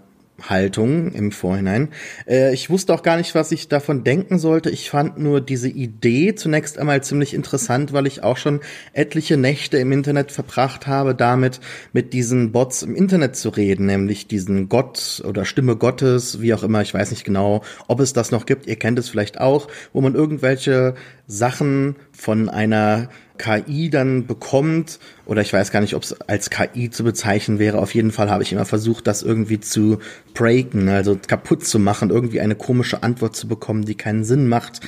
Haltung 0.44 1.12
im 1.12 1.32
Vorhinein. 1.32 1.90
Äh, 2.28 2.54
ich 2.54 2.70
wusste 2.70 2.94
auch 2.94 3.04
gar 3.04 3.18
nicht, 3.18 3.36
was 3.36 3.52
ich 3.52 3.68
davon 3.68 4.04
denken 4.04 4.40
sollte. 4.40 4.70
Ich 4.70 4.90
fand 4.90 5.18
nur 5.18 5.42
diese 5.42 5.70
Idee 5.70 6.36
zunächst 6.36 6.78
einmal 6.78 7.04
ziemlich 7.04 7.34
interessant, 7.34 7.94
weil 7.94 8.08
ich 8.08 8.24
auch 8.24 8.38
schon 8.38 8.62
etliche 8.94 9.38
Nächte 9.38 9.78
im 9.78 9.92
Internet 9.92 10.32
verbracht 10.32 10.88
habe, 10.88 11.16
damit 11.16 11.60
mit 11.94 12.14
diesen 12.14 12.52
Bots 12.52 12.84
im 12.84 12.96
Internet 12.96 13.36
zu 13.36 13.50
reden, 13.50 13.86
nämlich 13.86 14.28
diesen 14.28 14.70
Gott 14.70 15.22
oder 15.28 15.46
Stimme 15.46 15.76
Gottes, 15.76 16.42
wie 16.42 16.54
auch 16.54 16.64
immer, 16.64 16.82
ich 16.82 16.94
weiß 16.94 17.12
nicht 17.12 17.24
genau, 17.24 17.64
ob 17.88 18.00
es 18.00 18.14
das 18.14 18.32
noch 18.32 18.46
gibt. 18.46 18.68
Ihr 18.68 18.78
kennt 18.78 19.00
es 19.00 19.10
vielleicht 19.10 19.40
auch, 19.40 19.68
wo 19.94 20.02
man 20.02 20.16
irgendwelche 20.16 20.96
Sachen 21.28 21.96
von 22.12 22.50
einer 22.50 23.10
KI 23.40 23.90
dann 23.90 24.28
bekommt, 24.28 25.00
oder 25.26 25.42
ich 25.42 25.52
weiß 25.52 25.72
gar 25.72 25.80
nicht, 25.80 25.96
ob 25.96 26.04
es 26.04 26.22
als 26.22 26.52
KI 26.52 26.92
zu 26.92 27.04
bezeichnen 27.04 27.58
wäre, 27.58 27.80
auf 27.80 27.96
jeden 27.96 28.12
Fall 28.12 28.30
habe 28.30 28.44
ich 28.44 28.52
immer 28.52 28.66
versucht, 28.66 29.08
das 29.08 29.24
irgendwie 29.24 29.60
zu 29.60 29.98
breaken, 30.36 30.90
also 30.90 31.18
kaputt 31.26 31.66
zu 31.66 31.80
machen, 31.80 32.12
irgendwie 32.12 32.42
eine 32.42 32.56
komische 32.56 33.02
Antwort 33.02 33.36
zu 33.36 33.48
bekommen, 33.48 33.86
die 33.86 33.96
keinen 33.96 34.24
Sinn 34.24 34.48
macht. 34.48 34.82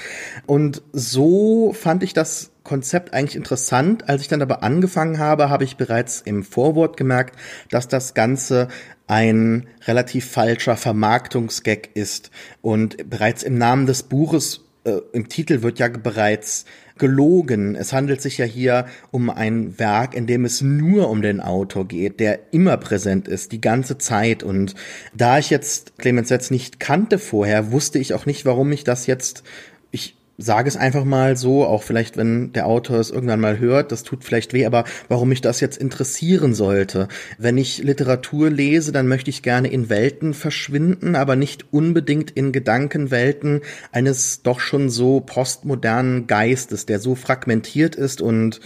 Und 0.45 0.83
so 0.91 1.73
fand 1.73 2.03
ich 2.03 2.13
das 2.13 2.51
Konzept 2.63 3.13
eigentlich 3.13 3.35
interessant. 3.35 4.07
Als 4.07 4.21
ich 4.21 4.27
dann 4.27 4.41
aber 4.41 4.61
angefangen 4.61 5.17
habe, 5.17 5.49
habe 5.49 5.63
ich 5.63 5.77
bereits 5.77 6.21
im 6.21 6.43
Vorwort 6.43 6.97
gemerkt, 6.97 7.35
dass 7.69 7.87
das 7.87 8.13
Ganze 8.13 8.67
ein 9.07 9.67
relativ 9.87 10.29
falscher 10.29 10.77
Vermarktungsgag 10.77 11.89
ist. 11.95 12.31
Und 12.61 13.09
bereits 13.09 13.43
im 13.43 13.57
Namen 13.57 13.87
des 13.87 14.03
Buches, 14.03 14.61
äh, 14.83 14.99
im 15.13 15.29
Titel 15.29 15.63
wird 15.63 15.79
ja 15.79 15.87
bereits 15.87 16.65
gelogen. 17.01 17.75
Es 17.75 17.91
handelt 17.91 18.21
sich 18.21 18.37
ja 18.37 18.45
hier 18.45 18.85
um 19.09 19.29
ein 19.31 19.77
Werk, 19.79 20.13
in 20.13 20.27
dem 20.27 20.45
es 20.45 20.61
nur 20.61 21.09
um 21.09 21.23
den 21.23 21.41
Autor 21.41 21.87
geht, 21.87 22.19
der 22.19 22.39
immer 22.51 22.77
präsent 22.77 23.27
ist, 23.27 23.51
die 23.51 23.59
ganze 23.59 23.97
Zeit. 23.97 24.43
Und 24.43 24.75
da 25.13 25.39
ich 25.39 25.49
jetzt 25.49 25.97
Clemens 25.97 26.29
Setz 26.29 26.51
nicht 26.51 26.79
kannte 26.79 27.17
vorher, 27.17 27.71
wusste 27.71 27.97
ich 27.97 28.13
auch 28.13 28.27
nicht, 28.27 28.45
warum 28.45 28.71
ich 28.71 28.83
das 28.83 29.07
jetzt, 29.07 29.43
ich 29.89 30.15
sage 30.41 30.67
es 30.67 30.77
einfach 30.77 31.05
mal 31.05 31.37
so, 31.37 31.65
auch 31.65 31.83
vielleicht, 31.83 32.17
wenn 32.17 32.51
der 32.53 32.65
Autor 32.67 32.99
es 32.99 33.11
irgendwann 33.11 33.39
mal 33.39 33.59
hört, 33.59 33.91
das 33.91 34.03
tut 34.03 34.23
vielleicht 34.23 34.53
weh, 34.53 34.65
aber 34.65 34.85
warum 35.07 35.29
mich 35.29 35.41
das 35.41 35.59
jetzt 35.59 35.77
interessieren 35.77 36.53
sollte. 36.53 37.07
Wenn 37.37 37.57
ich 37.57 37.83
Literatur 37.83 38.49
lese, 38.49 38.91
dann 38.91 39.07
möchte 39.07 39.29
ich 39.29 39.43
gerne 39.43 39.69
in 39.69 39.89
Welten 39.89 40.33
verschwinden, 40.33 41.15
aber 41.15 41.35
nicht 41.35 41.71
unbedingt 41.71 42.31
in 42.31 42.51
Gedankenwelten 42.51 43.61
eines 43.91 44.41
doch 44.41 44.59
schon 44.59 44.89
so 44.89 45.19
postmodernen 45.19 46.27
Geistes, 46.27 46.85
der 46.85 46.99
so 46.99 47.15
fragmentiert 47.15 47.95
ist 47.95 48.21
und 48.21 48.59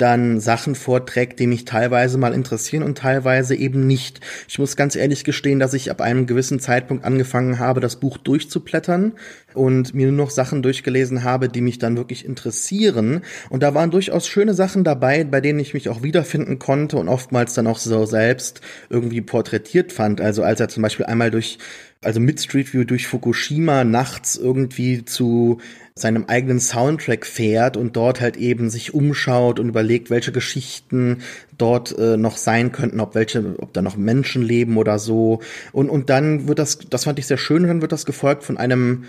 dann 0.00 0.40
Sachen 0.40 0.74
vorträgt, 0.74 1.38
die 1.38 1.46
mich 1.46 1.64
teilweise 1.64 2.18
mal 2.18 2.32
interessieren 2.32 2.82
und 2.82 2.98
teilweise 2.98 3.54
eben 3.54 3.86
nicht. 3.86 4.20
Ich 4.48 4.58
muss 4.58 4.76
ganz 4.76 4.96
ehrlich 4.96 5.24
gestehen, 5.24 5.58
dass 5.58 5.74
ich 5.74 5.90
ab 5.90 6.00
einem 6.00 6.26
gewissen 6.26 6.60
Zeitpunkt 6.60 7.04
angefangen 7.04 7.58
habe, 7.58 7.80
das 7.80 7.96
Buch 7.96 8.16
durchzuplättern 8.16 9.12
und 9.54 9.94
mir 9.94 10.06
nur 10.06 10.24
noch 10.24 10.30
Sachen 10.30 10.62
durchgelesen 10.62 11.24
habe, 11.24 11.48
die 11.48 11.60
mich 11.60 11.78
dann 11.78 11.96
wirklich 11.96 12.24
interessieren. 12.24 13.22
Und 13.48 13.62
da 13.62 13.74
waren 13.74 13.90
durchaus 13.90 14.26
schöne 14.26 14.54
Sachen 14.54 14.84
dabei, 14.84 15.24
bei 15.24 15.40
denen 15.40 15.58
ich 15.58 15.74
mich 15.74 15.88
auch 15.88 16.02
wiederfinden 16.02 16.58
konnte 16.58 16.96
und 16.96 17.08
oftmals 17.08 17.54
dann 17.54 17.66
auch 17.66 17.78
so 17.78 18.06
selbst 18.06 18.60
irgendwie 18.88 19.20
porträtiert 19.20 19.92
fand. 19.92 20.20
Also 20.20 20.42
als 20.42 20.60
er 20.60 20.68
zum 20.68 20.82
Beispiel 20.82 21.06
einmal 21.06 21.30
durch 21.30 21.58
also 22.02 22.18
mit 22.18 22.40
Street 22.40 22.72
View 22.72 22.84
durch 22.84 23.06
Fukushima 23.06 23.84
nachts 23.84 24.36
irgendwie 24.36 25.04
zu 25.04 25.58
seinem 26.00 26.24
eigenen 26.26 26.60
Soundtrack 26.60 27.26
fährt 27.26 27.76
und 27.76 27.96
dort 27.96 28.20
halt 28.20 28.36
eben 28.36 28.70
sich 28.70 28.94
umschaut 28.94 29.60
und 29.60 29.68
überlegt, 29.68 30.10
welche 30.10 30.32
Geschichten 30.32 31.18
dort 31.58 31.96
äh, 31.98 32.16
noch 32.16 32.36
sein 32.36 32.72
könnten, 32.72 33.00
ob 33.00 33.14
welche, 33.14 33.56
ob 33.58 33.72
da 33.72 33.82
noch 33.82 33.96
Menschen 33.96 34.42
leben 34.42 34.76
oder 34.76 34.98
so. 34.98 35.40
Und, 35.72 35.90
und 35.90 36.10
dann 36.10 36.48
wird 36.48 36.58
das, 36.58 36.78
das 36.78 37.04
fand 37.04 37.18
ich 37.18 37.26
sehr 37.26 37.38
schön, 37.38 37.66
dann 37.66 37.82
wird 37.82 37.92
das 37.92 38.06
gefolgt 38.06 38.44
von 38.44 38.56
einem 38.56 39.04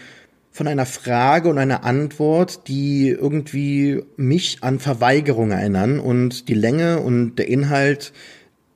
von 0.54 0.68
einer 0.68 0.86
Frage 0.86 1.48
und 1.48 1.58
einer 1.58 1.86
Antwort, 1.86 2.68
die 2.68 3.08
irgendwie 3.08 4.04
mich 4.18 4.58
an 4.62 4.80
Verweigerung 4.80 5.52
erinnern 5.52 5.98
und 5.98 6.50
die 6.50 6.54
Länge 6.54 7.00
und 7.00 7.38
der 7.38 7.48
Inhalt 7.48 8.12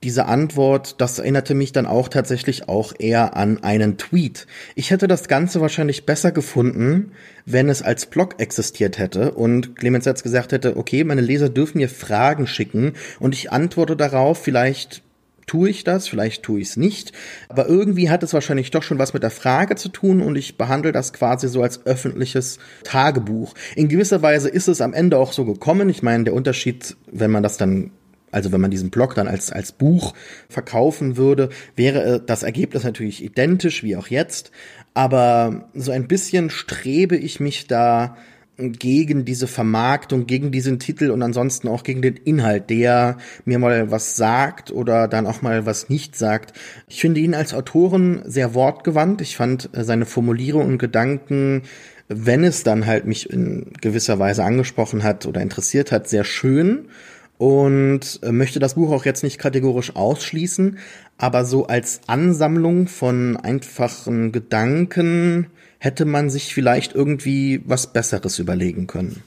diese 0.05 0.27
Antwort, 0.27 1.01
das 1.01 1.17
erinnerte 1.17 1.55
mich 1.55 1.71
dann 1.71 1.87
auch 1.87 2.09
tatsächlich 2.09 2.69
auch 2.69 2.93
eher 2.97 3.35
an 3.35 3.63
einen 3.63 3.97
Tweet. 3.97 4.45
Ich 4.75 4.91
hätte 4.91 5.07
das 5.07 5.27
Ganze 5.27 5.61
wahrscheinlich 5.61 6.05
besser 6.05 6.31
gefunden, 6.31 7.11
wenn 7.47 7.69
es 7.69 7.81
als 7.81 8.05
Blog 8.05 8.39
existiert 8.39 8.99
hätte 8.99 9.31
und 9.31 9.75
Clemens 9.75 10.05
jetzt 10.05 10.21
gesagt 10.21 10.51
hätte, 10.51 10.77
okay, 10.77 11.03
meine 11.03 11.21
Leser 11.21 11.49
dürfen 11.49 11.79
mir 11.79 11.89
Fragen 11.89 12.45
schicken 12.45 12.93
und 13.19 13.33
ich 13.33 13.51
antworte 13.51 13.95
darauf 13.95 14.37
vielleicht 14.37 15.01
tue 15.47 15.69
ich 15.69 15.83
das, 15.83 16.07
vielleicht 16.07 16.43
tue 16.43 16.59
ich 16.59 16.69
es 16.69 16.77
nicht. 16.77 17.11
Aber 17.49 17.67
irgendwie 17.67 18.11
hat 18.11 18.21
es 18.21 18.33
wahrscheinlich 18.33 18.69
doch 18.69 18.83
schon 18.83 18.99
was 18.99 19.13
mit 19.13 19.23
der 19.23 19.31
Frage 19.31 19.75
zu 19.75 19.89
tun 19.89 20.21
und 20.21 20.35
ich 20.35 20.57
behandle 20.57 20.91
das 20.91 21.13
quasi 21.13 21.47
so 21.47 21.63
als 21.63 21.85
öffentliches 21.87 22.59
Tagebuch. 22.83 23.55
In 23.75 23.87
gewisser 23.87 24.21
Weise 24.21 24.49
ist 24.49 24.67
es 24.67 24.81
am 24.81 24.93
Ende 24.93 25.17
auch 25.17 25.33
so 25.33 25.45
gekommen. 25.45 25.89
Ich 25.89 26.03
meine, 26.03 26.25
der 26.25 26.33
Unterschied, 26.33 26.95
wenn 27.11 27.31
man 27.31 27.41
das 27.41 27.57
dann 27.57 27.91
also 28.35 28.51
wenn 28.51 28.59
man 28.59 28.69
diesen 28.69 28.89
Blog 28.89 29.15
dann 29.15 29.29
als, 29.29 29.49
als 29.49 29.71
Buch 29.71 30.13
verkaufen 30.49 31.15
würde, 31.15 31.47
wäre 31.77 32.19
das 32.19 32.43
Ergebnis 32.43 32.83
natürlich 32.83 33.23
identisch 33.23 33.81
wie 33.81 33.95
auch 33.95 34.07
jetzt. 34.07 34.51
Aber 34.93 35.69
so 35.73 35.93
ein 35.93 36.09
bisschen 36.09 36.49
strebe 36.49 37.15
ich 37.15 37.39
mich 37.39 37.67
da 37.67 38.17
gegen 38.57 39.23
diese 39.23 39.47
Vermarktung, 39.47 40.27
gegen 40.27 40.51
diesen 40.51 40.79
Titel 40.79 41.11
und 41.11 41.21
ansonsten 41.21 41.69
auch 41.69 41.83
gegen 41.83 42.01
den 42.01 42.17
Inhalt, 42.17 42.69
der 42.69 43.17
mir 43.45 43.57
mal 43.57 43.89
was 43.89 44.17
sagt 44.17 44.69
oder 44.69 45.07
dann 45.07 45.27
auch 45.27 45.41
mal 45.41 45.65
was 45.65 45.87
nicht 45.87 46.17
sagt. 46.17 46.51
Ich 46.89 46.99
finde 46.99 47.21
ihn 47.21 47.35
als 47.35 47.53
Autoren 47.53 48.21
sehr 48.25 48.53
wortgewandt. 48.53 49.21
Ich 49.21 49.37
fand 49.37 49.69
äh, 49.71 49.85
seine 49.85 50.05
Formulierung 50.05 50.65
und 50.65 50.77
Gedanken, 50.77 51.61
wenn 52.09 52.43
es 52.43 52.63
dann 52.63 52.85
halt 52.85 53.05
mich 53.05 53.29
in 53.29 53.71
gewisser 53.79 54.19
Weise 54.19 54.43
angesprochen 54.43 55.03
hat 55.03 55.25
oder 55.25 55.41
interessiert 55.41 55.93
hat, 55.93 56.09
sehr 56.09 56.25
schön 56.25 56.89
und 57.37 58.19
äh, 58.23 58.31
möchte 58.31 58.59
das 58.59 58.75
Buch 58.75 58.91
auch 58.91 59.05
jetzt 59.05 59.23
nicht 59.23 59.37
kategorisch 59.37 59.95
ausschließen, 59.95 60.77
aber 61.17 61.45
so 61.45 61.67
als 61.67 62.01
Ansammlung 62.07 62.87
von 62.87 63.37
einfachen 63.37 64.31
Gedanken, 64.31 65.47
hätte 65.79 66.05
man 66.05 66.29
sich 66.29 66.53
vielleicht 66.53 66.95
irgendwie 66.95 67.61
was 67.65 67.93
Besseres 67.93 68.39
überlegen 68.39 68.87
können. 68.87 69.21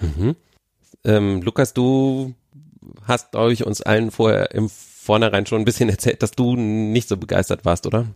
Mhm. 0.00 0.36
Ähm, 1.04 1.42
Lukas, 1.42 1.74
du 1.74 2.34
hast, 3.02 3.34
ich, 3.50 3.66
uns 3.66 3.82
allen 3.82 4.10
vorher 4.10 4.52
im 4.52 4.68
Vornherein 4.68 5.46
schon 5.46 5.60
ein 5.60 5.64
bisschen 5.64 5.88
erzählt, 5.88 6.22
dass 6.22 6.32
du 6.32 6.56
nicht 6.56 7.08
so 7.08 7.16
begeistert 7.16 7.64
warst, 7.64 7.86
oder? 7.86 8.06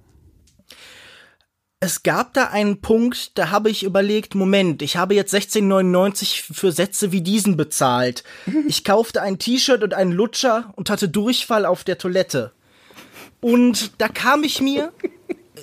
Es 1.84 2.02
gab 2.02 2.32
da 2.32 2.46
einen 2.46 2.80
Punkt, 2.80 3.36
da 3.36 3.50
habe 3.50 3.68
ich 3.68 3.82
überlegt, 3.82 4.34
Moment, 4.34 4.80
ich 4.80 4.96
habe 4.96 5.14
jetzt 5.14 5.34
16,99 5.34 6.54
für 6.54 6.72
Sätze 6.72 7.12
wie 7.12 7.20
diesen 7.20 7.58
bezahlt. 7.58 8.24
Ich 8.66 8.84
kaufte 8.84 9.20
ein 9.20 9.38
T-Shirt 9.38 9.82
und 9.82 9.92
einen 9.92 10.10
Lutscher 10.10 10.72
und 10.76 10.88
hatte 10.88 11.10
Durchfall 11.10 11.66
auf 11.66 11.84
der 11.84 11.98
Toilette. 11.98 12.52
Und 13.42 14.00
da 14.00 14.08
kam 14.08 14.44
ich 14.44 14.62
mir 14.62 14.94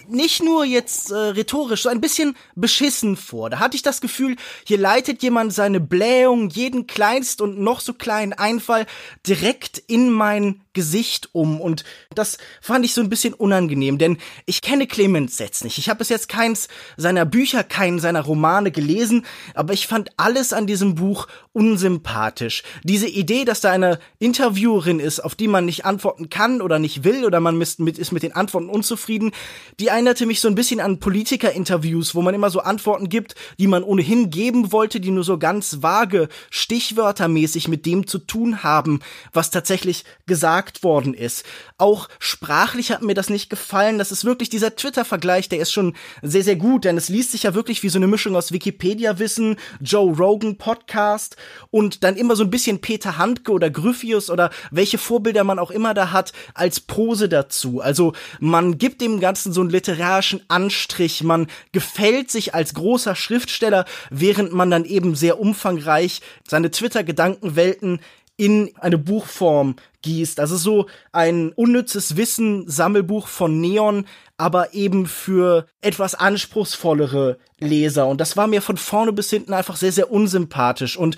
nicht 0.07 0.43
nur 0.43 0.63
jetzt 0.63 1.09
äh, 1.09 1.15
rhetorisch, 1.15 1.81
so 1.83 1.89
ein 1.89 2.01
bisschen 2.01 2.35
beschissen 2.53 3.17
vor. 3.17 3.49
Da 3.49 3.57
hatte 3.57 3.75
ich 3.75 3.81
das 3.81 3.99
Gefühl, 3.99 4.35
hier 4.63 4.77
leitet 4.77 5.23
jemand 5.23 5.53
seine 5.53 5.79
Blähung, 5.79 6.49
jeden 6.49 6.85
kleinst 6.85 7.41
und 7.41 7.59
noch 7.59 7.79
so 7.79 7.93
kleinen 7.93 8.33
Einfall 8.33 8.85
direkt 9.25 9.79
in 9.87 10.11
mein 10.11 10.61
Gesicht 10.73 11.29
um 11.33 11.59
und 11.59 11.83
das 12.15 12.37
fand 12.61 12.85
ich 12.85 12.93
so 12.93 13.01
ein 13.01 13.09
bisschen 13.09 13.33
unangenehm, 13.33 13.97
denn 13.97 14.17
ich 14.45 14.61
kenne 14.61 14.87
Clemens 14.87 15.37
Setz 15.37 15.63
nicht. 15.63 15.77
Ich 15.77 15.89
habe 15.89 15.99
bis 15.99 16.09
jetzt 16.09 16.29
keins 16.29 16.67
seiner 16.97 17.25
Bücher, 17.25 17.63
keinen 17.63 17.99
seiner 17.99 18.21
Romane 18.21 18.71
gelesen, 18.71 19.25
aber 19.53 19.73
ich 19.73 19.87
fand 19.87 20.11
alles 20.17 20.53
an 20.53 20.67
diesem 20.67 20.95
Buch 20.95 21.27
unsympathisch. 21.53 22.63
Diese 22.83 23.07
Idee, 23.07 23.43
dass 23.43 23.61
da 23.61 23.71
eine 23.71 23.99
Interviewerin 24.19 24.99
ist, 24.99 25.19
auf 25.19 25.35
die 25.35 25.47
man 25.47 25.65
nicht 25.65 25.85
antworten 25.85 26.29
kann 26.29 26.61
oder 26.61 26.79
nicht 26.79 27.03
will 27.03 27.25
oder 27.25 27.39
man 27.39 27.59
ist 27.61 27.79
mit 27.79 28.23
den 28.23 28.33
Antworten 28.33 28.69
unzufrieden, 28.69 29.31
die 29.79 29.87
erinnerte 29.87 30.25
mich 30.25 30.39
so 30.39 30.47
ein 30.47 30.55
bisschen 30.55 30.79
an 30.79 30.99
Politiker-Interviews, 30.99 32.15
wo 32.15 32.21
man 32.21 32.33
immer 32.33 32.49
so 32.49 32.61
Antworten 32.61 33.09
gibt, 33.09 33.35
die 33.59 33.67
man 33.67 33.83
ohnehin 33.83 34.29
geben 34.29 34.71
wollte, 34.71 34.99
die 34.99 35.11
nur 35.11 35.23
so 35.23 35.37
ganz 35.37 35.81
vage, 35.81 36.29
stichwörtermäßig 36.49 37.67
mit 37.67 37.85
dem 37.85 38.07
zu 38.07 38.19
tun 38.19 38.63
haben, 38.63 39.01
was 39.33 39.51
tatsächlich 39.51 40.05
gesagt 40.25 40.60
gesagt 40.61 40.83
worden 40.83 41.13
ist. 41.13 41.43
Auch 41.77 42.07
sprachlich 42.19 42.91
hat 42.91 43.01
mir 43.01 43.13
das 43.13 43.29
nicht 43.29 43.49
gefallen. 43.49 43.97
Das 43.97 44.11
ist 44.11 44.25
wirklich 44.25 44.49
dieser 44.49 44.75
Twitter-Vergleich, 44.75 45.49
der 45.49 45.59
ist 45.59 45.71
schon 45.71 45.95
sehr, 46.21 46.43
sehr 46.43 46.55
gut, 46.55 46.85
denn 46.85 46.97
es 46.97 47.09
liest 47.09 47.31
sich 47.31 47.43
ja 47.43 47.53
wirklich 47.53 47.81
wie 47.83 47.89
so 47.89 47.97
eine 47.97 48.07
Mischung 48.07 48.35
aus 48.35 48.51
Wikipedia-Wissen, 48.51 49.57
Joe 49.79 50.15
Rogan 50.15 50.57
Podcast 50.57 51.35
und 51.71 52.03
dann 52.03 52.15
immer 52.15 52.35
so 52.35 52.43
ein 52.43 52.51
bisschen 52.51 52.81
Peter 52.81 53.17
Handke 53.17 53.51
oder 53.51 53.69
Gryphius 53.69 54.29
oder 54.29 54.51
welche 54.69 54.97
Vorbilder 54.97 55.43
man 55.43 55.59
auch 55.59 55.71
immer 55.71 55.93
da 55.93 56.11
hat 56.11 56.33
als 56.53 56.79
Pose 56.79 57.27
dazu. 57.27 57.81
Also 57.81 58.13
man 58.39 58.77
gibt 58.77 59.01
dem 59.01 59.19
Ganzen 59.19 59.53
so 59.53 59.61
einen 59.61 59.69
literarischen 59.69 60.41
Anstrich, 60.47 61.23
man 61.23 61.47
gefällt 61.71 62.29
sich 62.29 62.53
als 62.53 62.73
großer 62.73 63.15
Schriftsteller, 63.15 63.85
während 64.09 64.53
man 64.53 64.69
dann 64.69 64.85
eben 64.85 65.15
sehr 65.15 65.39
umfangreich 65.39 66.21
seine 66.47 66.69
Twitter-Gedankenwelten 66.69 67.99
in 68.41 68.71
eine 68.79 68.97
Buchform 68.97 69.75
gießt. 70.01 70.39
Also 70.39 70.57
so 70.57 70.87
ein 71.11 71.51
unnützes 71.51 72.17
Wissen 72.17 72.67
Sammelbuch 72.67 73.27
von 73.27 73.61
Neon, 73.61 74.05
aber 74.35 74.73
eben 74.73 75.05
für 75.05 75.67
etwas 75.79 76.15
anspruchsvollere 76.15 77.37
Leser. 77.59 78.07
Und 78.07 78.19
das 78.19 78.37
war 78.37 78.47
mir 78.47 78.63
von 78.63 78.77
vorne 78.77 79.13
bis 79.13 79.29
hinten 79.29 79.53
einfach 79.53 79.75
sehr, 79.75 79.91
sehr 79.91 80.11
unsympathisch. 80.11 80.97
Und 80.97 81.17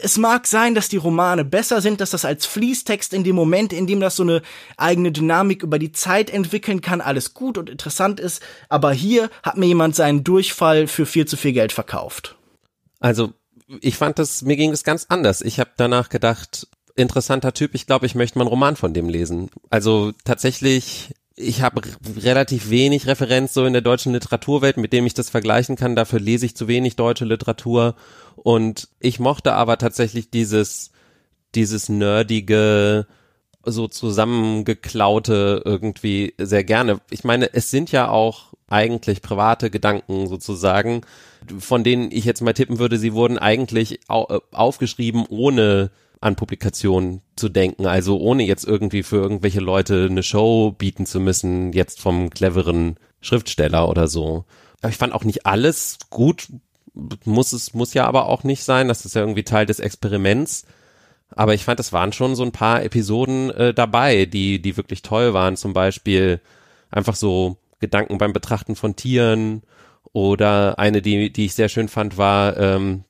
es 0.00 0.16
mag 0.16 0.46
sein, 0.46 0.74
dass 0.74 0.88
die 0.88 0.96
Romane 0.96 1.44
besser 1.44 1.82
sind, 1.82 2.00
dass 2.00 2.12
das 2.12 2.24
als 2.24 2.46
Fließtext 2.46 3.12
in 3.12 3.22
dem 3.22 3.36
Moment, 3.36 3.74
in 3.74 3.86
dem 3.86 4.00
das 4.00 4.16
so 4.16 4.22
eine 4.22 4.40
eigene 4.78 5.12
Dynamik 5.12 5.62
über 5.62 5.78
die 5.78 5.92
Zeit 5.92 6.30
entwickeln 6.30 6.80
kann, 6.80 7.02
alles 7.02 7.34
gut 7.34 7.58
und 7.58 7.68
interessant 7.68 8.18
ist. 8.18 8.42
Aber 8.70 8.94
hier 8.94 9.28
hat 9.42 9.58
mir 9.58 9.66
jemand 9.66 9.94
seinen 9.94 10.24
Durchfall 10.24 10.86
für 10.86 11.04
viel 11.04 11.26
zu 11.26 11.36
viel 11.36 11.52
Geld 11.52 11.72
verkauft. 11.72 12.34
Also 12.98 13.34
ich 13.80 13.96
fand 13.96 14.18
das, 14.18 14.42
mir 14.42 14.56
ging 14.56 14.72
es 14.72 14.84
ganz 14.84 15.06
anders. 15.08 15.40
Ich 15.40 15.58
habe 15.58 15.70
danach 15.76 16.08
gedacht, 16.08 16.68
interessanter 16.96 17.52
Typ, 17.52 17.74
ich 17.74 17.86
glaube, 17.86 18.06
ich 18.06 18.14
möchte 18.14 18.38
mal 18.38 18.44
einen 18.44 18.50
Roman 18.50 18.76
von 18.76 18.94
dem 18.94 19.08
lesen. 19.08 19.50
Also 19.70 20.12
tatsächlich, 20.24 21.14
ich 21.36 21.62
habe 21.62 21.82
relativ 22.22 22.70
wenig 22.70 23.06
Referenz 23.06 23.54
so 23.54 23.64
in 23.64 23.72
der 23.72 23.82
deutschen 23.82 24.12
Literaturwelt, 24.12 24.76
mit 24.76 24.92
dem 24.92 25.06
ich 25.06 25.14
das 25.14 25.30
vergleichen 25.30 25.76
kann. 25.76 25.96
Dafür 25.96 26.20
lese 26.20 26.46
ich 26.46 26.56
zu 26.56 26.68
wenig 26.68 26.96
deutsche 26.96 27.24
Literatur. 27.24 27.96
Und 28.36 28.88
ich 29.00 29.18
mochte 29.18 29.54
aber 29.54 29.78
tatsächlich 29.78 30.30
dieses, 30.30 30.92
dieses 31.54 31.88
nerdige, 31.88 33.06
so 33.64 33.88
zusammengeklaute 33.88 35.62
irgendwie 35.64 36.34
sehr 36.38 36.64
gerne. 36.64 37.00
Ich 37.10 37.24
meine, 37.24 37.52
es 37.54 37.70
sind 37.70 37.90
ja 37.92 38.08
auch 38.08 38.52
eigentlich 38.74 39.22
private 39.22 39.70
Gedanken 39.70 40.26
sozusagen, 40.26 41.02
von 41.58 41.84
denen 41.84 42.10
ich 42.10 42.24
jetzt 42.24 42.42
mal 42.42 42.52
tippen 42.52 42.78
würde, 42.78 42.98
sie 42.98 43.14
wurden 43.14 43.38
eigentlich 43.38 44.00
au 44.08 44.40
aufgeschrieben, 44.50 45.24
ohne 45.28 45.90
an 46.20 46.36
Publikationen 46.36 47.20
zu 47.36 47.48
denken, 47.48 47.86
also 47.86 48.18
ohne 48.18 48.42
jetzt 48.44 48.64
irgendwie 48.64 49.02
für 49.02 49.16
irgendwelche 49.16 49.60
Leute 49.60 50.08
eine 50.10 50.22
Show 50.22 50.72
bieten 50.72 51.06
zu 51.06 51.20
müssen, 51.20 51.72
jetzt 51.72 52.00
vom 52.00 52.30
cleveren 52.30 52.96
Schriftsteller 53.20 53.88
oder 53.88 54.08
so. 54.08 54.44
Aber 54.80 54.90
ich 54.90 54.96
fand 54.96 55.12
auch 55.12 55.24
nicht 55.24 55.46
alles 55.46 55.98
gut, 56.10 56.48
muss 57.24 57.52
es, 57.52 57.74
muss 57.74 57.94
ja 57.94 58.06
aber 58.06 58.26
auch 58.26 58.42
nicht 58.42 58.64
sein, 58.64 58.88
das 58.88 59.04
ist 59.04 59.14
ja 59.14 59.20
irgendwie 59.20 59.44
Teil 59.44 59.66
des 59.66 59.80
Experiments. 59.80 60.64
Aber 61.36 61.54
ich 61.54 61.64
fand, 61.64 61.78
es 61.80 61.92
waren 61.92 62.12
schon 62.12 62.36
so 62.36 62.42
ein 62.42 62.52
paar 62.52 62.82
Episoden 62.82 63.50
äh, 63.50 63.74
dabei, 63.74 64.24
die, 64.24 64.62
die 64.62 64.76
wirklich 64.76 65.02
toll 65.02 65.34
waren. 65.34 65.56
Zum 65.56 65.72
Beispiel 65.72 66.40
einfach 66.90 67.16
so 67.16 67.56
Gedanken 67.80 68.18
beim 68.18 68.32
Betrachten 68.32 68.76
von 68.76 68.96
Tieren 68.96 69.62
oder 70.12 70.78
eine, 70.78 71.02
die, 71.02 71.32
die 71.32 71.46
ich 71.46 71.54
sehr 71.54 71.68
schön 71.68 71.88
fand, 71.88 72.16
war, 72.16 72.56
ähm, 72.56 73.04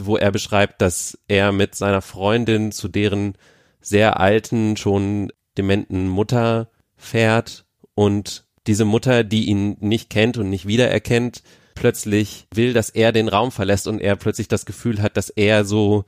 wo 0.00 0.16
er 0.16 0.30
beschreibt, 0.30 0.80
dass 0.80 1.18
er 1.28 1.52
mit 1.52 1.74
seiner 1.74 2.02
Freundin 2.02 2.72
zu 2.72 2.88
deren 2.88 3.36
sehr 3.80 4.18
alten, 4.20 4.76
schon 4.76 5.32
dementen 5.56 6.08
Mutter 6.08 6.70
fährt 6.96 7.64
und 7.94 8.44
diese 8.66 8.84
Mutter, 8.84 9.24
die 9.24 9.44
ihn 9.46 9.76
nicht 9.80 10.10
kennt 10.10 10.38
und 10.38 10.48
nicht 10.48 10.66
wiedererkennt, 10.66 11.42
plötzlich 11.74 12.46
will, 12.54 12.72
dass 12.72 12.90
er 12.90 13.12
den 13.12 13.28
Raum 13.28 13.52
verlässt 13.52 13.86
und 13.86 14.00
er 14.00 14.16
plötzlich 14.16 14.48
das 14.48 14.64
Gefühl 14.64 15.02
hat, 15.02 15.16
dass 15.16 15.28
er 15.28 15.64
so 15.64 16.04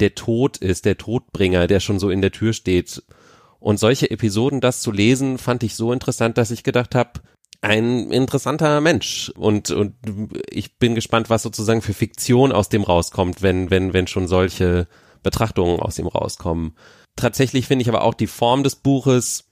der 0.00 0.14
Tod 0.14 0.58
ist, 0.58 0.84
der 0.84 0.96
Todbringer, 0.96 1.66
der 1.66 1.80
schon 1.80 1.98
so 1.98 2.10
in 2.10 2.20
der 2.22 2.30
Tür 2.30 2.52
steht. 2.52 3.02
Und 3.58 3.80
solche 3.80 4.10
Episoden, 4.10 4.60
das 4.60 4.80
zu 4.80 4.92
lesen, 4.92 5.38
fand 5.38 5.64
ich 5.64 5.74
so 5.74 5.92
interessant, 5.92 6.38
dass 6.38 6.52
ich 6.52 6.62
gedacht 6.62 6.94
habe, 6.94 7.20
ein 7.60 8.10
interessanter 8.12 8.80
Mensch 8.80 9.32
und 9.36 9.70
und 9.70 9.94
ich 10.48 10.78
bin 10.78 10.94
gespannt, 10.94 11.28
was 11.28 11.42
sozusagen 11.42 11.82
für 11.82 11.94
Fiktion 11.94 12.52
aus 12.52 12.68
dem 12.68 12.84
rauskommt, 12.84 13.42
wenn 13.42 13.70
wenn 13.70 13.92
wenn 13.92 14.06
schon 14.06 14.28
solche 14.28 14.86
Betrachtungen 15.22 15.80
aus 15.80 15.98
ihm 15.98 16.06
rauskommen. 16.06 16.76
Tatsächlich 17.16 17.66
finde 17.66 17.82
ich 17.82 17.88
aber 17.88 18.02
auch 18.02 18.14
die 18.14 18.28
Form 18.28 18.62
des 18.62 18.76
Buches 18.76 19.46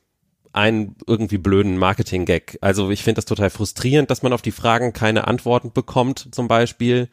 einen 0.52 0.96
irgendwie 1.06 1.38
blöden 1.38 1.76
Marketing-Gag. 1.76 2.58
Also 2.60 2.90
ich 2.90 3.02
finde 3.02 3.16
das 3.16 3.26
total 3.26 3.50
frustrierend, 3.50 4.10
dass 4.10 4.22
man 4.22 4.32
auf 4.32 4.40
die 4.40 4.52
Fragen 4.52 4.92
keine 4.92 5.26
Antworten 5.26 5.72
bekommt, 5.72 6.28
zum 6.30 6.48
Beispiel. 6.48 7.10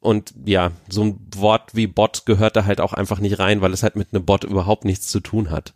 Und 0.00 0.34
ja, 0.44 0.72
so 0.88 1.04
ein 1.04 1.20
Wort 1.36 1.76
wie 1.76 1.86
Bot 1.86 2.26
gehört 2.26 2.56
da 2.56 2.64
halt 2.64 2.80
auch 2.80 2.92
einfach 2.92 3.20
nicht 3.20 3.38
rein, 3.38 3.60
weil 3.60 3.72
es 3.72 3.84
halt 3.84 3.94
mit 3.94 4.08
einem 4.12 4.24
Bot 4.24 4.42
überhaupt 4.42 4.84
nichts 4.84 5.08
zu 5.08 5.20
tun 5.20 5.50
hat 5.50 5.74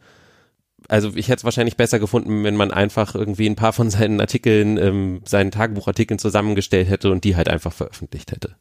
also 0.89 1.13
ich 1.15 1.29
hätte 1.29 1.41
es 1.41 1.45
wahrscheinlich 1.45 1.77
besser 1.77 1.99
gefunden, 1.99 2.45
wenn 2.45 2.57
man 2.57 2.71
einfach 2.71 3.15
irgendwie 3.15 3.49
ein 3.49 3.57
paar 3.57 3.73
von 3.73 3.91
seinen 3.91 4.21
Artikeln, 4.21 4.79
ähm, 4.79 5.23
seinen 5.25 5.51
Tagebuchartikeln 5.51 6.19
zusammengestellt 6.19 6.89
hätte 6.89 7.11
und 7.11 7.25
die 7.25 7.37
halt 7.37 7.49
einfach 7.49 7.73
veröffentlicht 7.73 8.33
hätte. 8.33 8.57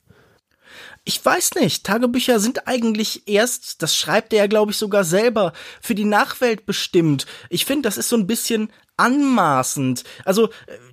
Ich 1.04 1.24
weiß 1.24 1.56
nicht. 1.56 1.84
Tagebücher 1.84 2.40
sind 2.40 2.68
eigentlich 2.68 3.28
erst, 3.28 3.84
das 3.84 3.96
schreibt 3.96 4.34
er 4.34 4.40
ja, 4.40 4.48
glaube 4.48 4.72
ich, 4.72 4.78
sogar 4.78 5.04
selber, 5.04 5.54
für 5.80 5.94
die 5.94 6.06
Nachwelt 6.06 6.66
bestimmt. 6.66 7.28
Ich 7.50 7.66
finde, 7.66 7.84
das 7.88 7.98
ist 7.98 8.10
so 8.10 8.18
ein 8.18 8.28
bisschen 8.28 8.72
anmaßend. 8.98 10.04
Also 10.24 10.50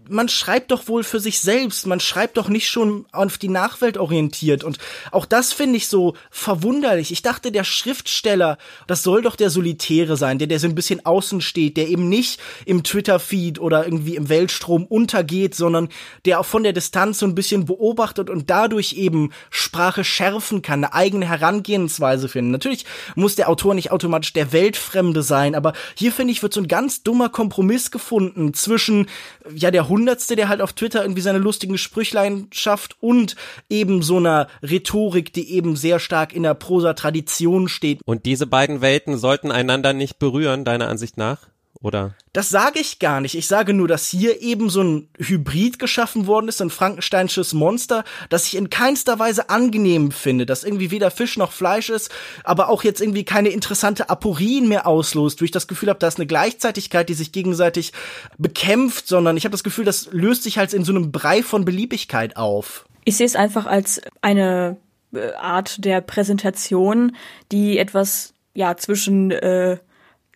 man 0.08 0.28
schreibt 0.28 0.70
doch 0.70 0.88
wohl 0.88 1.04
für 1.04 1.20
sich 1.20 1.40
selbst, 1.40 1.86
man 1.86 2.00
schreibt 2.00 2.36
doch 2.36 2.48
nicht 2.48 2.68
schon 2.68 3.06
auf 3.12 3.38
die 3.38 3.48
Nachwelt 3.48 3.98
orientiert. 3.98 4.64
Und 4.64 4.78
auch 5.10 5.26
das 5.26 5.52
finde 5.52 5.76
ich 5.76 5.88
so 5.88 6.14
verwunderlich. 6.30 7.12
Ich 7.12 7.22
dachte, 7.22 7.52
der 7.52 7.64
Schriftsteller, 7.64 8.58
das 8.86 9.02
soll 9.02 9.22
doch 9.22 9.36
der 9.36 9.50
Solitäre 9.50 10.16
sein, 10.16 10.38
der, 10.38 10.48
der 10.48 10.58
so 10.58 10.66
ein 10.66 10.74
bisschen 10.74 11.04
außen 11.04 11.40
steht, 11.40 11.76
der 11.76 11.88
eben 11.88 12.08
nicht 12.08 12.40
im 12.66 12.82
Twitter-Feed 12.82 13.60
oder 13.60 13.84
irgendwie 13.84 14.16
im 14.16 14.28
Weltstrom 14.28 14.86
untergeht, 14.86 15.54
sondern 15.54 15.88
der 16.24 16.40
auch 16.40 16.46
von 16.46 16.62
der 16.62 16.72
Distanz 16.72 17.18
so 17.18 17.26
ein 17.26 17.34
bisschen 17.34 17.64
beobachtet 17.64 18.30
und 18.30 18.50
dadurch 18.50 18.94
eben 18.94 19.32
Sprache 19.50 20.04
schärfen 20.04 20.62
kann, 20.62 20.84
eine 20.84 20.94
eigene 20.94 21.28
Herangehensweise 21.28 22.28
finden. 22.28 22.50
Natürlich 22.50 22.84
muss 23.14 23.36
der 23.36 23.48
Autor 23.48 23.74
nicht 23.74 23.90
automatisch 23.90 24.32
der 24.32 24.52
Weltfremde 24.52 25.22
sein, 25.22 25.54
aber 25.54 25.72
hier 25.94 26.12
finde 26.12 26.32
ich, 26.32 26.42
wird 26.42 26.54
so 26.54 26.60
ein 26.60 26.68
ganz 26.68 27.02
dummer 27.02 27.28
Kompromiss 27.28 27.90
gefunden 27.90 28.54
zwischen, 28.54 29.06
ja, 29.54 29.70
der 29.70 29.88
Hundertste, 29.92 30.36
der 30.36 30.48
halt 30.48 30.62
auf 30.62 30.72
Twitter 30.72 31.02
irgendwie 31.02 31.20
seine 31.20 31.38
lustigen 31.38 31.76
Sprüchlein 31.76 32.48
schafft 32.50 32.96
und 33.00 33.36
eben 33.68 34.00
so 34.00 34.16
einer 34.16 34.48
Rhetorik, 34.62 35.34
die 35.34 35.52
eben 35.52 35.76
sehr 35.76 35.98
stark 35.98 36.32
in 36.32 36.44
der 36.44 36.54
Prosa-Tradition 36.54 37.68
steht. 37.68 38.00
Und 38.06 38.24
diese 38.24 38.46
beiden 38.46 38.80
Welten 38.80 39.18
sollten 39.18 39.52
einander 39.52 39.92
nicht 39.92 40.18
berühren, 40.18 40.64
deiner 40.64 40.88
Ansicht 40.88 41.18
nach? 41.18 41.51
Oder? 41.82 42.14
Das 42.32 42.48
sage 42.48 42.78
ich 42.78 42.98
gar 42.98 43.20
nicht. 43.20 43.34
Ich 43.34 43.46
sage 43.46 43.74
nur, 43.74 43.88
dass 43.88 44.08
hier 44.08 44.40
eben 44.40 44.70
so 44.70 44.82
ein 44.82 45.08
Hybrid 45.18 45.78
geschaffen 45.78 46.26
worden 46.26 46.48
ist, 46.48 46.62
ein 46.62 46.70
Frankensteinsches 46.70 47.52
Monster, 47.52 48.04
das 48.28 48.46
ich 48.46 48.56
in 48.56 48.70
keinster 48.70 49.18
Weise 49.18 49.50
angenehm 49.50 50.12
finde, 50.12 50.46
das 50.46 50.64
irgendwie 50.64 50.90
weder 50.90 51.10
Fisch 51.10 51.36
noch 51.36 51.52
Fleisch 51.52 51.90
ist, 51.90 52.10
aber 52.44 52.68
auch 52.68 52.84
jetzt 52.84 53.00
irgendwie 53.00 53.24
keine 53.24 53.50
interessante 53.50 54.08
Aporien 54.08 54.68
mehr 54.68 54.86
auslöst, 54.86 55.40
wo 55.40 55.44
ich 55.44 55.50
das 55.50 55.68
Gefühl 55.68 55.88
habe, 55.88 55.98
da 55.98 56.08
ist 56.08 56.18
eine 56.18 56.26
Gleichzeitigkeit, 56.26 57.08
die 57.08 57.14
sich 57.14 57.32
gegenseitig 57.32 57.92
bekämpft, 58.38 59.08
sondern 59.08 59.36
ich 59.36 59.44
habe 59.44 59.52
das 59.52 59.64
Gefühl, 59.64 59.84
das 59.84 60.08
löst 60.12 60.44
sich 60.44 60.58
halt 60.58 60.72
in 60.72 60.84
so 60.84 60.92
einem 60.92 61.12
Brei 61.12 61.42
von 61.42 61.64
Beliebigkeit 61.64 62.36
auf. 62.36 62.86
Ich 63.04 63.16
sehe 63.16 63.26
es 63.26 63.36
einfach 63.36 63.66
als 63.66 64.00
eine 64.20 64.76
äh, 65.12 65.32
Art 65.32 65.84
der 65.84 66.00
Präsentation, 66.00 67.16
die 67.50 67.78
etwas 67.78 68.34
ja 68.54 68.76
zwischen 68.76 69.30
äh, 69.30 69.78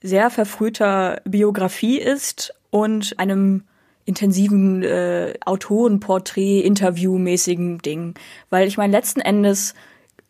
sehr 0.02 0.30
verfrühter 0.30 1.20
Biografie 1.24 1.98
ist 1.98 2.54
und 2.70 3.18
einem 3.18 3.64
intensiven 4.04 4.82
äh, 4.82 5.34
Autorenporträt, 5.44 6.60
Interviewmäßigen 6.60 7.78
Ding. 7.78 8.14
Weil 8.50 8.68
ich 8.68 8.76
meine, 8.76 8.92
letzten 8.92 9.20
Endes 9.20 9.74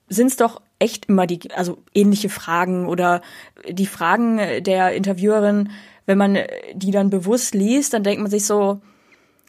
sind 0.09 0.29
es 0.29 0.37
doch 0.37 0.63
echt 0.79 1.07
immer 1.07 1.27
die, 1.27 1.51
also 1.53 1.79
ähnliche 1.95 2.29
Fragen 2.29 2.87
oder 2.87 3.23
die 3.69 3.87
Fragen 3.87 4.39
der 4.63 4.93
Interviewerin, 4.93 5.71
wenn 6.07 6.19
man 6.19 6.39
die 6.75 6.91
dann 6.91 7.11
bewusst 7.11 7.55
liest, 7.55 7.93
dann 7.93 8.03
denkt 8.03 8.23
man 8.23 8.31
sich 8.31 8.47
so, 8.47 8.81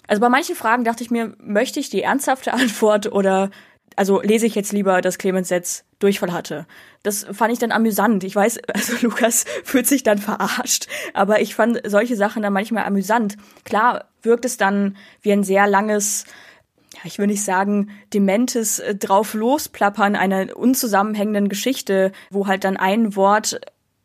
also 0.07 0.21
bei 0.21 0.29
manchen 0.29 0.55
Fragen 0.55 0.83
dachte 0.83 1.03
ich 1.03 1.11
mir, 1.11 1.33
möchte 1.39 1.79
ich 1.79 1.89
die 1.89 2.01
ernsthafte 2.01 2.53
Antwort 2.53 3.11
oder 3.11 3.49
also 3.97 4.21
lese 4.21 4.45
ich 4.45 4.55
jetzt 4.55 4.71
lieber, 4.71 5.01
dass 5.01 5.17
Clemens 5.17 5.49
Setz 5.49 5.83
Durchfall 5.99 6.31
hatte. 6.31 6.67
Das 7.01 7.25
fand 7.31 7.51
ich 7.51 7.59
dann 7.59 7.71
amüsant. 7.71 8.23
Ich 8.23 8.35
weiß, 8.35 8.59
also 8.73 8.93
Lukas 9.01 9.45
fühlt 9.63 9.87
sich 9.87 10.03
dann 10.03 10.19
verarscht, 10.19 10.87
aber 11.13 11.41
ich 11.41 11.55
fand 11.55 11.81
solche 11.85 12.15
Sachen 12.15 12.43
dann 12.43 12.53
manchmal 12.53 12.85
amüsant. 12.85 13.35
Klar 13.65 14.05
wirkt 14.21 14.45
es 14.45 14.57
dann 14.57 14.95
wie 15.21 15.33
ein 15.33 15.43
sehr 15.43 15.67
langes, 15.67 16.25
ja, 16.93 17.01
ich 17.05 17.17
will 17.17 17.27
nicht 17.27 17.43
sagen, 17.43 17.89
dementes 18.13 18.79
äh, 18.79 18.95
drauf 18.95 19.33
losplappern 19.33 20.15
einer 20.15 20.55
unzusammenhängenden 20.55 21.49
Geschichte, 21.49 22.11
wo 22.29 22.47
halt 22.47 22.63
dann 22.63 22.77
ein 22.77 23.15
Wort 23.15 23.59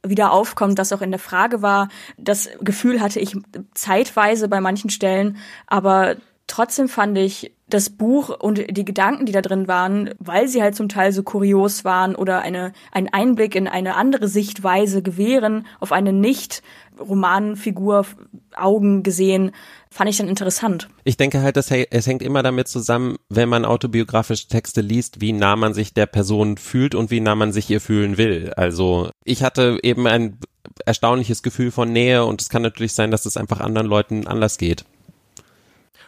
wieder 0.04 0.32
aufkommt, 0.32 0.78
das 0.78 0.92
auch 0.92 1.02
in 1.02 1.10
der 1.12 1.20
Frage 1.20 1.62
war. 1.62 1.88
Das 2.16 2.48
Gefühl 2.60 3.00
hatte 3.00 3.20
ich 3.20 3.36
zeitweise 3.74 4.48
bei 4.48 4.60
manchen 4.60 4.90
Stellen, 4.90 5.36
aber 5.66 6.16
trotzdem 6.46 6.88
fand 6.88 7.16
ich 7.18 7.52
das 7.72 7.90
Buch 7.90 8.28
und 8.28 8.76
die 8.76 8.84
Gedanken, 8.84 9.26
die 9.26 9.32
da 9.32 9.40
drin 9.40 9.68
waren, 9.68 10.10
weil 10.18 10.48
sie 10.48 10.62
halt 10.62 10.74
zum 10.74 10.88
Teil 10.88 11.12
so 11.12 11.22
kurios 11.22 11.84
waren 11.84 12.14
oder 12.14 12.42
eine, 12.42 12.72
einen 12.90 13.08
Einblick 13.08 13.54
in 13.54 13.68
eine 13.68 13.96
andere 13.96 14.28
Sichtweise 14.28 15.02
gewähren, 15.02 15.66
auf 15.80 15.92
eine 15.92 16.12
nicht 16.12 16.62
Romanfigur 16.98 18.06
Augen 18.54 19.02
gesehen, 19.02 19.52
fand 19.90 20.10
ich 20.10 20.18
dann 20.18 20.28
interessant. 20.28 20.88
Ich 21.04 21.16
denke 21.16 21.40
halt, 21.40 21.56
dass 21.56 21.70
es 21.70 22.06
hängt 22.06 22.22
immer 22.22 22.42
damit 22.42 22.68
zusammen, 22.68 23.16
wenn 23.30 23.48
man 23.48 23.64
autobiografische 23.64 24.48
Texte 24.48 24.82
liest, 24.82 25.20
wie 25.20 25.32
nah 25.32 25.56
man 25.56 25.72
sich 25.72 25.94
der 25.94 26.06
Person 26.06 26.58
fühlt 26.58 26.94
und 26.94 27.10
wie 27.10 27.20
nah 27.20 27.34
man 27.34 27.52
sich 27.52 27.70
ihr 27.70 27.80
fühlen 27.80 28.18
will. 28.18 28.52
Also 28.56 29.10
ich 29.24 29.42
hatte 29.42 29.78
eben 29.82 30.06
ein 30.06 30.38
erstaunliches 30.84 31.42
Gefühl 31.42 31.70
von 31.70 31.92
Nähe 31.92 32.24
und 32.24 32.42
es 32.42 32.50
kann 32.50 32.62
natürlich 32.62 32.92
sein, 32.92 33.10
dass 33.10 33.26
es 33.26 33.36
einfach 33.36 33.60
anderen 33.60 33.86
Leuten 33.86 34.26
anders 34.26 34.58
geht 34.58 34.84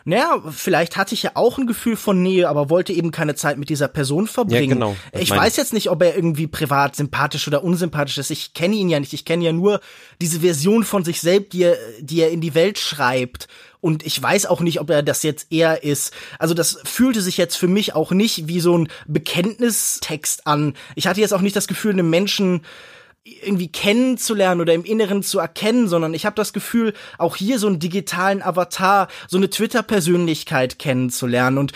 naja, 0.07 0.43
vielleicht 0.51 0.99
hatte 0.99 1.15
ich 1.15 1.23
ja 1.23 1.31
auch 1.35 1.57
ein 1.57 1.67
Gefühl 1.67 1.97
von 1.97 2.23
Nähe, 2.23 2.49
aber 2.49 2.69
wollte 2.69 2.93
eben 2.93 3.11
keine 3.11 3.35
Zeit 3.35 3.57
mit 3.57 3.71
dieser 3.71 3.89
Person 3.89 4.27
verbringen. 4.27 4.69
Ja, 4.69 4.75
genau. 4.75 4.97
Ich 5.13 5.31
weiß 5.31 5.57
jetzt 5.57 5.73
nicht, 5.73 5.89
ob 5.89 6.03
er 6.03 6.15
irgendwie 6.15 6.47
privat 6.47 6.95
sympathisch 6.95 7.49
oder 7.49 7.65
unsympathisch 7.65 8.19
ist. 8.19 8.31
Ich 8.31 8.53
kenne 8.53 8.75
ihn 8.75 8.91
ja 8.91 9.01
nicht. 9.01 9.15
Ich 9.15 9.25
kenne 9.25 9.45
ja 9.45 9.53
nur 9.53 9.81
diese 10.21 10.41
Version 10.41 10.85
von 10.85 11.05
sich 11.05 11.23
selbst, 11.23 11.55
die 11.55 11.63
er, 11.63 11.79
die 12.01 12.21
er 12.21 12.31
in 12.31 12.43
die 12.43 12.55
Welt 12.55 12.79
schreibt. 12.79 13.49
Und 13.81 14.05
ich 14.05 14.23
weiß 14.23 14.47
auch 14.47 14.61
nicht, 14.61 14.81
ob 14.81 14.91
er 14.91 15.03
das 15.03 15.23
jetzt 15.23 15.51
eher 15.51 15.83
ist. 15.83 16.13
Also 16.39 16.53
das 16.53 16.79
fühlte 16.85 17.23
sich 17.23 17.39
jetzt 17.39 17.57
für 17.57 17.69
mich 17.69 17.95
auch 17.95 18.13
nicht 18.13 18.47
wie 18.47 18.61
so 18.61 18.77
ein 18.77 18.89
Bekenntnistext 19.07 20.47
an. 20.47 20.75
Ich 20.97 21.07
hatte 21.07 21.21
jetzt 21.21 21.33
auch 21.33 21.41
nicht 21.41 21.57
das 21.57 21.69
Gefühl, 21.69 21.93
einem 21.93 22.11
Menschen 22.11 22.63
irgendwie 23.25 23.69
kennenzulernen 23.69 24.61
oder 24.61 24.75
im 24.75 24.85
Inneren 24.85 25.23
zu 25.23 25.39
erkennen, 25.39 25.89
sondern 25.89 26.13
ich 26.13 26.27
habe 26.27 26.37
das 26.37 26.53
Gefühl, 26.53 26.93
auch 27.17 27.37
hier 27.37 27.59
so 27.59 27.67
einen 27.67 27.79
digitalen 27.79 28.43
Avatar, 28.43 29.09
so 29.29 29.39
eine 29.39 29.49
Twitter-Persönlichkeit 29.49 30.79
kennenzulernen. 30.79 31.57
Und 31.57 31.73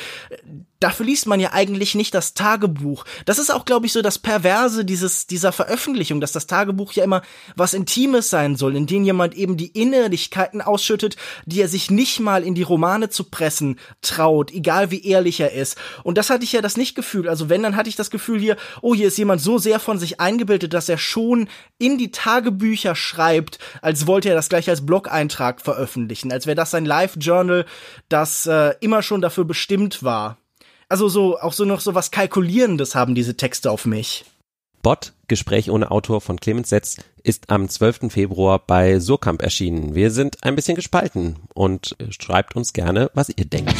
dafür 0.80 1.06
liest 1.06 1.26
man 1.26 1.40
ja 1.40 1.52
eigentlich 1.52 1.94
nicht 1.94 2.14
das 2.14 2.34
Tagebuch. 2.34 3.04
Das 3.24 3.38
ist 3.38 3.52
auch, 3.52 3.64
glaube 3.64 3.86
ich, 3.86 3.92
so 3.92 4.02
das 4.02 4.18
Perverse 4.18 4.84
dieses, 4.84 5.26
dieser 5.26 5.52
Veröffentlichung, 5.52 6.20
dass 6.20 6.32
das 6.32 6.46
Tagebuch 6.46 6.92
ja 6.92 7.04
immer 7.04 7.22
was 7.56 7.74
Intimes 7.74 8.30
sein 8.30 8.56
soll, 8.56 8.76
in 8.76 8.86
dem 8.86 9.04
jemand 9.04 9.34
eben 9.34 9.56
die 9.56 9.68
Innerlichkeiten 9.68 10.60
ausschüttet, 10.60 11.16
die 11.46 11.60
er 11.60 11.68
sich 11.68 11.90
nicht 11.90 12.20
mal 12.20 12.44
in 12.44 12.54
die 12.54 12.62
Romane 12.62 13.08
zu 13.08 13.24
pressen 13.24 13.78
traut, 14.02 14.52
egal 14.52 14.90
wie 14.90 15.04
ehrlich 15.04 15.40
er 15.40 15.52
ist. 15.52 15.76
Und 16.04 16.18
das 16.18 16.30
hatte 16.30 16.44
ich 16.44 16.52
ja 16.52 16.62
das 16.62 16.76
nicht 16.76 16.94
Gefühl. 16.94 17.28
Also 17.28 17.48
wenn, 17.48 17.62
dann 17.62 17.76
hatte 17.76 17.88
ich 17.88 17.96
das 17.96 18.10
Gefühl 18.10 18.38
hier, 18.38 18.56
oh, 18.82 18.94
hier 18.94 19.08
ist 19.08 19.18
jemand 19.18 19.40
so 19.40 19.58
sehr 19.58 19.80
von 19.80 19.98
sich 19.98 20.20
eingebildet, 20.20 20.74
dass 20.74 20.88
er 20.88 20.98
schon 20.98 21.48
in 21.78 21.98
die 21.98 22.12
Tagebücher 22.12 22.94
schreibt, 22.94 23.58
als 23.82 24.06
wollte 24.06 24.28
er 24.28 24.34
das 24.34 24.48
gleich 24.48 24.68
als 24.68 24.86
Blog-Eintrag 24.86 25.60
veröffentlichen, 25.60 26.32
als 26.32 26.46
wäre 26.46 26.56
das 26.56 26.70
sein 26.70 26.84
Live-Journal, 26.84 27.66
das 28.08 28.46
äh, 28.46 28.74
immer 28.80 29.02
schon 29.02 29.20
dafür 29.20 29.44
bestimmt 29.44 30.02
war. 30.02 30.38
Also 30.90 31.08
so, 31.08 31.38
auch 31.38 31.52
so 31.52 31.66
noch 31.66 31.80
so 31.80 31.94
was 31.94 32.10
Kalkulierendes 32.10 32.94
haben 32.94 33.14
diese 33.14 33.36
Texte 33.36 33.70
auf 33.70 33.84
mich. 33.84 34.24
Bot, 34.80 35.12
Gespräch 35.26 35.70
ohne 35.70 35.90
Autor 35.90 36.22
von 36.22 36.40
Clemens 36.40 36.70
Setz, 36.70 36.96
ist 37.22 37.50
am 37.50 37.68
12. 37.68 38.10
Februar 38.10 38.58
bei 38.58 38.98
Surkamp 38.98 39.42
erschienen. 39.42 39.94
Wir 39.94 40.10
sind 40.10 40.42
ein 40.44 40.56
bisschen 40.56 40.76
gespalten 40.76 41.36
und 41.52 41.94
schreibt 42.08 42.56
uns 42.56 42.72
gerne, 42.72 43.10
was 43.12 43.28
ihr 43.28 43.44
denkt. 43.44 43.74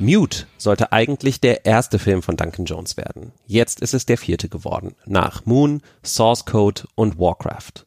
Mute 0.00 0.46
sollte 0.58 0.90
eigentlich 0.90 1.40
der 1.40 1.64
erste 1.64 2.00
Film 2.00 2.22
von 2.22 2.36
Duncan 2.36 2.64
Jones 2.64 2.96
werden. 2.96 3.30
Jetzt 3.46 3.80
ist 3.80 3.94
es 3.94 4.06
der 4.06 4.18
vierte 4.18 4.48
geworden, 4.48 4.96
nach 5.06 5.46
Moon, 5.46 5.82
Source 6.04 6.44
Code 6.46 6.82
und 6.96 7.20
Warcraft. 7.20 7.86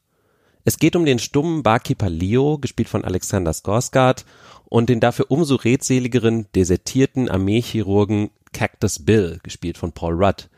Es 0.68 0.80
geht 0.80 0.96
um 0.96 1.06
den 1.06 1.20
stummen 1.20 1.62
Barkeeper 1.62 2.10
Leo, 2.10 2.58
gespielt 2.58 2.90
von 2.90 3.06
Alexander 3.06 3.52
Skarsgård, 3.52 4.26
und 4.68 4.90
den 4.90 5.00
dafür 5.00 5.26
umso 5.30 5.56
redseligeren, 5.56 6.48
desertierten 6.56 7.30
Armeechirurgen 7.30 8.30
Cactus 8.54 9.04
Bill, 9.06 9.40
gespielt 9.44 9.78
von 9.78 9.92
Paul 9.92 10.24
Rudd. 10.24 10.50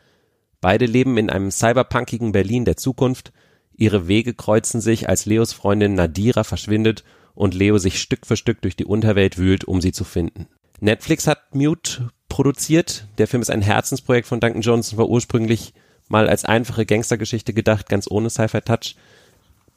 Beide 0.60 0.86
leben 0.86 1.18
in 1.18 1.30
einem 1.30 1.50
cyberpunkigen 1.50 2.32
Berlin 2.32 2.64
der 2.64 2.76
Zukunft. 2.76 3.32
Ihre 3.76 4.08
Wege 4.08 4.34
kreuzen 4.34 4.80
sich, 4.80 5.08
als 5.08 5.26
Leos 5.26 5.52
Freundin 5.52 5.94
Nadira 5.94 6.44
verschwindet 6.44 7.04
und 7.34 7.54
Leo 7.54 7.78
sich 7.78 8.00
Stück 8.00 8.26
für 8.26 8.36
Stück 8.36 8.60
durch 8.62 8.76
die 8.76 8.84
Unterwelt 8.84 9.38
wühlt, 9.38 9.64
um 9.64 9.80
sie 9.80 9.92
zu 9.92 10.04
finden. 10.04 10.48
Netflix 10.80 11.26
hat 11.26 11.54
Mute 11.54 12.10
produziert. 12.28 13.06
Der 13.18 13.28
Film 13.28 13.42
ist 13.42 13.50
ein 13.50 13.62
Herzensprojekt 13.62 14.26
von 14.26 14.40
Duncan 14.40 14.62
Jones 14.62 14.92
und 14.92 14.98
war 14.98 15.08
ursprünglich 15.08 15.74
mal 16.08 16.28
als 16.28 16.44
einfache 16.44 16.86
Gangstergeschichte 16.86 17.52
gedacht, 17.52 17.88
ganz 17.88 18.10
ohne 18.10 18.30
Sci-Fi-Touch. 18.30 18.96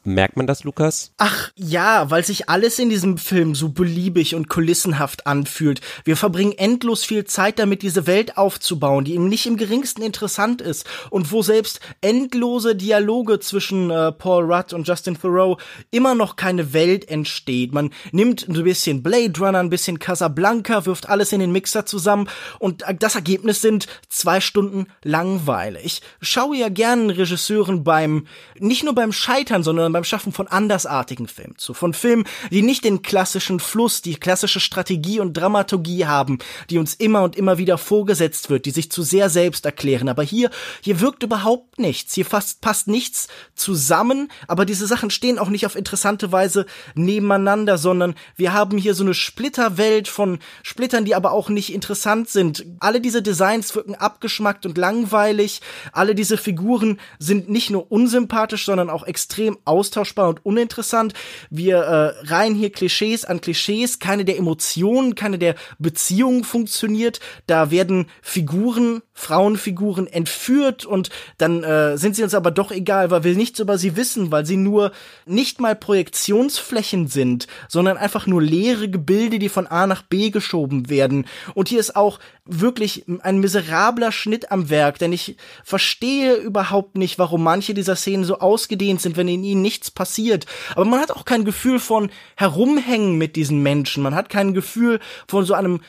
Merkt 0.04 0.36
man 0.36 0.48
das, 0.48 0.64
Lukas? 0.64 1.12
Ach 1.18 1.52
ja, 1.54 2.10
weil 2.10 2.24
sich 2.24 2.48
alles 2.48 2.80
in 2.80 2.90
diesem 2.90 3.18
Film 3.18 3.54
so 3.54 3.68
beliebig 3.68 4.34
und 4.34 4.48
kulissenhaft 4.48 5.28
anfühlt. 5.28 5.80
Wir 6.04 6.16
verbringen 6.16 6.52
endlos 6.52 7.04
viel 7.04 7.24
Zeit 7.24 7.60
damit, 7.60 7.82
diese 7.82 8.08
Welt 8.08 8.36
aufzubauen, 8.36 9.04
die 9.04 9.14
ihm 9.14 9.28
nicht 9.28 9.46
im 9.46 9.56
geringsten 9.56 10.02
interessant 10.02 10.60
ist 10.60 10.86
und 11.10 11.30
wo 11.30 11.42
selbst 11.42 11.78
endlose 12.00 12.74
Dialoge 12.74 13.38
zwischen 13.38 13.90
äh, 13.90 14.10
Paul 14.10 14.52
Rudd 14.52 14.72
und 14.72 14.88
Justin 14.88 15.20
Thoreau 15.20 15.58
immer 15.92 16.16
noch 16.16 16.34
keine 16.34 16.72
Welt 16.72 17.08
entsteht. 17.08 17.72
Man 17.72 17.90
nimmt 18.10 18.48
ein 18.48 18.64
bisschen 18.64 19.04
Blade 19.04 19.38
Runner, 19.38 19.60
ein 19.60 19.70
bisschen 19.70 20.00
Casablanca, 20.00 20.84
wirft 20.84 21.08
alles 21.08 21.32
in 21.32 21.38
den 21.38 21.52
Mixer 21.52 21.86
zusammen 21.86 22.28
und 22.58 22.82
das 22.98 23.14
Ergebnis 23.14 23.60
sind 23.60 23.86
zwei 24.08 24.40
Stunden 24.40 24.88
Langweile. 25.04 25.80
Ich 25.80 26.02
schaue 26.20 26.56
ja 26.56 26.70
gerne 26.70 27.16
Regisseuren 27.16 27.84
beim, 27.84 28.26
nicht 28.58 28.82
nur 28.82 28.96
beim 28.96 29.12
Scheitern, 29.12 29.62
sondern 29.62 29.91
sondern 29.92 30.02
beim 30.02 30.04
Schaffen 30.04 30.32
von 30.32 30.48
andersartigen 30.48 31.28
Filmen 31.28 31.56
zu. 31.58 31.74
Von 31.74 31.92
Filmen, 31.94 32.24
die 32.50 32.62
nicht 32.62 32.84
den 32.84 33.02
klassischen 33.02 33.60
Fluss, 33.60 34.02
die 34.02 34.14
klassische 34.14 34.60
Strategie 34.60 35.20
und 35.20 35.34
Dramaturgie 35.34 36.06
haben, 36.06 36.38
die 36.70 36.78
uns 36.78 36.94
immer 36.94 37.22
und 37.22 37.36
immer 37.36 37.58
wieder 37.58 37.78
vorgesetzt 37.78 38.50
wird, 38.50 38.64
die 38.64 38.70
sich 38.70 38.90
zu 38.90 39.02
sehr 39.02 39.28
selbst 39.28 39.66
erklären. 39.66 40.08
Aber 40.08 40.22
hier, 40.22 40.50
hier 40.80 41.00
wirkt 41.00 41.22
überhaupt 41.22 41.78
nichts. 41.78 42.14
Hier 42.14 42.24
fast 42.24 42.60
passt 42.60 42.88
nichts 42.88 43.28
zusammen, 43.54 44.30
aber 44.48 44.64
diese 44.64 44.86
Sachen 44.86 45.10
stehen 45.10 45.38
auch 45.38 45.50
nicht 45.50 45.66
auf 45.66 45.76
interessante 45.76 46.32
Weise 46.32 46.66
nebeneinander, 46.94 47.76
sondern 47.78 48.14
wir 48.36 48.52
haben 48.52 48.78
hier 48.78 48.94
so 48.94 49.04
eine 49.04 49.14
Splitterwelt 49.14 50.08
von 50.08 50.38
Splittern, 50.62 51.04
die 51.04 51.14
aber 51.14 51.32
auch 51.32 51.48
nicht 51.48 51.72
interessant 51.72 52.28
sind. 52.28 52.64
Alle 52.80 53.00
diese 53.00 53.22
Designs 53.22 53.74
wirken 53.74 53.94
abgeschmackt 53.94 54.64
und 54.64 54.78
langweilig. 54.78 55.60
Alle 55.92 56.14
diese 56.14 56.36
Figuren 56.36 56.98
sind 57.18 57.50
nicht 57.50 57.70
nur 57.70 57.90
unsympathisch, 57.90 58.64
sondern 58.64 58.90
auch 58.90 59.04
extrem 59.04 59.58
austauschbar 59.82 60.28
und 60.28 60.46
uninteressant. 60.46 61.12
Wir 61.50 61.78
äh, 61.78 62.28
reihen 62.28 62.54
hier 62.54 62.70
Klischees 62.70 63.24
an 63.24 63.40
Klischees, 63.40 63.98
keine 63.98 64.24
der 64.24 64.38
Emotionen, 64.38 65.16
keine 65.16 65.38
der 65.38 65.56
Beziehungen 65.80 66.44
funktioniert. 66.44 67.18
Da 67.48 67.72
werden 67.72 68.06
Figuren, 68.22 69.02
Frauenfiguren 69.12 70.06
entführt 70.06 70.86
und 70.86 71.10
dann 71.38 71.64
äh, 71.64 71.98
sind 71.98 72.14
sie 72.14 72.22
uns 72.22 72.34
aber 72.34 72.52
doch 72.52 72.70
egal, 72.70 73.10
weil 73.10 73.24
wir 73.24 73.34
nichts 73.34 73.58
über 73.58 73.76
sie 73.76 73.96
wissen, 73.96 74.30
weil 74.30 74.46
sie 74.46 74.56
nur 74.56 74.92
nicht 75.26 75.60
mal 75.60 75.74
Projektionsflächen 75.74 77.08
sind, 77.08 77.48
sondern 77.68 77.96
einfach 77.96 78.28
nur 78.28 78.40
leere 78.40 78.88
Gebilde, 78.88 79.40
die 79.40 79.48
von 79.48 79.66
A 79.66 79.88
nach 79.88 80.02
B 80.02 80.30
geschoben 80.30 80.88
werden. 80.88 81.26
Und 81.54 81.68
hier 81.68 81.80
ist 81.80 81.96
auch 81.96 82.20
wirklich 82.44 83.04
ein 83.22 83.38
miserabler 83.38 84.12
Schnitt 84.12 84.50
am 84.50 84.68
Werk, 84.68 84.98
denn 84.98 85.12
ich 85.12 85.36
verstehe 85.64 86.34
überhaupt 86.34 86.96
nicht, 86.96 87.18
warum 87.18 87.42
manche 87.42 87.74
dieser 87.74 87.96
Szenen 87.96 88.24
so 88.24 88.38
ausgedehnt 88.38 89.00
sind, 89.00 89.16
wenn 89.16 89.28
in 89.28 89.44
ihnen 89.44 89.62
nichts 89.72 89.90
passiert. 89.90 90.46
Aber 90.74 90.84
man 90.84 91.00
hat 91.00 91.10
auch 91.10 91.24
kein 91.24 91.44
Gefühl 91.44 91.78
von 91.78 92.10
herumhängen 92.36 93.16
mit 93.16 93.36
diesen 93.36 93.62
Menschen. 93.62 94.02
Man 94.02 94.14
hat 94.14 94.28
kein 94.28 94.54
Gefühl 94.54 95.00
von 95.26 95.44
so 95.44 95.54
einem 95.54 95.80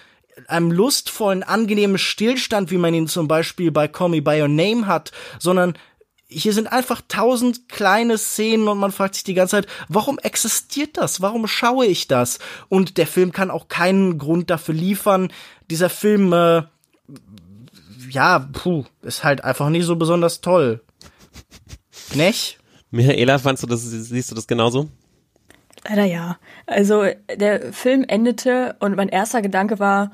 einem 0.48 0.72
lustvollen, 0.72 1.43
angenehmen 1.43 2.00
Stillstand, 2.00 2.72
wie 2.72 2.80
man 2.80 2.96
ihn 2.96 3.08
zum 3.08 3.28
Beispiel 3.28 3.69
bei 3.69 3.88
Call 3.88 4.10
Me 4.10 4.22
By 4.24 4.41
Your 4.41 4.48
Name 4.48 4.88
hat, 4.88 5.12
sondern 5.38 5.78
hier 6.28 6.54
sind 6.54 6.72
einfach 6.72 7.04
tausend 7.08 7.69
kleine 7.69 8.17
Szenen 8.17 8.67
und 8.67 8.80
man 8.80 8.91
fragt 8.91 9.13
sich 9.13 9.24
die 9.24 9.36
ganze 9.36 9.58
Zeit, 9.58 9.67
warum 9.89 10.17
existiert 10.17 10.98
das? 10.98 11.22
Warum 11.22 11.46
schaue 11.46 11.86
ich 11.86 12.08
das? 12.08 12.39
Und 12.67 12.98
der 12.98 13.06
Film 13.06 13.32
kann 13.32 13.52
auch 13.52 13.67
keinen 13.67 14.17
Grund 14.17 14.50
dafür 14.50 14.74
liefern. 14.74 15.32
Dieser 15.69 15.91
Film, 15.91 16.34
äh, 16.34 16.63
ja, 18.10 18.39
puh, 18.39 18.86
ist 19.04 19.24
halt 19.24 19.43
einfach 19.43 19.69
nicht 19.69 19.86
so 19.86 19.96
besonders 19.96 20.41
toll. 20.41 20.82
Nicht? 22.15 22.58
Michaela, 22.93 23.39
fandst 23.39 23.63
du 23.63 23.67
das, 23.67 23.82
siehst 23.82 24.29
du 24.29 24.36
das 24.36 24.45
genauso? 24.45 24.88
Leider 25.89 26.06
ja. 26.06 26.38
Also 26.67 27.06
der 27.36 27.73
Film 27.73 28.06
endete 28.08 28.75
und 28.79 28.95
mein 28.95 29.10
erster 29.10 29.41
Gedanke 29.41 29.79
war, 29.79 30.12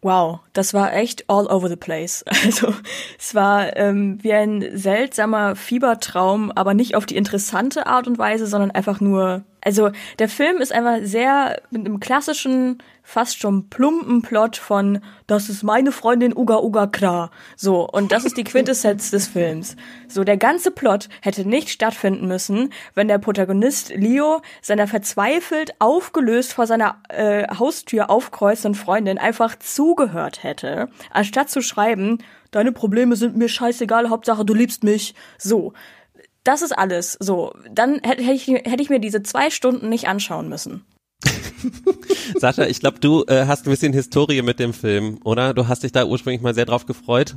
wow, 0.00 0.40
das 0.54 0.72
war 0.72 0.94
echt 0.94 1.28
all 1.28 1.46
over 1.46 1.68
the 1.68 1.76
place. 1.76 2.24
Also 2.44 2.74
es 3.18 3.34
war 3.34 3.76
ähm, 3.76 4.18
wie 4.22 4.32
ein 4.32 4.66
seltsamer 4.72 5.54
Fiebertraum, 5.54 6.50
aber 6.50 6.72
nicht 6.72 6.94
auf 6.94 7.04
die 7.04 7.16
interessante 7.16 7.86
Art 7.86 8.06
und 8.06 8.16
Weise, 8.16 8.46
sondern 8.46 8.70
einfach 8.70 9.02
nur 9.02 9.44
also 9.64 9.90
der 10.18 10.28
Film 10.28 10.58
ist 10.58 10.72
einfach 10.72 10.98
sehr 11.02 11.60
mit 11.70 11.86
einem 11.86 11.98
klassischen, 11.98 12.78
fast 13.04 13.38
schon 13.38 13.68
plumpen 13.68 14.22
Plot 14.22 14.56
von 14.56 15.00
Das 15.26 15.48
ist 15.48 15.62
meine 15.62 15.92
Freundin 15.92 16.36
Uga 16.36 16.58
Uga 16.58 16.86
Kra. 16.86 17.30
So, 17.54 17.86
und 17.88 18.10
das 18.10 18.24
ist 18.24 18.36
die 18.36 18.44
Quintessenz 18.44 19.10
des 19.10 19.28
Films. 19.28 19.76
So, 20.08 20.24
der 20.24 20.38
ganze 20.38 20.70
Plot 20.70 21.08
hätte 21.20 21.46
nicht 21.46 21.68
stattfinden 21.68 22.26
müssen, 22.26 22.72
wenn 22.94 23.06
der 23.06 23.18
Protagonist 23.18 23.90
Leo 23.94 24.40
seiner 24.62 24.88
verzweifelt 24.88 25.74
aufgelöst 25.78 26.54
vor 26.54 26.66
seiner 26.66 26.96
äh, 27.10 27.46
Haustür 27.56 28.10
aufkreuzenden 28.10 28.74
Freundin 28.74 29.18
einfach 29.18 29.56
zugehört 29.58 30.42
hätte, 30.42 30.88
anstatt 31.10 31.50
zu 31.50 31.60
schreiben, 31.60 32.18
deine 32.50 32.72
Probleme 32.72 33.16
sind 33.16 33.36
mir 33.36 33.48
scheißegal, 33.48 34.08
Hauptsache 34.08 34.44
du 34.44 34.54
liebst 34.54 34.82
mich. 34.82 35.14
So. 35.38 35.72
Das 36.42 36.60
ist 36.60 36.72
alles. 36.72 37.16
So, 37.20 37.54
dann 37.70 38.00
hätte 38.02 38.20
ich, 38.20 38.46
hätte 38.48 38.82
ich 38.82 38.90
mir 38.90 39.00
diese 39.00 39.22
zwei 39.22 39.48
Stunden 39.48 39.88
nicht 39.88 40.08
anschauen 40.08 40.50
müssen. 40.50 40.84
Sascha, 42.38 42.66
ich 42.66 42.80
glaube, 42.80 42.98
du 43.00 43.24
äh, 43.26 43.46
hast 43.46 43.66
ein 43.66 43.70
bisschen 43.70 43.92
Historie 43.92 44.42
mit 44.42 44.58
dem 44.58 44.72
Film, 44.72 45.18
oder? 45.24 45.54
Du 45.54 45.68
hast 45.68 45.82
dich 45.82 45.92
da 45.92 46.04
ursprünglich 46.04 46.42
mal 46.42 46.54
sehr 46.54 46.66
drauf 46.66 46.86
gefreut. 46.86 47.36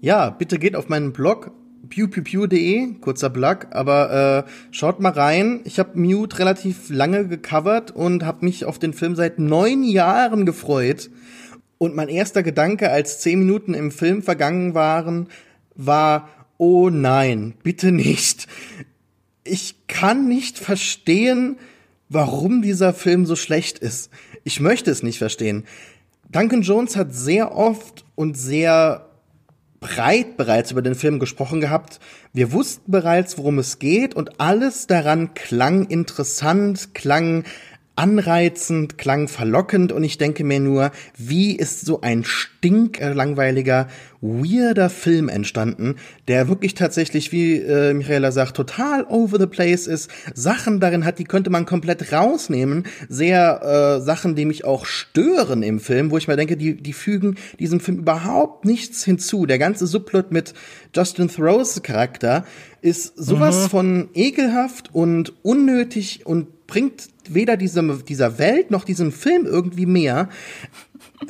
Ja, 0.00 0.30
bitte 0.30 0.58
geht 0.58 0.76
auf 0.76 0.88
meinen 0.88 1.12
Blog 1.12 1.52
pewpewpew.de, 1.88 2.94
kurzer 3.00 3.30
Blog, 3.30 3.68
aber 3.70 4.44
äh, 4.46 4.50
schaut 4.70 5.00
mal 5.00 5.12
rein. 5.12 5.60
Ich 5.64 5.78
habe 5.78 5.98
Mute 5.98 6.38
relativ 6.38 6.90
lange 6.90 7.26
gecovert 7.26 7.90
und 7.90 8.24
habe 8.24 8.44
mich 8.44 8.64
auf 8.64 8.78
den 8.78 8.92
Film 8.92 9.16
seit 9.16 9.38
neun 9.38 9.82
Jahren 9.82 10.44
gefreut. 10.44 11.10
Und 11.78 11.94
mein 11.94 12.08
erster 12.08 12.42
Gedanke, 12.42 12.90
als 12.90 13.20
zehn 13.20 13.40
Minuten 13.40 13.74
im 13.74 13.90
Film 13.90 14.22
vergangen 14.22 14.74
waren, 14.74 15.28
war, 15.74 16.28
oh 16.56 16.90
nein, 16.90 17.54
bitte 17.62 17.92
nicht. 17.92 18.48
Ich 19.44 19.86
kann 19.86 20.28
nicht 20.28 20.58
verstehen, 20.58 21.56
warum 22.08 22.62
dieser 22.62 22.92
Film 22.92 23.26
so 23.26 23.36
schlecht 23.36 23.78
ist. 23.78 24.10
Ich 24.44 24.60
möchte 24.60 24.90
es 24.90 25.02
nicht 25.02 25.18
verstehen. 25.18 25.64
Duncan 26.30 26.62
Jones 26.62 26.96
hat 26.96 27.14
sehr 27.14 27.54
oft 27.56 28.04
und 28.14 28.36
sehr 28.36 29.06
breit 29.80 30.36
bereits 30.36 30.72
über 30.72 30.82
den 30.82 30.94
Film 30.94 31.18
gesprochen 31.18 31.60
gehabt. 31.60 32.00
Wir 32.32 32.52
wussten 32.52 32.90
bereits, 32.90 33.38
worum 33.38 33.58
es 33.58 33.78
geht 33.78 34.14
und 34.14 34.40
alles 34.40 34.86
daran 34.86 35.34
klang 35.34 35.84
interessant, 35.84 36.94
klang 36.94 37.44
anreizend, 37.98 38.96
klang 38.96 39.26
verlockend 39.26 39.90
und 39.90 40.04
ich 40.04 40.18
denke 40.18 40.44
mir 40.44 40.60
nur, 40.60 40.92
wie 41.16 41.56
ist 41.56 41.84
so 41.84 42.00
ein 42.00 42.22
stinklangweiliger, 42.22 43.88
weirder 44.20 44.88
Film 44.88 45.28
entstanden, 45.28 45.96
der 46.28 46.48
wirklich 46.48 46.74
tatsächlich, 46.74 47.32
wie 47.32 47.56
äh, 47.56 47.92
Michaela 47.94 48.30
sagt, 48.30 48.56
total 48.56 49.04
over 49.08 49.40
the 49.40 49.48
place 49.48 49.88
ist, 49.88 50.10
Sachen 50.32 50.78
darin 50.78 51.04
hat, 51.04 51.18
die 51.18 51.24
könnte 51.24 51.50
man 51.50 51.66
komplett 51.66 52.12
rausnehmen, 52.12 52.86
sehr 53.08 53.62
äh, 53.98 54.00
Sachen, 54.00 54.36
die 54.36 54.44
mich 54.44 54.64
auch 54.64 54.86
stören 54.86 55.64
im 55.64 55.80
Film, 55.80 56.12
wo 56.12 56.18
ich 56.18 56.28
mir 56.28 56.36
denke, 56.36 56.56
die, 56.56 56.76
die 56.80 56.92
fügen 56.92 57.34
diesem 57.58 57.80
Film 57.80 57.98
überhaupt 57.98 58.64
nichts 58.64 59.04
hinzu. 59.04 59.44
Der 59.44 59.58
ganze 59.58 59.88
Subplot 59.88 60.30
mit 60.30 60.54
Justin 60.94 61.28
Thoreaus 61.28 61.82
Charakter 61.82 62.44
ist 62.80 63.16
sowas 63.16 63.64
mhm. 63.64 63.70
von 63.70 64.08
ekelhaft 64.14 64.94
und 64.94 65.32
unnötig 65.42 66.26
und 66.26 66.66
bringt 66.68 67.08
weder 67.34 67.56
diesem, 67.56 68.04
dieser 68.04 68.38
Welt 68.38 68.70
noch 68.70 68.84
diesem 68.84 69.12
Film 69.12 69.46
irgendwie 69.46 69.86
mehr. 69.86 70.28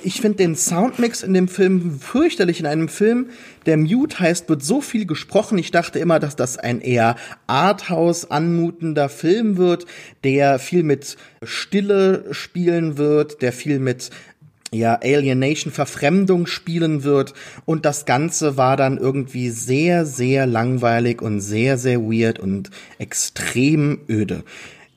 Ich 0.03 0.21
finde 0.21 0.39
den 0.39 0.55
Soundmix 0.55 1.23
in 1.23 1.33
dem 1.35 1.49
Film 1.49 1.99
fürchterlich. 1.99 2.61
In 2.61 2.67
einem 2.67 2.89
Film, 2.89 3.31
der 3.67 3.77
Mute 3.77 4.21
heißt, 4.21 4.49
wird 4.49 4.63
so 4.63 4.81
viel 4.81 5.07
gesprochen. 5.07 5.59
Ich 5.59 5.71
dachte 5.71 5.99
immer, 5.99 6.19
dass 6.21 6.37
das 6.37 6.59
ein 6.59 6.81
eher 6.81 7.17
Arthouse 7.47 8.31
anmutender 8.31 9.09
Film 9.09 9.57
wird, 9.57 9.87
der 10.25 10.59
viel 10.59 10.83
mit 10.83 11.17
Stille 11.43 12.27
spielen 12.33 12.99
wird, 12.99 13.41
der 13.41 13.53
viel 13.53 13.79
mit 13.79 14.11
ja, 14.71 14.97
Alienation, 15.03 15.73
Verfremdung 15.73 16.47
spielen 16.47 17.03
wird. 17.03 17.33
Und 17.65 17.87
das 17.87 18.05
Ganze 18.05 18.57
war 18.57 18.77
dann 18.77 18.99
irgendwie 18.99 19.51
sehr, 19.51 20.05
sehr 20.05 20.47
langweilig 20.47 21.23
und 21.23 21.41
sehr, 21.41 21.79
sehr 21.79 22.01
weird 22.03 22.39
und 22.39 22.71
extrem 22.99 24.01
öde 24.09 24.45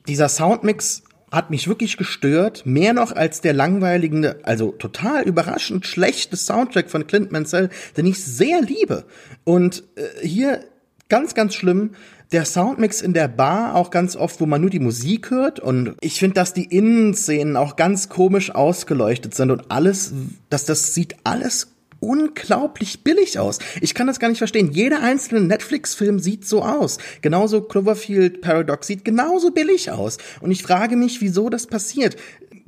dieser 0.06 0.28
Soundmix 0.28 1.02
hat 1.30 1.50
mich 1.50 1.66
wirklich 1.66 1.96
gestört, 1.96 2.66
mehr 2.66 2.92
noch 2.92 3.12
als 3.12 3.40
der 3.40 3.54
langweilige, 3.54 4.40
also 4.42 4.72
total 4.72 5.22
überraschend 5.22 5.86
schlechte 5.86 6.36
Soundtrack 6.36 6.90
von 6.90 7.06
Clint 7.06 7.32
Mansell, 7.32 7.70
den 7.96 8.06
ich 8.06 8.22
sehr 8.22 8.60
liebe. 8.60 9.04
Und 9.44 9.84
äh, 9.96 10.26
hier 10.26 10.64
ganz, 11.08 11.34
ganz 11.34 11.54
schlimm, 11.54 11.92
der 12.32 12.44
Soundmix 12.44 13.00
in 13.02 13.14
der 13.14 13.28
Bar 13.28 13.74
auch 13.76 13.90
ganz 13.90 14.16
oft, 14.16 14.40
wo 14.40 14.46
man 14.46 14.60
nur 14.60 14.70
die 14.70 14.78
Musik 14.78 15.30
hört. 15.30 15.60
Und 15.60 15.96
ich 16.00 16.18
finde, 16.18 16.34
dass 16.34 16.54
die 16.54 16.64
Innenszenen 16.64 17.56
auch 17.56 17.76
ganz 17.76 18.08
komisch 18.08 18.54
ausgeleuchtet 18.54 19.34
sind 19.34 19.50
und 19.50 19.70
alles, 19.70 20.12
dass 20.50 20.64
das 20.64 20.94
sieht 20.94 21.16
alles 21.24 21.71
unglaublich 22.02 23.04
billig 23.04 23.38
aus. 23.38 23.60
Ich 23.80 23.94
kann 23.94 24.08
das 24.08 24.18
gar 24.18 24.28
nicht 24.28 24.38
verstehen. 24.38 24.72
Jeder 24.72 25.02
einzelne 25.02 25.40
Netflix-Film 25.40 26.18
sieht 26.18 26.46
so 26.46 26.62
aus. 26.62 26.98
Genauso 27.22 27.62
Cloverfield 27.62 28.40
Paradox 28.40 28.88
sieht 28.88 29.04
genauso 29.04 29.52
billig 29.52 29.90
aus. 29.90 30.18
Und 30.40 30.50
ich 30.50 30.62
frage 30.62 30.96
mich, 30.96 31.20
wieso 31.20 31.48
das 31.48 31.68
passiert. 31.68 32.16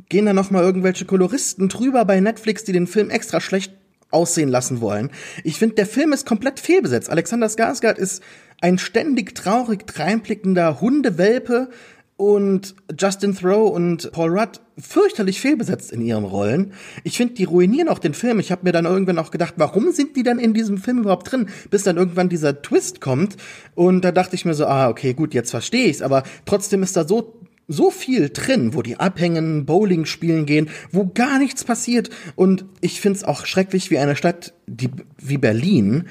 Gehen 0.09 0.27
da 0.27 0.33
noch 0.33 0.51
mal 0.51 0.63
irgendwelche 0.63 1.05
Koloristen 1.05 1.69
drüber 1.69 2.05
bei 2.05 2.21
Netflix, 2.21 2.63
die 2.63 2.73
den 2.73 2.87
Film 2.87 3.11
extra 3.11 3.41
schlecht 3.41 3.73
aussehen 4.11 4.49
lassen 4.49 4.81
wollen. 4.81 5.11
Ich 5.43 5.59
finde, 5.59 5.75
der 5.75 5.87
Film 5.87 6.13
ist 6.13 6.25
komplett 6.25 6.61
fehlbesetzt. 6.61 7.11
Alexander 7.11 7.49
Skarsgård 7.49 7.99
ist 7.99 8.23
ein 8.61 8.79
ständig 8.79 9.35
traurig 9.35 9.87
dreinblickender 9.87 10.81
Hundewelpe, 10.81 11.69
und 12.17 12.75
Justin 12.99 13.35
Thoreau 13.35 13.67
und 13.67 14.13
Paul 14.13 14.39
Rudd 14.39 14.61
fürchterlich 14.79 15.41
fehlbesetzt 15.41 15.93
in 15.93 16.01
ihren 16.01 16.25
Rollen. 16.25 16.73
Ich 17.03 17.17
finde, 17.17 17.35
die 17.35 17.45
ruinieren 17.45 17.89
auch 17.89 17.99
den 17.99 18.15
Film. 18.15 18.39
Ich 18.41 18.53
habe 18.53 18.65
mir 18.65 18.73
dann 18.73 18.85
irgendwann 18.85 19.19
auch 19.19 19.31
gedacht, 19.31 19.55
warum 19.57 19.93
sind 19.93 20.17
die 20.17 20.23
dann 20.23 20.39
in 20.39 20.55
diesem 20.55 20.79
Film 20.79 20.99
überhaupt 20.99 21.31
drin? 21.31 21.49
Bis 21.71 21.83
dann 21.83 21.97
irgendwann 21.97 22.29
dieser 22.29 22.63
Twist 22.63 23.01
kommt. 23.01 23.37
Und 23.75 24.05
da 24.05 24.13
dachte 24.13 24.37
ich 24.37 24.45
mir 24.45 24.55
so, 24.55 24.67
ah, 24.67 24.89
okay, 24.89 25.15
gut, 25.15 25.35
jetzt 25.35 25.51
verstehe 25.51 25.87
ich's. 25.87 26.03
Aber 26.03 26.23
trotzdem 26.45 26.83
ist 26.83 26.97
da 26.97 27.07
so 27.07 27.41
so 27.67 27.91
viel 27.91 28.29
drin, 28.29 28.75
wo 28.75 28.83
die 28.83 28.99
abhängen, 28.99 29.65
Bowling 29.65 30.05
spielen 30.05 30.45
gehen, 30.45 30.69
wo 30.93 31.07
gar 31.07 31.39
nichts 31.39 31.65
passiert. 31.65 32.11
Und 32.37 32.67
ich 32.81 33.01
find's 33.01 33.25
auch 33.25 33.47
schrecklich, 33.47 33.91
wie 33.91 33.99
eine 33.99 34.17
Stadt 34.17 34.53
die, 34.67 34.91
wie 35.19 35.39
Berlin 35.39 36.05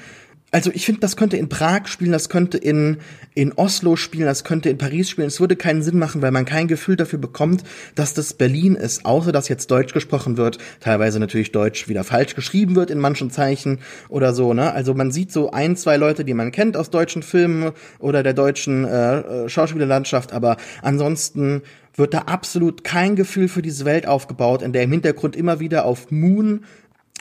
also 0.54 0.70
ich 0.72 0.86
finde, 0.86 1.00
das 1.00 1.16
könnte 1.16 1.36
in 1.36 1.48
Prag 1.48 1.88
spielen, 1.88 2.12
das 2.12 2.28
könnte 2.28 2.58
in, 2.58 2.98
in 3.34 3.54
Oslo 3.54 3.96
spielen, 3.96 4.26
das 4.26 4.44
könnte 4.44 4.70
in 4.70 4.78
Paris 4.78 5.10
spielen. 5.10 5.26
Es 5.26 5.40
würde 5.40 5.56
keinen 5.56 5.82
Sinn 5.82 5.98
machen, 5.98 6.22
weil 6.22 6.30
man 6.30 6.44
kein 6.44 6.68
Gefühl 6.68 6.94
dafür 6.94 7.18
bekommt, 7.18 7.64
dass 7.96 8.14
das 8.14 8.34
Berlin 8.34 8.76
ist, 8.76 9.04
außer 9.04 9.32
dass 9.32 9.48
jetzt 9.48 9.72
Deutsch 9.72 9.92
gesprochen 9.92 10.36
wird, 10.36 10.58
teilweise 10.78 11.18
natürlich 11.18 11.50
Deutsch 11.50 11.88
wieder 11.88 12.04
falsch 12.04 12.36
geschrieben 12.36 12.76
wird 12.76 12.92
in 12.92 13.00
manchen 13.00 13.32
Zeichen 13.32 13.80
oder 14.08 14.32
so. 14.32 14.54
Ne? 14.54 14.72
Also 14.72 14.94
man 14.94 15.10
sieht 15.10 15.32
so 15.32 15.50
ein, 15.50 15.74
zwei 15.74 15.96
Leute, 15.96 16.24
die 16.24 16.34
man 16.34 16.52
kennt 16.52 16.76
aus 16.76 16.88
deutschen 16.88 17.24
Filmen 17.24 17.72
oder 17.98 18.22
der 18.22 18.34
deutschen 18.34 18.84
äh, 18.84 19.18
äh 19.18 19.48
Schauspielerlandschaft, 19.48 20.32
aber 20.32 20.56
ansonsten 20.82 21.62
wird 21.96 22.14
da 22.14 22.18
absolut 22.20 22.84
kein 22.84 23.16
Gefühl 23.16 23.48
für 23.48 23.62
diese 23.62 23.84
Welt 23.84 24.06
aufgebaut, 24.06 24.62
in 24.62 24.72
der 24.72 24.82
im 24.82 24.92
Hintergrund 24.92 25.36
immer 25.36 25.60
wieder 25.60 25.84
auf 25.84 26.10
Moon 26.10 26.64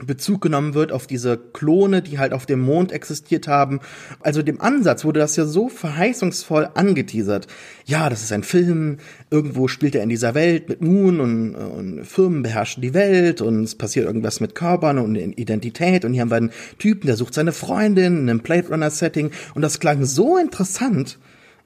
Bezug 0.02 0.42
genommen 0.42 0.74
wird 0.74 0.92
auf 0.92 1.06
diese 1.06 1.38
Klone, 1.38 2.02
die 2.02 2.18
halt 2.18 2.34
auf 2.34 2.48
dem 2.48 2.62
Mond 2.62 2.92
existiert 2.92 3.48
haben. 3.48 3.80
Also 4.22 4.42
dem 4.42 4.60
Ansatz 4.60 5.06
wurde 5.06 5.20
das 5.20 5.36
ja 5.36 5.46
so 5.46 5.70
verheißungsvoll 5.70 6.70
angeteasert. 6.74 7.46
Ja, 7.86 8.10
das 8.10 8.24
ist 8.24 8.32
ein 8.32 8.42
Film, 8.42 8.98
irgendwo 9.30 9.68
spielt 9.68 9.94
er 9.94 10.02
in 10.02 10.10
dieser 10.10 10.34
Welt 10.34 10.68
mit 10.68 10.82
Moon 10.82 11.20
und, 11.20 11.54
und 11.54 12.06
Firmen 12.06 12.42
beherrschen 12.42 12.82
die 12.82 12.96
Welt 12.96 13.42
und 13.42 13.64
es 13.64 13.76
passiert 13.76 14.08
irgendwas 14.08 14.40
mit 14.40 14.56
Körpern 14.56 14.98
und 14.98 15.16
Identität 15.16 16.06
und 16.06 16.14
hier 16.14 16.24
haben 16.24 16.32
wir 16.32 16.38
einen 16.38 16.52
Typen, 16.80 17.06
der 17.06 17.16
sucht 17.16 17.36
seine 17.36 17.52
Freundin 17.52 18.18
in 18.18 18.30
einem 18.32 18.40
Blade 18.40 18.70
Runner 18.70 18.90
Setting 18.90 19.30
und 19.54 19.62
das 19.62 19.80
klang 19.80 20.06
so 20.06 20.38
interessant 20.38 21.20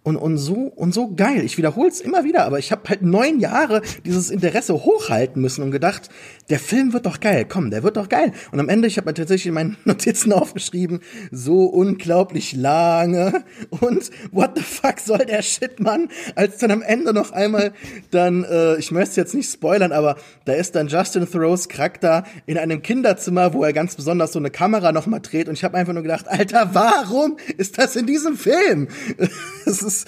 und, 0.08 0.16
und 0.16 0.38
so 0.38 0.72
und 0.74 0.94
so 0.94 1.14
geil. 1.14 1.44
Ich 1.44 1.58
wiederhole 1.58 1.90
es 1.90 2.00
immer 2.00 2.24
wieder, 2.24 2.46
aber 2.46 2.60
ich 2.60 2.72
habe 2.72 2.88
halt 2.88 3.02
neun 3.02 3.42
Jahre 3.42 3.82
dieses 4.06 4.30
Interesse 4.30 4.74
hochhalten 4.74 5.42
müssen 5.42 5.64
und 5.64 5.72
gedacht, 5.72 6.10
der 6.50 6.60
Film 6.60 6.94
wird 6.94 7.06
doch 7.06 7.20
geil, 7.20 7.46
komm, 7.48 7.72
der 7.72 7.84
wird 7.84 7.98
doch 7.98 8.08
geil. 8.08 8.32
Und 8.54 8.62
am 8.62 8.70
Ende, 8.70 8.88
ich 8.88 8.96
habe 8.98 9.14
tatsächlich 9.14 9.48
in 9.48 9.54
meinen 9.54 9.76
Notizen 9.84 10.32
aufgeschrieben, 10.32 11.02
so 11.30 11.66
unglaublich 11.66 12.54
lange 12.54 13.44
und 13.70 14.10
what 14.32 14.52
the 14.56 14.64
fuck 14.64 15.02
soll 15.02 15.26
der 15.26 15.42
Shit, 15.42 15.82
Mann? 15.82 16.08
Als 16.36 16.60
dann 16.60 16.72
am 16.72 16.84
Ende 16.84 17.12
noch 17.14 17.34
einmal 17.34 17.74
dann, 18.12 18.46
äh, 18.46 18.78
ich 18.78 18.92
möchte 18.92 19.20
jetzt 19.20 19.36
nicht 19.36 19.52
spoilern, 19.52 19.92
aber 19.92 20.16
da 20.46 20.54
ist 20.54 20.74
dann 20.76 20.88
Justin 20.88 21.30
Thoreaus 21.30 21.68
Charakter 21.68 22.24
in 22.46 22.58
einem 22.58 22.82
Kinderzimmer, 22.82 23.54
wo 23.54 23.62
er 23.66 23.74
ganz 23.74 23.96
besonders 23.96 24.32
so 24.32 24.40
eine 24.40 24.52
Kamera 24.52 24.94
noch 24.94 25.06
mal 25.06 25.20
dreht 25.20 25.50
und 25.50 25.56
ich 25.56 25.66
habe 25.66 25.76
einfach 25.76 25.92
nur 25.92 26.04
gedacht, 26.04 26.30
Alter, 26.30 26.70
warum 26.72 27.36
ist 27.58 27.78
das 27.78 27.98
in 27.98 28.06
diesem 28.06 28.38
Film? 28.38 28.88
Es 29.66 29.82
ist 29.82 29.97
ist 29.98 30.08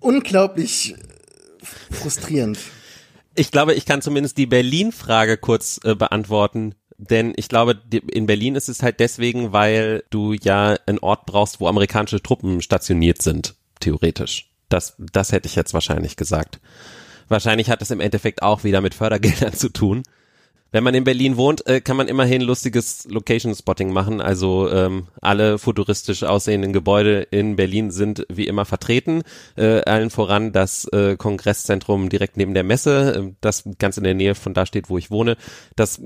unglaublich 0.00 0.94
frustrierend. 1.90 2.58
Ich 3.34 3.50
glaube, 3.50 3.74
ich 3.74 3.86
kann 3.86 4.02
zumindest 4.02 4.36
die 4.38 4.46
Berlin-Frage 4.46 5.36
kurz 5.36 5.80
äh, 5.84 5.94
beantworten. 5.94 6.74
Denn 6.96 7.32
ich 7.36 7.48
glaube, 7.48 7.80
in 8.10 8.26
Berlin 8.26 8.56
ist 8.56 8.68
es 8.68 8.82
halt 8.82 8.98
deswegen, 8.98 9.52
weil 9.52 10.02
du 10.10 10.32
ja 10.32 10.76
einen 10.86 10.98
Ort 10.98 11.26
brauchst, 11.26 11.60
wo 11.60 11.68
amerikanische 11.68 12.20
Truppen 12.20 12.60
stationiert 12.60 13.22
sind, 13.22 13.54
theoretisch. 13.78 14.50
Das, 14.68 14.96
das 14.98 15.30
hätte 15.30 15.46
ich 15.46 15.54
jetzt 15.54 15.74
wahrscheinlich 15.74 16.16
gesagt. 16.16 16.58
Wahrscheinlich 17.28 17.70
hat 17.70 17.82
es 17.82 17.92
im 17.92 18.00
Endeffekt 18.00 18.42
auch 18.42 18.64
wieder 18.64 18.80
mit 18.80 18.94
Fördergeldern 18.94 19.52
zu 19.54 19.68
tun. 19.68 20.02
Wenn 20.70 20.84
man 20.84 20.94
in 20.94 21.04
Berlin 21.04 21.38
wohnt, 21.38 21.66
äh, 21.66 21.80
kann 21.80 21.96
man 21.96 22.08
immerhin 22.08 22.42
lustiges 22.42 23.06
Location-Spotting 23.08 23.90
machen. 23.90 24.20
Also 24.20 24.70
ähm, 24.70 25.06
alle 25.22 25.58
futuristisch 25.58 26.24
aussehenden 26.24 26.74
Gebäude 26.74 27.22
in 27.22 27.56
Berlin 27.56 27.90
sind 27.90 28.26
wie 28.28 28.46
immer 28.46 28.66
vertreten. 28.66 29.22
Äh, 29.56 29.80
allen 29.82 30.10
voran 30.10 30.52
das 30.52 30.84
äh, 30.86 31.16
Kongresszentrum 31.16 32.10
direkt 32.10 32.36
neben 32.36 32.52
der 32.52 32.64
Messe, 32.64 33.14
äh, 33.14 33.32
das 33.40 33.64
ganz 33.78 33.96
in 33.96 34.04
der 34.04 34.12
Nähe 34.12 34.34
von 34.34 34.52
da 34.52 34.66
steht, 34.66 34.90
wo 34.90 34.98
ich 34.98 35.10
wohne. 35.10 35.38
Das, 35.74 36.02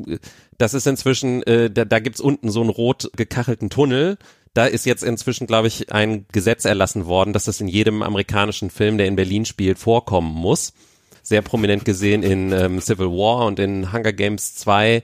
das 0.58 0.74
ist 0.74 0.86
inzwischen, 0.86 1.42
äh, 1.42 1.68
da, 1.68 1.84
da 1.84 1.98
gibt's 1.98 2.20
unten 2.20 2.48
so 2.48 2.60
einen 2.60 2.70
rot 2.70 3.10
gekachelten 3.16 3.68
Tunnel. 3.68 4.16
Da 4.54 4.66
ist 4.66 4.86
jetzt 4.86 5.02
inzwischen, 5.02 5.48
glaube 5.48 5.66
ich, 5.66 5.92
ein 5.92 6.26
Gesetz 6.30 6.66
erlassen 6.66 7.06
worden, 7.06 7.32
dass 7.32 7.46
das 7.46 7.60
in 7.60 7.68
jedem 7.68 8.02
amerikanischen 8.02 8.70
Film, 8.70 8.96
der 8.96 9.08
in 9.08 9.16
Berlin 9.16 9.44
spielt, 9.44 9.78
vorkommen 9.78 10.32
muss 10.32 10.72
sehr 11.32 11.40
prominent 11.40 11.86
gesehen 11.86 12.22
in 12.22 12.52
ähm, 12.52 12.78
Civil 12.78 13.06
War 13.06 13.46
und 13.46 13.58
in 13.58 13.90
Hunger 13.90 14.12
Games 14.12 14.54
2 14.56 15.02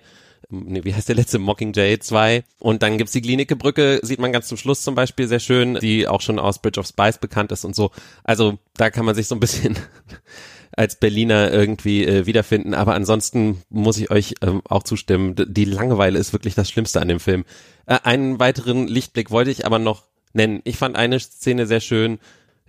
nee, 0.50 0.84
wie 0.84 0.94
heißt 0.94 1.08
der 1.08 1.16
letzte 1.16 1.38
Mockingjay 1.38 2.00
2 2.00 2.44
und 2.58 2.82
dann 2.82 2.98
gibt's 2.98 3.14
die 3.14 3.22
Klinikebrücke, 3.22 4.00
sieht 4.02 4.18
man 4.18 4.30
ganz 4.30 4.46
zum 4.46 4.58
Schluss 4.58 4.82
zum 4.82 4.94
Beispiel 4.94 5.26
sehr 5.26 5.40
schön, 5.40 5.76
die 5.76 6.06
auch 6.06 6.20
schon 6.20 6.38
aus 6.38 6.60
Bridge 6.60 6.78
of 6.78 6.86
Spies 6.86 7.16
bekannt 7.16 7.50
ist 7.50 7.64
und 7.64 7.74
so. 7.74 7.92
Also 8.24 8.58
da 8.76 8.90
kann 8.90 9.06
man 9.06 9.14
sich 9.14 9.26
so 9.26 9.34
ein 9.34 9.40
bisschen 9.40 9.78
als 10.76 11.00
Berliner 11.00 11.50
irgendwie 11.50 12.04
äh, 12.04 12.26
wiederfinden, 12.26 12.74
aber 12.74 12.94
ansonsten 12.94 13.62
muss 13.70 13.96
ich 13.96 14.10
euch 14.10 14.34
ähm, 14.42 14.60
auch 14.68 14.82
zustimmen, 14.82 15.34
die 15.34 15.64
Langeweile 15.64 16.18
ist 16.18 16.34
wirklich 16.34 16.54
das 16.54 16.68
Schlimmste 16.68 17.00
an 17.00 17.08
dem 17.08 17.20
Film. 17.20 17.46
Äh, 17.86 18.00
einen 18.04 18.38
weiteren 18.38 18.86
Lichtblick 18.86 19.30
wollte 19.30 19.50
ich 19.50 19.64
aber 19.64 19.78
noch 19.78 20.04
nennen. 20.34 20.60
Ich 20.64 20.76
fand 20.76 20.94
eine 20.94 21.18
Szene 21.18 21.66
sehr 21.66 21.80
schön, 21.80 22.18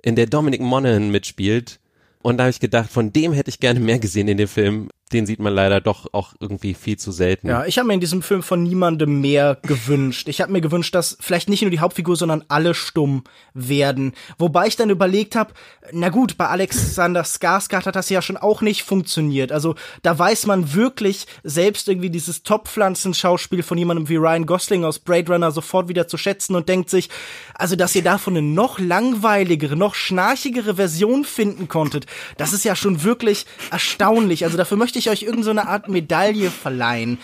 in 0.01 0.15
der 0.15 0.27
Dominic 0.27 0.61
Monaghan 0.61 1.11
mitspielt, 1.11 1.81
und 2.23 2.37
da 2.37 2.43
habe 2.43 2.51
ich 2.51 2.59
gedacht, 2.59 2.89
von 2.91 3.13
dem 3.13 3.33
hätte 3.33 3.49
ich 3.49 3.59
gerne 3.59 3.79
mehr 3.79 3.99
gesehen 3.99 4.27
in 4.27 4.37
dem 4.37 4.47
Film 4.47 4.89
den 5.11 5.25
sieht 5.25 5.39
man 5.39 5.53
leider 5.53 5.81
doch 5.81 6.13
auch 6.13 6.33
irgendwie 6.39 6.73
viel 6.73 6.97
zu 6.97 7.11
selten. 7.11 7.47
Ja, 7.47 7.65
ich 7.65 7.77
habe 7.77 7.87
mir 7.87 7.95
in 7.95 7.99
diesem 7.99 8.21
Film 8.21 8.43
von 8.43 8.61
niemandem 8.61 9.21
mehr 9.21 9.57
gewünscht. 9.63 10.27
Ich 10.27 10.41
habe 10.41 10.51
mir 10.51 10.61
gewünscht, 10.61 10.93
dass 10.93 11.17
vielleicht 11.19 11.49
nicht 11.49 11.61
nur 11.61 11.71
die 11.71 11.79
Hauptfigur, 11.79 12.15
sondern 12.15 12.43
alle 12.47 12.75
stumm 12.75 13.23
werden. 13.53 14.13
Wobei 14.37 14.67
ich 14.67 14.75
dann 14.75 14.89
überlegt 14.89 15.35
habe, 15.35 15.53
na 15.91 16.09
gut, 16.09 16.37
bei 16.37 16.47
Alexander 16.47 17.23
Skarsgård 17.23 17.85
hat 17.85 17.95
das 17.95 18.09
ja 18.09 18.21
schon 18.21 18.37
auch 18.37 18.61
nicht 18.61 18.83
funktioniert. 18.83 19.51
Also 19.51 19.75
da 20.03 20.17
weiß 20.17 20.45
man 20.45 20.75
wirklich 20.75 21.25
selbst 21.43 21.87
irgendwie 21.87 22.11
dieses 22.11 22.43
Top-Pflanzen-Schauspiel 22.43 23.63
von 23.63 23.77
jemandem 23.77 24.09
wie 24.09 24.17
Ryan 24.17 24.45
Gosling 24.45 24.83
aus 24.83 24.99
Blade 24.99 25.31
Runner 25.31 25.51
sofort 25.51 25.87
wieder 25.89 26.07
zu 26.07 26.17
schätzen 26.17 26.55
und 26.55 26.69
denkt 26.69 26.89
sich, 26.91 27.09
also 27.55 27.75
dass 27.75 27.95
ihr 27.95 28.03
davon 28.03 28.37
eine 28.37 28.45
noch 28.45 28.77
langweiligere, 28.77 29.75
noch 29.75 29.95
schnarchigere 29.95 30.75
Version 30.75 31.25
finden 31.25 31.67
konntet, 31.67 32.05
das 32.37 32.53
ist 32.53 32.63
ja 32.63 32.75
schon 32.75 33.03
wirklich 33.03 33.47
erstaunlich. 33.71 34.45
Also 34.45 34.57
dafür 34.57 34.77
möchte 34.77 34.98
ich 34.99 35.09
euch 35.09 35.23
irgendeine 35.23 35.61
so 35.61 35.67
Art 35.67 35.87
Medaille 35.89 36.51
verleihen. 36.51 37.17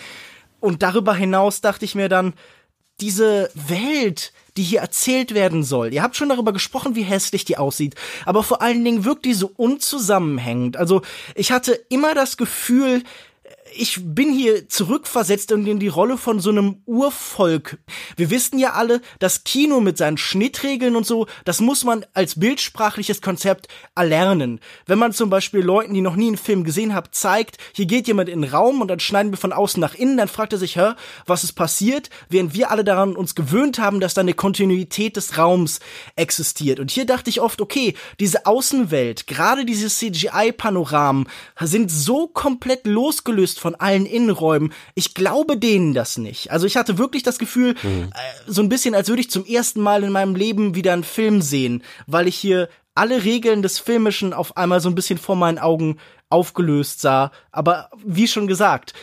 Und 0.60 0.82
darüber 0.82 1.14
hinaus 1.14 1.60
dachte 1.60 1.84
ich 1.84 1.94
mir 1.94 2.08
dann, 2.08 2.34
diese 3.00 3.50
Welt, 3.54 4.32
die 4.56 4.62
hier 4.62 4.80
erzählt 4.80 5.34
werden 5.34 5.62
soll. 5.64 5.92
Ihr 5.92 6.02
habt 6.02 6.16
schon 6.16 6.30
darüber 6.30 6.52
gesprochen, 6.52 6.94
wie 6.94 7.02
hässlich 7.02 7.44
die 7.44 7.58
aussieht, 7.58 7.94
aber 8.24 8.42
vor 8.42 8.62
allen 8.62 8.84
Dingen 8.84 9.04
wirkt 9.04 9.26
die 9.26 9.34
so 9.34 9.52
unzusammenhängend. 9.54 10.76
Also 10.76 11.02
ich 11.34 11.52
hatte 11.52 11.72
immer 11.90 12.14
das 12.14 12.36
Gefühl, 12.36 13.02
ich 13.78 13.98
bin 14.02 14.32
hier 14.32 14.68
zurückversetzt 14.68 15.50
in 15.50 15.78
die 15.78 15.88
Rolle 15.88 16.16
von 16.16 16.40
so 16.40 16.50
einem 16.50 16.82
Urvolk. 16.86 17.78
Wir 18.16 18.30
wissen 18.30 18.58
ja 18.58 18.72
alle, 18.72 19.00
das 19.18 19.44
Kino 19.44 19.80
mit 19.80 19.98
seinen 19.98 20.18
Schnittregeln 20.18 20.96
und 20.96 21.06
so, 21.06 21.26
das 21.44 21.60
muss 21.60 21.84
man 21.84 22.04
als 22.14 22.38
bildsprachliches 22.38 23.20
Konzept 23.20 23.68
erlernen. 23.94 24.60
Wenn 24.86 24.98
man 24.98 25.12
zum 25.12 25.30
Beispiel 25.30 25.60
Leuten, 25.60 25.94
die 25.94 26.00
noch 26.00 26.16
nie 26.16 26.28
einen 26.28 26.36
Film 26.36 26.64
gesehen 26.64 26.94
haben, 26.94 27.08
zeigt, 27.10 27.58
hier 27.72 27.86
geht 27.86 28.06
jemand 28.06 28.28
in 28.28 28.42
den 28.42 28.50
Raum 28.50 28.80
und 28.80 28.88
dann 28.88 29.00
schneiden 29.00 29.32
wir 29.32 29.38
von 29.38 29.52
außen 29.52 29.80
nach 29.80 29.94
innen, 29.94 30.16
dann 30.16 30.28
fragt 30.28 30.52
er 30.52 30.58
sich, 30.58 30.76
hä, 30.76 30.92
was 31.26 31.44
ist 31.44 31.52
passiert? 31.52 32.10
Während 32.28 32.54
wir 32.54 32.70
alle 32.70 32.84
daran 32.84 33.16
uns 33.16 33.34
gewöhnt 33.34 33.78
haben, 33.78 34.00
dass 34.00 34.14
da 34.14 34.22
eine 34.22 34.34
Kontinuität 34.34 35.16
des 35.16 35.38
Raums 35.38 35.80
existiert. 36.16 36.80
Und 36.80 36.90
hier 36.90 37.06
dachte 37.06 37.30
ich 37.30 37.40
oft, 37.40 37.60
okay, 37.60 37.94
diese 38.20 38.46
Außenwelt, 38.46 39.26
gerade 39.26 39.64
diese 39.64 39.88
CGI-Panoramen 39.88 41.28
sind 41.60 41.90
so 41.90 42.28
komplett 42.28 42.86
losgelöst 42.86 43.60
von 43.66 43.74
allen 43.74 44.06
Innenräumen. 44.06 44.72
Ich 44.94 45.12
glaube 45.12 45.56
denen 45.56 45.92
das 45.92 46.18
nicht. 46.18 46.52
Also 46.52 46.68
ich 46.68 46.76
hatte 46.76 46.98
wirklich 46.98 47.24
das 47.24 47.40
Gefühl, 47.40 47.74
mhm. 47.82 48.10
äh, 48.14 48.18
so 48.46 48.62
ein 48.62 48.68
bisschen, 48.68 48.94
als 48.94 49.08
würde 49.08 49.22
ich 49.22 49.28
zum 49.28 49.44
ersten 49.44 49.80
Mal 49.80 50.04
in 50.04 50.12
meinem 50.12 50.36
Leben 50.36 50.76
wieder 50.76 50.92
einen 50.92 51.02
Film 51.02 51.42
sehen, 51.42 51.82
weil 52.06 52.28
ich 52.28 52.36
hier 52.36 52.68
alle 52.94 53.24
Regeln 53.24 53.62
des 53.62 53.80
Filmischen 53.80 54.32
auf 54.32 54.56
einmal 54.56 54.80
so 54.80 54.88
ein 54.88 54.94
bisschen 54.94 55.18
vor 55.18 55.34
meinen 55.34 55.58
Augen 55.58 55.96
aufgelöst 56.30 57.00
sah. 57.00 57.32
Aber 57.50 57.90
wie 58.04 58.28
schon 58.28 58.46
gesagt, 58.46 58.94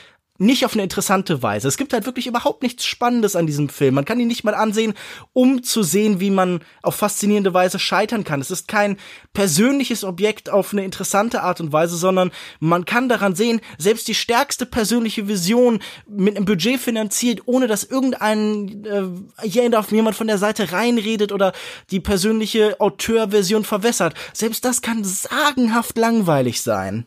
nicht 0.43 0.65
auf 0.65 0.73
eine 0.73 0.83
interessante 0.83 1.41
Weise. 1.41 1.67
Es 1.67 1.77
gibt 1.77 1.93
halt 1.93 2.05
wirklich 2.05 2.27
überhaupt 2.27 2.61
nichts 2.63 2.85
Spannendes 2.85 3.35
an 3.35 3.47
diesem 3.47 3.69
Film. 3.69 3.95
Man 3.95 4.05
kann 4.05 4.19
ihn 4.19 4.27
nicht 4.27 4.43
mal 4.43 4.53
ansehen, 4.53 4.93
um 5.33 5.63
zu 5.63 5.83
sehen, 5.83 6.19
wie 6.19 6.29
man 6.29 6.61
auf 6.81 6.95
faszinierende 6.95 7.53
Weise 7.53 7.79
scheitern 7.79 8.23
kann. 8.23 8.41
Es 8.41 8.51
ist 8.51 8.67
kein 8.67 8.97
persönliches 9.33 10.03
Objekt 10.03 10.49
auf 10.49 10.73
eine 10.73 10.83
interessante 10.83 11.41
Art 11.41 11.61
und 11.61 11.71
Weise, 11.71 11.95
sondern 11.97 12.31
man 12.59 12.85
kann 12.85 13.09
daran 13.09 13.35
sehen, 13.35 13.61
selbst 13.77 14.07
die 14.07 14.15
stärkste 14.15 14.65
persönliche 14.65 15.27
Vision 15.27 15.79
mit 16.07 16.35
einem 16.35 16.45
Budget 16.45 16.79
finanziert, 16.79 17.41
ohne 17.45 17.67
dass 17.67 17.83
irgendein 17.83 18.85
äh, 18.85 19.47
jemand 19.47 20.15
von 20.15 20.27
der 20.27 20.37
Seite 20.37 20.71
reinredet 20.71 21.31
oder 21.31 21.53
die 21.91 21.99
persönliche 21.99 22.79
Auteurversion 22.79 23.63
verwässert. 23.63 24.13
Selbst 24.33 24.65
das 24.65 24.81
kann 24.81 25.03
sagenhaft 25.03 25.97
langweilig 25.97 26.61
sein. 26.61 27.05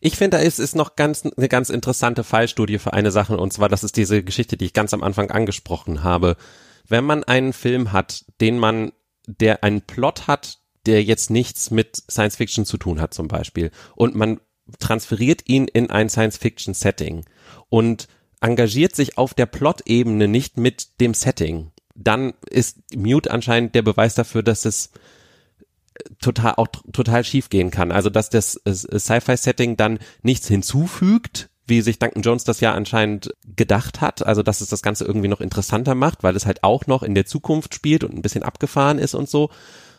Ich 0.00 0.16
finde, 0.16 0.36
da 0.36 0.42
ist, 0.42 0.58
ist 0.58 0.76
noch 0.76 0.96
ganz, 0.96 1.24
eine 1.24 1.48
ganz 1.48 1.70
interessante 1.70 2.24
Fallstudie 2.24 2.78
für 2.78 2.92
eine 2.92 3.10
Sache, 3.10 3.36
und 3.36 3.52
zwar, 3.52 3.68
das 3.68 3.84
ist 3.84 3.96
diese 3.96 4.22
Geschichte, 4.22 4.56
die 4.56 4.66
ich 4.66 4.72
ganz 4.72 4.94
am 4.94 5.02
Anfang 5.02 5.30
angesprochen 5.30 6.02
habe. 6.02 6.36
Wenn 6.86 7.04
man 7.04 7.24
einen 7.24 7.52
Film 7.52 7.92
hat, 7.92 8.24
den 8.40 8.58
man, 8.58 8.92
der 9.26 9.64
einen 9.64 9.82
Plot 9.82 10.26
hat, 10.26 10.58
der 10.86 11.02
jetzt 11.02 11.30
nichts 11.30 11.70
mit 11.70 12.02
Science 12.10 12.36
Fiction 12.36 12.64
zu 12.64 12.76
tun 12.76 13.00
hat, 13.00 13.14
zum 13.14 13.28
Beispiel, 13.28 13.70
und 13.94 14.14
man 14.14 14.40
transferiert 14.78 15.48
ihn 15.48 15.68
in 15.68 15.90
ein 15.90 16.08
Science 16.08 16.38
Fiction 16.38 16.74
Setting 16.74 17.24
und 17.68 18.08
engagiert 18.40 18.96
sich 18.96 19.18
auf 19.18 19.34
der 19.34 19.46
Plot-Ebene 19.46 20.28
nicht 20.28 20.56
mit 20.56 21.00
dem 21.00 21.14
Setting, 21.14 21.70
dann 21.94 22.34
ist 22.48 22.78
Mute 22.96 23.30
anscheinend 23.30 23.74
der 23.74 23.82
Beweis 23.82 24.14
dafür, 24.14 24.42
dass 24.42 24.64
es 24.64 24.90
total 26.20 26.54
auch 26.56 26.68
total 26.92 27.24
schief 27.24 27.48
gehen 27.48 27.70
kann. 27.70 27.92
Also 27.92 28.10
dass 28.10 28.30
das 28.30 28.60
Sci-Fi-Setting 28.64 29.76
dann 29.76 29.98
nichts 30.22 30.48
hinzufügt, 30.48 31.50
wie 31.66 31.80
sich 31.80 31.98
Duncan 31.98 32.22
Jones 32.22 32.44
das 32.44 32.60
ja 32.60 32.72
anscheinend 32.72 33.34
gedacht 33.56 34.00
hat. 34.00 34.26
Also 34.26 34.42
dass 34.42 34.60
es 34.60 34.68
das 34.68 34.82
Ganze 34.82 35.04
irgendwie 35.04 35.28
noch 35.28 35.40
interessanter 35.40 35.94
macht, 35.94 36.22
weil 36.22 36.36
es 36.36 36.46
halt 36.46 36.64
auch 36.64 36.86
noch 36.86 37.02
in 37.02 37.14
der 37.14 37.26
Zukunft 37.26 37.74
spielt 37.74 38.04
und 38.04 38.14
ein 38.14 38.22
bisschen 38.22 38.42
abgefahren 38.42 38.98
ist 38.98 39.14
und 39.14 39.28
so, 39.28 39.50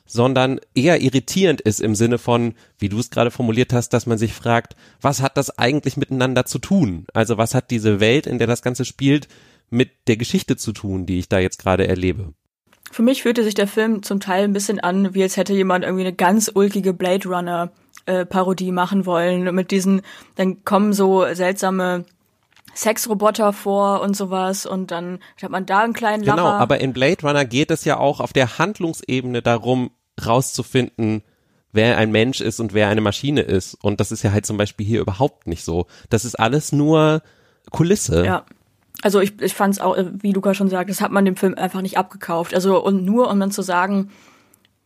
sondern 0.06 0.60
eher 0.76 1.02
irritierend 1.02 1.62
ist 1.62 1.80
im 1.80 1.96
Sinne 1.96 2.18
von, 2.18 2.56
wie 2.78 2.90
du 2.90 3.00
es 3.00 3.10
gerade 3.10 3.32
formuliert 3.32 3.72
hast, 3.72 3.90
dass 3.90 4.06
man 4.06 4.18
sich 4.18 4.34
fragt, 4.34 4.76
was 5.02 5.22
hat 5.22 5.38
das 5.38 5.58
eigentlich 5.58 5.96
miteinander 5.98 6.46
zu 6.46 6.60
tun? 6.60 7.06
Also 7.14 7.38
was 7.38 7.56
hat 7.56 7.72
diese 7.72 8.00
Welt, 8.00 8.28
in 8.28 8.38
der 8.38 8.48
das 8.48 8.62
Ganze 8.62 8.86
spielt, 8.86 9.28
mit 9.70 9.92
der 10.08 10.18
Geschichte 10.18 10.58
zu 10.58 10.74
tun, 10.74 11.06
die 11.06 11.20
ich 11.20 11.30
da 11.30 11.40
jetzt 11.40 11.60
gerade 11.60 11.88
erlebe? 11.88 12.34
Für 12.94 13.02
mich 13.02 13.24
fühlte 13.24 13.44
sich 13.44 13.56
der 13.56 13.68
Film 13.68 14.04
zum 14.04 14.20
Teil 14.20 14.44
ein 14.44 14.54
bisschen 14.54 14.80
an, 14.80 15.16
wie 15.16 15.24
als 15.24 15.36
hätte 15.36 15.52
jemand 15.52 15.84
irgendwie 15.84 16.04
eine 16.04 16.14
ganz 16.14 16.52
ulkige 16.54 16.94
Blade 16.94 17.28
Runner 17.28 17.72
äh, 18.06 18.24
Parodie 18.24 18.72
machen 18.72 19.08
wollen. 19.08 19.56
Mit 19.56 19.72
diesen, 19.72 20.04
dann 20.36 20.64
kommen 20.64 20.94
so 20.94 21.26
seltsame 21.34 22.06
Sexroboter 22.76 23.52
vor 23.52 24.02
und 24.02 24.16
sowas 24.16 24.68
und 24.68 24.92
dann 24.92 25.18
hat 25.42 25.50
man 25.50 25.66
da 25.66 25.80
einen 25.80 25.94
kleinen 25.94 26.24
Lacher. 26.24 26.38
Genau, 26.38 26.50
aber 26.50 26.82
in 26.82 26.94
Blade 26.94 27.24
Runner 27.24 27.46
geht 27.46 27.72
es 27.72 27.84
ja 27.84 27.98
auch 27.98 28.20
auf 28.20 28.32
der 28.32 28.60
Handlungsebene 28.60 29.42
darum, 29.42 29.90
rauszufinden, 30.24 31.24
wer 31.72 31.98
ein 31.98 32.12
Mensch 32.12 32.42
ist 32.42 32.60
und 32.60 32.76
wer 32.76 32.90
eine 32.90 33.02
Maschine 33.02 33.42
ist. 33.42 33.74
Und 33.74 34.02
das 34.02 34.12
ist 34.12 34.22
ja 34.22 34.32
halt 34.32 34.46
zum 34.46 34.58
Beispiel 34.58 34.86
hier 34.86 35.02
überhaupt 35.02 35.48
nicht 35.48 35.66
so. 35.66 35.88
Das 36.12 36.26
ist 36.26 36.36
alles 36.36 36.72
nur 36.72 37.24
Kulisse. 37.72 38.24
Ja. 38.24 38.46
Also 39.04 39.20
ich, 39.20 39.40
ich 39.42 39.54
fand 39.54 39.76
es 39.76 39.82
auch, 39.82 39.98
wie 40.14 40.32
Luca 40.32 40.54
schon 40.54 40.70
sagt, 40.70 40.90
das 40.90 41.02
hat 41.02 41.12
man 41.12 41.26
dem 41.26 41.36
Film 41.36 41.56
einfach 41.56 41.82
nicht 41.82 41.98
abgekauft. 41.98 42.54
Also 42.56 42.82
und 42.82 43.04
nur 43.04 43.30
um 43.30 43.40
dann 43.40 43.52
zu 43.52 43.62
sagen, 43.62 44.10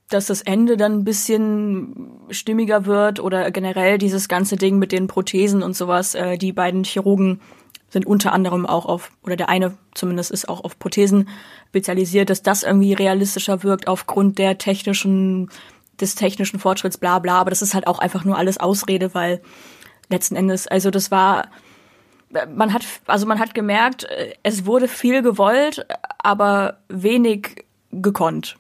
dass 0.09 0.25
das 0.25 0.41
Ende 0.41 0.75
dann 0.75 0.93
ein 0.93 1.03
bisschen 1.03 2.09
stimmiger 2.31 2.87
wird 2.87 3.19
oder 3.19 3.51
generell 3.51 3.99
dieses 3.99 4.27
ganze 4.27 4.55
Ding 4.55 4.79
mit 4.79 4.91
den 4.91 5.05
Prothesen 5.05 5.61
und 5.61 5.75
sowas. 5.75 6.15
Äh, 6.15 6.39
die 6.39 6.51
beiden 6.51 6.83
Chirurgen 6.83 7.41
sind 7.89 8.07
unter 8.07 8.33
anderem 8.33 8.65
auch 8.65 8.87
auf, 8.87 9.11
oder 9.23 9.35
der 9.35 9.49
eine 9.49 9.77
zumindest 9.93 10.31
ist 10.31 10.49
auch 10.49 10.63
auf 10.63 10.79
Prothesen 10.79 11.29
spezialisiert, 11.69 12.31
dass 12.31 12.41
das 12.41 12.63
irgendwie 12.63 12.93
realistischer 12.93 13.61
wirkt 13.61 13.87
aufgrund 13.87 14.39
der 14.39 14.57
technischen, 14.57 15.49
des 16.01 16.15
technischen 16.15 16.59
Fortschritts, 16.59 16.97
bla 16.97 17.19
bla. 17.19 17.39
Aber 17.39 17.51
das 17.51 17.61
ist 17.61 17.75
halt 17.75 17.85
auch 17.85 17.99
einfach 17.99 18.25
nur 18.25 18.35
alles 18.35 18.59
Ausrede, 18.59 19.13
weil 19.13 19.41
letzten 20.09 20.35
Endes, 20.35 20.67
also 20.67 20.89
das 20.89 21.11
war 21.11 21.49
man 22.29 22.73
hat, 22.73 22.83
also 23.05 23.25
man 23.25 23.39
hat 23.39 23.53
gemerkt, 23.53 24.03
äh, 24.05 24.33
es 24.43 24.65
wurde 24.65 24.87
viel 24.87 25.21
gewollt, 25.21 25.85
aber 26.19 26.79
wenig 26.89 27.65
gekonnt. 27.91 28.57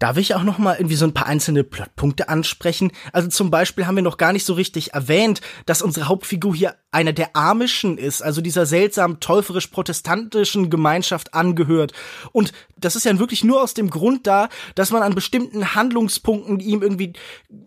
Darf 0.00 0.16
ich 0.16 0.34
auch 0.34 0.42
noch 0.42 0.58
mal 0.58 0.74
irgendwie 0.76 0.96
so 0.96 1.06
ein 1.06 1.14
paar 1.14 1.28
einzelne 1.28 1.62
Plotpunkte 1.62 2.28
ansprechen? 2.28 2.90
Also 3.12 3.28
zum 3.28 3.50
Beispiel 3.50 3.86
haben 3.86 3.94
wir 3.94 4.02
noch 4.02 4.18
gar 4.18 4.32
nicht 4.32 4.44
so 4.44 4.52
richtig 4.52 4.92
erwähnt, 4.92 5.40
dass 5.66 5.82
unsere 5.82 6.08
Hauptfigur 6.08 6.54
hier 6.54 6.74
einer 6.90 7.12
der 7.12 7.36
Amischen 7.36 7.96
ist, 7.96 8.20
also 8.20 8.40
dieser 8.40 8.66
seltsam 8.66 9.20
täuferisch-protestantischen 9.20 10.68
Gemeinschaft 10.68 11.32
angehört. 11.32 11.92
Und 12.32 12.52
das 12.76 12.96
ist 12.96 13.04
ja 13.04 13.18
wirklich 13.18 13.44
nur 13.44 13.62
aus 13.62 13.72
dem 13.72 13.88
Grund 13.88 14.26
da, 14.26 14.48
dass 14.74 14.90
man 14.90 15.02
an 15.02 15.14
bestimmten 15.14 15.74
Handlungspunkten 15.76 16.58
ihm 16.58 16.82
irgendwie 16.82 17.12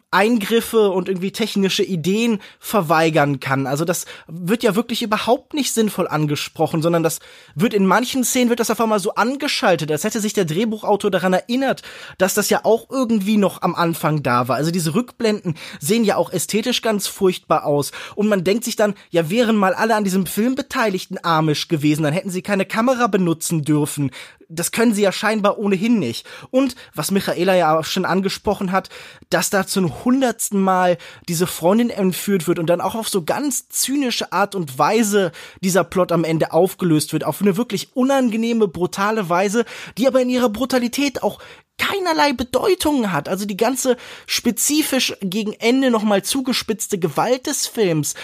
Eingriffe 0.10 0.90
und 0.90 1.10
irgendwie 1.10 1.34
technische 1.34 1.84
Ideen 1.84 2.40
verweigern 2.60 3.42
kann. 3.42 3.68
Also 3.68 3.84
das 3.84 4.06
wird 4.28 4.64
ja 4.64 4.76
wirklich 4.76 5.02
überhaupt 5.02 5.54
nicht 5.54 5.74
sinnvoll 5.74 6.08
angesprochen, 6.08 6.82
sondern 6.82 7.04
das 7.04 7.20
wird 7.56 7.74
in 7.74 7.86
manchen 7.86 8.24
Szenen 8.24 8.50
wird 8.50 8.62
das 8.62 8.72
auf 8.72 8.80
einmal 8.80 9.02
so 9.02 9.16
angeschaltet, 9.16 9.92
als 9.92 10.06
hätte 10.06 10.22
sich 10.22 10.32
der 10.32 10.46
Drehbuchautor 10.46 11.12
daran 11.12 11.34
erinnert, 11.34 11.82
dass 12.18 12.34
das 12.34 12.50
ja 12.50 12.62
auch 12.64 12.90
irgendwie 12.90 13.36
noch 13.36 13.62
am 13.62 13.76
Anfang 13.76 14.24
da 14.24 14.48
war. 14.48 14.56
Also 14.56 14.72
diese 14.72 14.96
Rückblenden 14.96 15.56
sehen 15.82 16.06
ja 16.06 16.16
auch 16.16 16.32
ästhetisch 16.32 16.82
ganz 16.82 17.08
furchtbar 17.08 17.66
aus 17.66 17.92
und 18.16 18.30
man 18.30 18.46
denkt 18.46 18.64
sich 18.64 18.78
dann, 18.78 18.94
ja 19.10 19.30
wären 19.30 19.58
mal 19.58 19.74
alle 19.74 19.96
an 19.96 20.06
diesem 20.06 20.26
Film 20.26 20.56
beteiligten 20.56 21.18
Amish 21.22 21.68
gewesen, 21.68 22.04
dann 22.04 22.14
hätten 22.14 22.30
sie 22.30 22.42
keine 22.42 22.66
Kamera 22.66 23.08
benutzen 23.08 23.64
dürfen 23.64 24.12
das 24.50 24.72
können 24.72 24.94
sie 24.94 25.02
ja 25.02 25.12
scheinbar 25.12 25.58
ohnehin 25.58 26.00
nicht. 26.00 26.26
Und 26.52 26.76
was 26.94 27.12
Michaela 27.12 27.56
ja 27.56 27.78
auch 27.78 27.86
schon 27.86 28.06
angesprochen 28.06 28.72
hat, 28.72 28.90
dass 29.30 29.50
da 29.50 29.68
zum 29.98 30.06
hundertsten 30.06 30.62
Mal 30.62 30.98
diese 31.28 31.48
Freundin 31.48 31.90
entführt 31.90 32.48
wird 32.48 32.60
und 32.60 32.68
dann 32.68 32.82
auch 32.82 32.96
auf 32.96 33.10
so 33.10 33.24
ganz 33.24 33.70
zynische 33.70 34.32
Art 34.32 34.56
und 34.56 34.78
Weise 34.78 35.32
dieser 35.62 35.84
Plot 35.84 36.12
am 36.12 36.24
Ende 36.24 36.52
aufgelöst 36.52 37.14
wird, 37.14 37.24
auf 37.24 37.42
eine 37.42 37.58
wirklich 37.58 37.96
unangenehme, 37.96 38.68
brutale 38.68 39.30
Weise, 39.30 39.66
die 39.98 40.08
aber 40.08 40.22
in 40.22 40.30
ihrer 40.30 40.50
Brutalität 40.50 41.24
auch 41.24 41.40
keinerlei 41.78 42.34
Bedeutung 42.34 43.12
hat. 43.12 43.30
Also 43.30 43.46
die 43.46 43.58
ganze 43.58 43.98
spezifisch 44.26 45.14
gegen 45.22 45.54
Ende 45.54 45.92
nochmal 45.92 46.24
zugespitzte 46.24 46.98
Gewalt 46.98 47.46
des 47.48 47.68
Films 47.68 48.16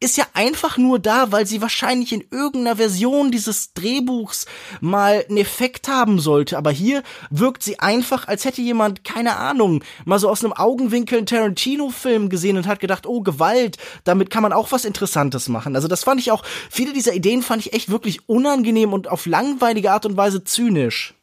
ist 0.00 0.16
ja 0.18 0.26
einfach 0.34 0.76
nur 0.76 0.98
da, 0.98 1.32
weil 1.32 1.46
sie 1.46 1.62
wahrscheinlich 1.62 2.12
in 2.12 2.24
irgendeiner 2.30 2.76
Version 2.76 3.30
dieses 3.30 3.72
Drehbuchs 3.72 4.46
mal 4.80 5.24
einen 5.28 5.38
Effekt 5.38 5.88
haben 5.88 6.18
sollte. 6.18 6.58
Aber 6.58 6.70
hier 6.70 7.02
wirkt 7.30 7.62
sie 7.62 7.78
einfach, 7.78 8.28
als 8.28 8.44
hätte 8.44 8.60
jemand, 8.60 9.04
keine 9.04 9.36
Ahnung, 9.36 9.82
mal 10.04 10.18
so 10.18 10.28
aus 10.28 10.44
einem 10.44 10.52
Augenwinkel 10.52 11.18
einen 11.18 11.26
Tarantino-Film 11.26 12.28
gesehen 12.28 12.56
und 12.56 12.66
hat 12.66 12.80
gedacht, 12.80 13.06
oh, 13.06 13.22
Gewalt, 13.22 13.78
damit 14.04 14.30
kann 14.30 14.42
man 14.42 14.52
auch 14.52 14.72
was 14.72 14.84
Interessantes 14.84 15.48
machen. 15.48 15.74
Also 15.74 15.88
das 15.88 16.04
fand 16.04 16.20
ich 16.20 16.30
auch, 16.30 16.44
viele 16.70 16.92
dieser 16.92 17.14
Ideen 17.14 17.42
fand 17.42 17.64
ich 17.64 17.72
echt 17.72 17.88
wirklich 17.88 18.28
unangenehm 18.28 18.92
und 18.92 19.08
auf 19.08 19.26
langweilige 19.26 19.92
Art 19.92 20.04
und 20.04 20.16
Weise 20.16 20.44
zynisch 20.44 21.14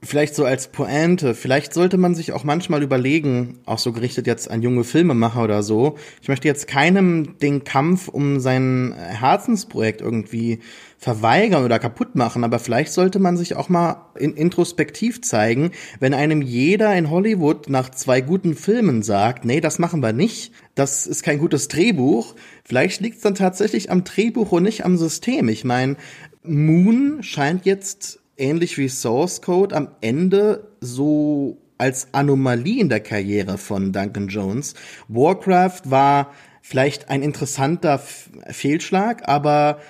vielleicht 0.00 0.36
so 0.36 0.44
als 0.44 0.68
Pointe, 0.68 1.34
vielleicht 1.34 1.74
sollte 1.74 1.98
man 1.98 2.14
sich 2.14 2.32
auch 2.32 2.44
manchmal 2.44 2.84
überlegen, 2.84 3.58
auch 3.66 3.78
so 3.78 3.92
gerichtet 3.92 4.28
jetzt 4.28 4.48
an 4.48 4.62
junge 4.62 4.84
Filmemacher 4.84 5.42
oder 5.42 5.64
so, 5.64 5.96
ich 6.22 6.28
möchte 6.28 6.46
jetzt 6.46 6.68
keinem 6.68 7.36
den 7.40 7.64
Kampf 7.64 8.06
um 8.06 8.38
sein 8.38 8.94
Herzensprojekt 8.96 10.00
irgendwie 10.00 10.60
verweigern 10.98 11.64
oder 11.64 11.80
kaputt 11.80 12.14
machen, 12.14 12.44
aber 12.44 12.60
vielleicht 12.60 12.92
sollte 12.92 13.18
man 13.18 13.36
sich 13.36 13.56
auch 13.56 13.68
mal 13.68 14.06
in 14.16 14.34
introspektiv 14.34 15.20
zeigen, 15.22 15.72
wenn 15.98 16.14
einem 16.14 16.42
jeder 16.42 16.94
in 16.96 17.10
Hollywood 17.10 17.68
nach 17.68 17.90
zwei 17.90 18.20
guten 18.20 18.54
Filmen 18.54 19.02
sagt, 19.02 19.44
nee, 19.44 19.60
das 19.60 19.80
machen 19.80 20.00
wir 20.00 20.12
nicht, 20.12 20.52
das 20.76 21.08
ist 21.08 21.24
kein 21.24 21.38
gutes 21.38 21.66
Drehbuch, 21.66 22.36
vielleicht 22.64 23.00
liegt 23.00 23.16
es 23.16 23.22
dann 23.22 23.34
tatsächlich 23.34 23.90
am 23.90 24.04
Drehbuch 24.04 24.52
und 24.52 24.62
nicht 24.62 24.84
am 24.84 24.96
System. 24.96 25.48
Ich 25.48 25.64
meine, 25.64 25.96
Moon 26.44 27.22
scheint 27.22 27.66
jetzt 27.66 28.20
ähnlich 28.38 28.78
wie 28.78 28.88
Source 28.88 29.42
Code 29.42 29.74
am 29.76 29.88
Ende 30.00 30.68
so 30.80 31.58
als 31.78 32.08
Anomalie 32.12 32.80
in 32.80 32.88
der 32.88 33.00
Karriere 33.00 33.56
von 33.56 33.92
Duncan 33.92 34.28
Jones. 34.28 34.74
Warcraft 35.08 35.82
war 35.84 36.32
vielleicht 36.60 37.08
ein 37.08 37.22
interessanter 37.22 37.98
Fehlschlag, 37.98 39.28
aber 39.28 39.80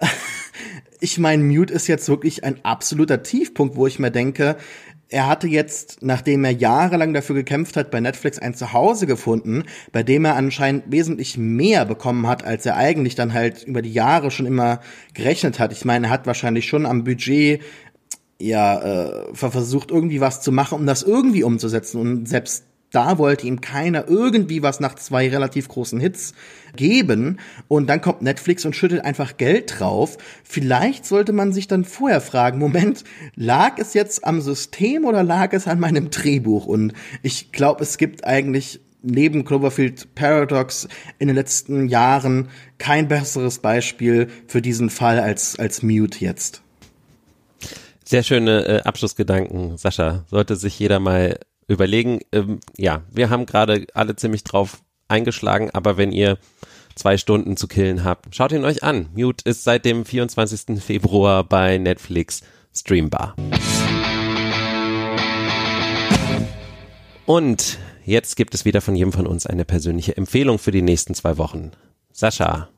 ich 1.00 1.18
meine, 1.18 1.42
Mute 1.42 1.74
ist 1.74 1.88
jetzt 1.88 2.08
wirklich 2.08 2.44
ein 2.44 2.64
absoluter 2.64 3.22
Tiefpunkt, 3.22 3.76
wo 3.76 3.86
ich 3.86 3.98
mir 3.98 4.10
denke, 4.10 4.56
er 5.10 5.26
hatte 5.26 5.48
jetzt, 5.48 5.98
nachdem 6.02 6.44
er 6.44 6.52
jahrelang 6.52 7.12
dafür 7.12 7.34
gekämpft 7.34 7.76
hat, 7.76 7.90
bei 7.90 8.00
Netflix 8.00 8.38
ein 8.38 8.54
Zuhause 8.54 9.06
gefunden, 9.06 9.64
bei 9.92 10.04
dem 10.04 10.24
er 10.24 10.36
anscheinend 10.36 10.84
wesentlich 10.86 11.36
mehr 11.36 11.84
bekommen 11.84 12.28
hat, 12.28 12.44
als 12.44 12.64
er 12.64 12.76
eigentlich 12.76 13.16
dann 13.16 13.34
halt 13.34 13.64
über 13.64 13.82
die 13.82 13.92
Jahre 13.92 14.30
schon 14.30 14.46
immer 14.46 14.80
gerechnet 15.12 15.58
hat. 15.58 15.72
Ich 15.72 15.84
meine, 15.84 16.06
er 16.06 16.10
hat 16.10 16.26
wahrscheinlich 16.26 16.66
schon 16.66 16.86
am 16.86 17.02
Budget 17.02 17.60
ja 18.38 18.80
äh, 18.80 19.34
versucht 19.34 19.90
irgendwie 19.90 20.20
was 20.20 20.40
zu 20.40 20.52
machen, 20.52 20.78
um 20.78 20.86
das 20.86 21.02
irgendwie 21.02 21.42
umzusetzen 21.42 22.00
und 22.00 22.28
selbst 22.28 22.64
da 22.90 23.18
wollte 23.18 23.46
ihm 23.46 23.60
keiner 23.60 24.08
irgendwie 24.08 24.62
was 24.62 24.80
nach 24.80 24.94
zwei 24.94 25.28
relativ 25.28 25.68
großen 25.68 26.00
Hits 26.00 26.34
geben 26.76 27.38
und 27.68 27.88
dann 27.88 28.00
kommt 28.00 28.22
Netflix 28.22 28.64
und 28.64 28.74
schüttet 28.74 29.04
einfach 29.04 29.36
Geld 29.36 29.78
drauf. 29.78 30.18
Vielleicht 30.44 31.06
sollte 31.06 31.32
man 31.32 31.52
sich 31.52 31.68
dann 31.68 31.84
vorher 31.84 32.20
fragen, 32.20 32.58
Moment, 32.58 33.04
lag 33.36 33.78
es 33.78 33.94
jetzt 33.94 34.24
am 34.24 34.40
System 34.40 35.04
oder 35.04 35.22
lag 35.22 35.52
es 35.52 35.66
an 35.66 35.80
meinem 35.80 36.10
Drehbuch? 36.10 36.66
Und 36.66 36.92
ich 37.22 37.52
glaube, 37.52 37.82
es 37.82 37.98
gibt 37.98 38.24
eigentlich 38.24 38.80
neben 39.02 39.44
Cloverfield 39.44 40.14
Paradox 40.14 40.88
in 41.18 41.28
den 41.28 41.36
letzten 41.36 41.88
Jahren 41.88 42.48
kein 42.78 43.08
besseres 43.08 43.58
Beispiel 43.58 44.28
für 44.46 44.60
diesen 44.60 44.90
Fall 44.90 45.18
als, 45.18 45.58
als 45.58 45.82
Mute 45.82 46.18
jetzt. 46.20 46.62
Sehr 48.04 48.22
schöne 48.22 48.66
äh, 48.66 48.82
Abschlussgedanken, 48.82 49.76
Sascha. 49.76 50.24
Sollte 50.28 50.56
sich 50.56 50.78
jeder 50.78 50.98
mal 50.98 51.38
überlegen. 51.70 52.20
Ähm, 52.32 52.60
ja, 52.76 53.02
wir 53.10 53.30
haben 53.30 53.46
gerade 53.46 53.86
alle 53.94 54.16
ziemlich 54.16 54.44
drauf 54.44 54.82
eingeschlagen, 55.08 55.70
aber 55.72 55.96
wenn 55.96 56.12
ihr 56.12 56.38
zwei 56.94 57.16
Stunden 57.16 57.56
zu 57.56 57.68
killen 57.68 58.04
habt, 58.04 58.34
schaut 58.34 58.52
ihn 58.52 58.64
euch 58.64 58.82
an. 58.82 59.08
Mute 59.14 59.48
ist 59.48 59.64
seit 59.64 59.84
dem 59.84 60.04
24. 60.04 60.82
Februar 60.82 61.44
bei 61.44 61.78
Netflix 61.78 62.42
streambar. 62.74 63.34
Und 67.24 67.78
jetzt 68.04 68.36
gibt 68.36 68.54
es 68.54 68.64
wieder 68.64 68.80
von 68.80 68.96
jedem 68.96 69.12
von 69.12 69.26
uns 69.26 69.46
eine 69.46 69.64
persönliche 69.64 70.16
Empfehlung 70.16 70.58
für 70.58 70.72
die 70.72 70.82
nächsten 70.82 71.14
zwei 71.14 71.38
Wochen. 71.38 71.70
Sascha. 72.12 72.68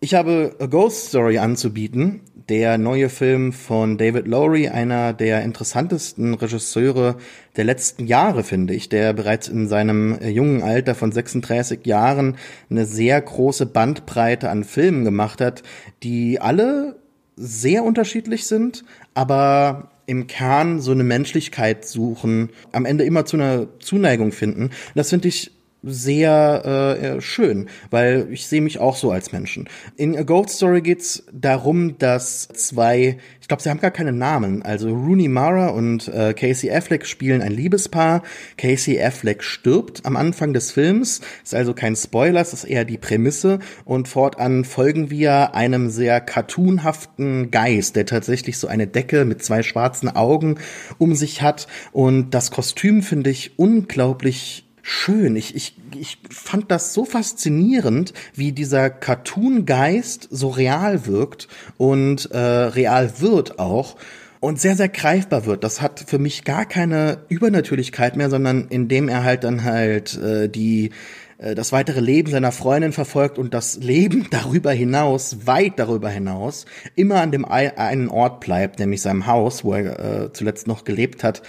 Ich 0.00 0.12
habe 0.12 0.54
A 0.60 0.66
Ghost 0.66 1.08
Story 1.08 1.38
anzubieten 1.38 2.20
der 2.48 2.78
neue 2.78 3.08
Film 3.08 3.52
von 3.52 3.96
David 3.96 4.26
Lowry, 4.26 4.68
einer 4.68 5.12
der 5.12 5.42
interessantesten 5.42 6.34
Regisseure 6.34 7.16
der 7.56 7.64
letzten 7.64 8.06
Jahre, 8.06 8.44
finde 8.44 8.74
ich, 8.74 8.88
der 8.88 9.12
bereits 9.12 9.48
in 9.48 9.68
seinem 9.68 10.18
äh, 10.18 10.28
jungen 10.28 10.62
Alter 10.62 10.94
von 10.94 11.12
36 11.12 11.86
Jahren 11.86 12.36
eine 12.70 12.84
sehr 12.84 13.20
große 13.20 13.66
Bandbreite 13.66 14.50
an 14.50 14.64
Filmen 14.64 15.04
gemacht 15.04 15.40
hat, 15.40 15.62
die 16.02 16.40
alle 16.40 16.96
sehr 17.36 17.82
unterschiedlich 17.82 18.46
sind, 18.46 18.84
aber 19.14 19.90
im 20.06 20.26
Kern 20.26 20.80
so 20.80 20.92
eine 20.92 21.04
Menschlichkeit 21.04 21.86
suchen, 21.86 22.50
am 22.72 22.84
Ende 22.84 23.04
immer 23.04 23.24
zu 23.24 23.36
einer 23.36 23.66
Zuneigung 23.80 24.32
finden. 24.32 24.70
Das 24.94 25.10
finde 25.10 25.28
ich 25.28 25.50
sehr 25.86 26.96
äh, 27.16 27.20
schön, 27.20 27.68
weil 27.90 28.28
ich 28.30 28.46
sehe 28.46 28.60
mich 28.60 28.78
auch 28.78 28.96
so 28.96 29.10
als 29.10 29.32
Menschen. 29.32 29.68
In 29.96 30.16
A 30.16 30.22
Gold 30.22 30.50
Story 30.50 30.80
geht's 30.80 31.24
darum, 31.32 31.98
dass 31.98 32.48
zwei, 32.48 33.18
ich 33.40 33.48
glaube, 33.48 33.62
sie 33.62 33.70
haben 33.70 33.80
gar 33.80 33.90
keine 33.90 34.12
Namen, 34.12 34.62
also 34.62 34.88
Rooney 34.88 35.28
Mara 35.28 35.68
und 35.68 36.08
äh, 36.08 36.32
Casey 36.34 36.70
Affleck 36.70 37.06
spielen 37.06 37.42
ein 37.42 37.52
Liebespaar. 37.52 38.22
Casey 38.56 39.00
Affleck 39.00 39.42
stirbt 39.42 40.06
am 40.06 40.16
Anfang 40.16 40.52
des 40.52 40.72
Films, 40.72 41.20
ist 41.42 41.54
also 41.54 41.74
kein 41.74 41.96
Spoiler, 41.96 42.40
es 42.40 42.52
ist 42.52 42.64
eher 42.64 42.84
die 42.84 42.98
Prämisse 42.98 43.58
und 43.84 44.08
fortan 44.08 44.64
folgen 44.64 45.10
wir 45.10 45.54
einem 45.54 45.90
sehr 45.90 46.20
cartoonhaften 46.20 47.50
Geist, 47.50 47.96
der 47.96 48.06
tatsächlich 48.06 48.58
so 48.58 48.68
eine 48.68 48.86
Decke 48.86 49.24
mit 49.24 49.44
zwei 49.44 49.62
schwarzen 49.62 50.08
Augen 50.08 50.56
um 50.98 51.14
sich 51.14 51.42
hat 51.42 51.66
und 51.92 52.30
das 52.30 52.50
Kostüm 52.50 53.02
finde 53.02 53.30
ich 53.30 53.58
unglaublich 53.58 54.63
schön. 54.84 55.34
Ich, 55.34 55.56
ich, 55.56 55.74
ich 55.98 56.18
fand 56.30 56.70
das 56.70 56.92
so 56.92 57.04
faszinierend, 57.04 58.12
wie 58.34 58.52
dieser 58.52 58.90
Cartoon-Geist 58.90 60.28
so 60.30 60.50
real 60.50 61.06
wirkt 61.06 61.48
und 61.78 62.30
äh, 62.30 62.38
real 62.38 63.20
wird 63.20 63.58
auch 63.58 63.96
und 64.40 64.60
sehr, 64.60 64.76
sehr 64.76 64.90
greifbar 64.90 65.46
wird. 65.46 65.64
Das 65.64 65.80
hat 65.80 66.04
für 66.06 66.18
mich 66.18 66.44
gar 66.44 66.66
keine 66.66 67.22
Übernatürlichkeit 67.28 68.14
mehr, 68.14 68.28
sondern 68.28 68.66
indem 68.68 69.08
er 69.08 69.24
halt 69.24 69.42
dann 69.42 69.64
halt 69.64 70.18
äh, 70.18 70.48
die 70.50 70.90
äh, 71.38 71.54
das 71.54 71.72
weitere 71.72 72.00
Leben 72.00 72.30
seiner 72.30 72.52
Freundin 72.52 72.92
verfolgt 72.92 73.38
und 73.38 73.54
das 73.54 73.76
Leben 73.76 74.26
darüber 74.30 74.70
hinaus, 74.70 75.46
weit 75.46 75.78
darüber 75.78 76.10
hinaus, 76.10 76.66
immer 76.94 77.22
an 77.22 77.32
dem 77.32 77.46
einen 77.46 78.08
Ort 78.10 78.40
bleibt, 78.40 78.80
nämlich 78.80 79.00
seinem 79.00 79.26
Haus, 79.26 79.64
wo 79.64 79.72
er 79.72 80.24
äh, 80.24 80.32
zuletzt 80.34 80.66
noch 80.66 80.84
gelebt 80.84 81.24
hat. 81.24 81.40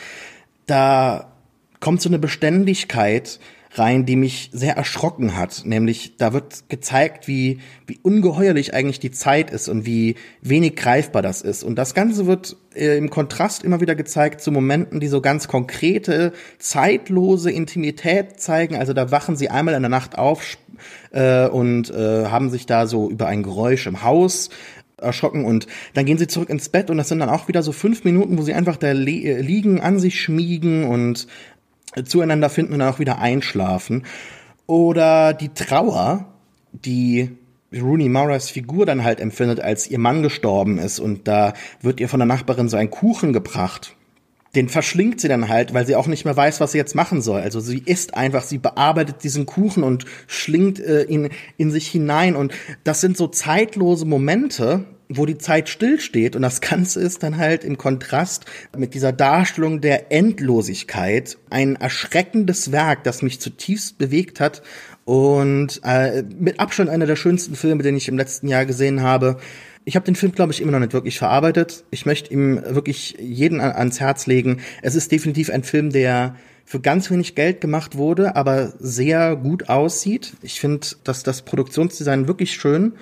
Da 0.68 1.35
kommt 1.86 2.02
so 2.02 2.10
eine 2.10 2.18
Beständigkeit 2.18 3.40
rein, 3.74 4.08
die 4.08 4.16
mich 4.16 4.50
sehr 4.52 4.76
erschrocken 4.76 5.38
hat. 5.38 5.62
Nämlich, 5.66 6.18
da 6.18 6.34
wird 6.34 6.68
gezeigt, 6.68 7.28
wie, 7.28 7.60
wie 7.86 8.00
ungeheuerlich 8.02 8.74
eigentlich 8.74 9.00
die 9.00 9.12
Zeit 9.12 9.52
ist 9.52 9.70
und 9.70 9.86
wie 9.86 10.16
wenig 10.42 10.76
greifbar 10.76 11.22
das 11.22 11.44
ist. 11.44 11.64
Und 11.64 11.76
das 11.76 11.94
Ganze 11.94 12.26
wird 12.26 12.58
äh, 12.74 12.98
im 12.98 13.12
Kontrast 13.12 13.64
immer 13.64 13.82
wieder 13.82 13.94
gezeigt 13.94 14.42
zu 14.42 14.52
Momenten, 14.52 15.00
die 15.00 15.08
so 15.08 15.22
ganz 15.22 15.48
konkrete, 15.48 16.34
zeitlose 16.58 17.52
Intimität 17.52 18.40
zeigen. 18.40 18.78
Also 18.78 18.94
da 18.94 19.12
wachen 19.12 19.36
sie 19.36 19.52
einmal 19.52 19.76
in 19.76 19.84
der 19.84 19.90
Nacht 19.90 20.18
auf 20.18 20.58
äh, 21.12 21.48
und 21.48 21.92
äh, 21.92 22.26
haben 22.26 22.50
sich 22.50 22.66
da 22.66 22.88
so 22.88 23.12
über 23.12 23.28
ein 23.28 23.44
Geräusch 23.44 23.86
im 23.86 24.02
Haus 24.02 24.50
erschrocken 24.98 25.44
und 25.44 25.68
dann 25.94 26.06
gehen 26.06 26.18
sie 26.18 26.28
zurück 26.28 26.50
ins 26.50 26.70
Bett 26.70 26.90
und 26.90 26.98
das 26.98 27.10
sind 27.10 27.20
dann 27.20 27.30
auch 27.30 27.50
wieder 27.50 27.64
so 27.64 27.74
fünf 27.74 28.06
Minuten, 28.06 28.38
wo 28.38 28.44
sie 28.44 28.54
einfach 28.54 28.78
da 28.78 28.94
li 28.94 29.34
liegen, 29.42 29.82
an 29.82 30.00
sich 30.00 30.22
schmiegen 30.22 30.86
und 30.86 31.28
zueinander 32.04 32.50
finden 32.50 32.74
und 32.74 32.80
dann 32.80 32.94
auch 32.94 33.00
wieder 33.00 33.20
einschlafen. 33.20 34.04
Oder 34.68 35.34
die 35.34 35.50
Trauer, 35.50 36.26
die 36.72 37.30
Rooney 37.74 38.10
Maras 38.10 38.50
Figur 38.50 38.86
dann 38.86 39.04
halt 39.04 39.20
empfindet, 39.20 39.60
als 39.60 39.90
ihr 39.90 40.00
Mann 40.00 40.24
gestorben 40.24 40.78
ist 40.78 41.00
und 41.00 41.28
da 41.28 41.54
wird 41.82 42.00
ihr 42.00 42.10
von 42.10 42.20
der 42.20 42.28
Nachbarin 42.28 42.70
so 42.70 42.78
ein 42.78 42.90
Kuchen 42.90 43.34
gebracht. 43.34 43.96
Den 44.56 44.70
verschlingt 44.70 45.20
sie 45.20 45.28
dann 45.28 45.50
halt, 45.50 45.74
weil 45.74 45.86
sie 45.86 45.98
auch 45.98 46.08
nicht 46.08 46.24
mehr 46.24 46.38
weiß, 46.38 46.62
was 46.62 46.72
sie 46.72 46.78
jetzt 46.78 46.96
machen 46.96 47.22
soll. 47.22 47.42
Also 47.42 47.60
sie 47.60 47.80
isst 47.86 48.14
einfach, 48.14 48.44
sie 48.44 48.58
bearbeitet 48.58 49.24
diesen 49.24 49.46
Kuchen 49.46 49.84
und 49.84 50.06
schlingt 50.28 50.80
äh, 50.80 51.04
ihn 51.04 51.30
in 51.58 51.72
sich 51.72 51.88
hinein. 51.88 52.38
Und 52.38 52.54
das 52.86 53.02
sind 53.02 53.18
so 53.18 53.28
zeitlose 53.28 54.06
Momente, 54.06 54.86
wo 55.10 55.26
die 55.26 55.38
Zeit 55.38 55.70
stillsteht 55.70 56.36
und 56.36 56.42
das 56.42 56.62
Ganze 56.62 57.00
ist 57.00 57.24
dann 57.24 57.38
halt 57.38 57.64
im 57.64 57.78
Kontrast 57.78 58.46
mit 58.76 58.94
dieser 58.94 59.12
Darstellung 59.12 59.82
der 59.82 60.12
Endlosigkeit 60.12 61.38
ein 61.50 61.76
erschreckendes 61.76 62.72
Werk, 62.72 63.04
das 63.04 63.22
mich 63.22 63.40
zutiefst 63.40 63.98
bewegt 63.98 64.40
hat 64.40 64.64
und 65.06 65.82
äh, 65.84 66.24
mit 66.24 66.60
Abstand 66.60 66.90
einer 66.90 67.06
der 67.06 67.16
schönsten 67.16 67.56
Filme, 67.56 67.84
den 67.84 67.96
ich 67.96 68.08
im 68.08 68.18
letzten 68.18 68.48
Jahr 68.48 68.66
gesehen 68.66 69.02
habe. 69.02 69.38
Ich 69.88 69.96
habe 69.96 70.06
den 70.06 70.16
Film, 70.16 70.32
glaube 70.32 70.52
ich, 70.52 70.62
immer 70.62 70.72
noch 70.72 70.80
nicht 70.80 70.94
wirklich 70.94 71.20
verarbeitet. 71.20 71.84
Ich 71.92 72.08
möchte 72.08 72.34
ihm 72.34 72.60
wirklich 72.68 73.18
jeden 73.20 73.62
ans 73.62 74.00
Herz 74.00 74.26
legen. 74.26 74.62
Es 74.82 74.96
ist 74.96 75.12
definitiv 75.12 75.52
ein 75.52 75.64
Film, 75.64 75.92
der 75.92 76.36
für 76.66 76.80
ganz 76.80 77.12
wenig 77.12 77.36
Geld 77.36 77.62
gemacht 77.62 77.96
wurde, 77.96 78.36
aber 78.36 78.74
sehr 78.80 79.36
gut 79.36 79.70
aussieht. 79.70 80.34
Ich 80.42 80.60
finde, 80.60 80.88
dass 81.04 81.22
das 81.22 81.44
Produktionsdesign 81.44 82.28
wirklich 82.28 82.54
schön 82.54 82.94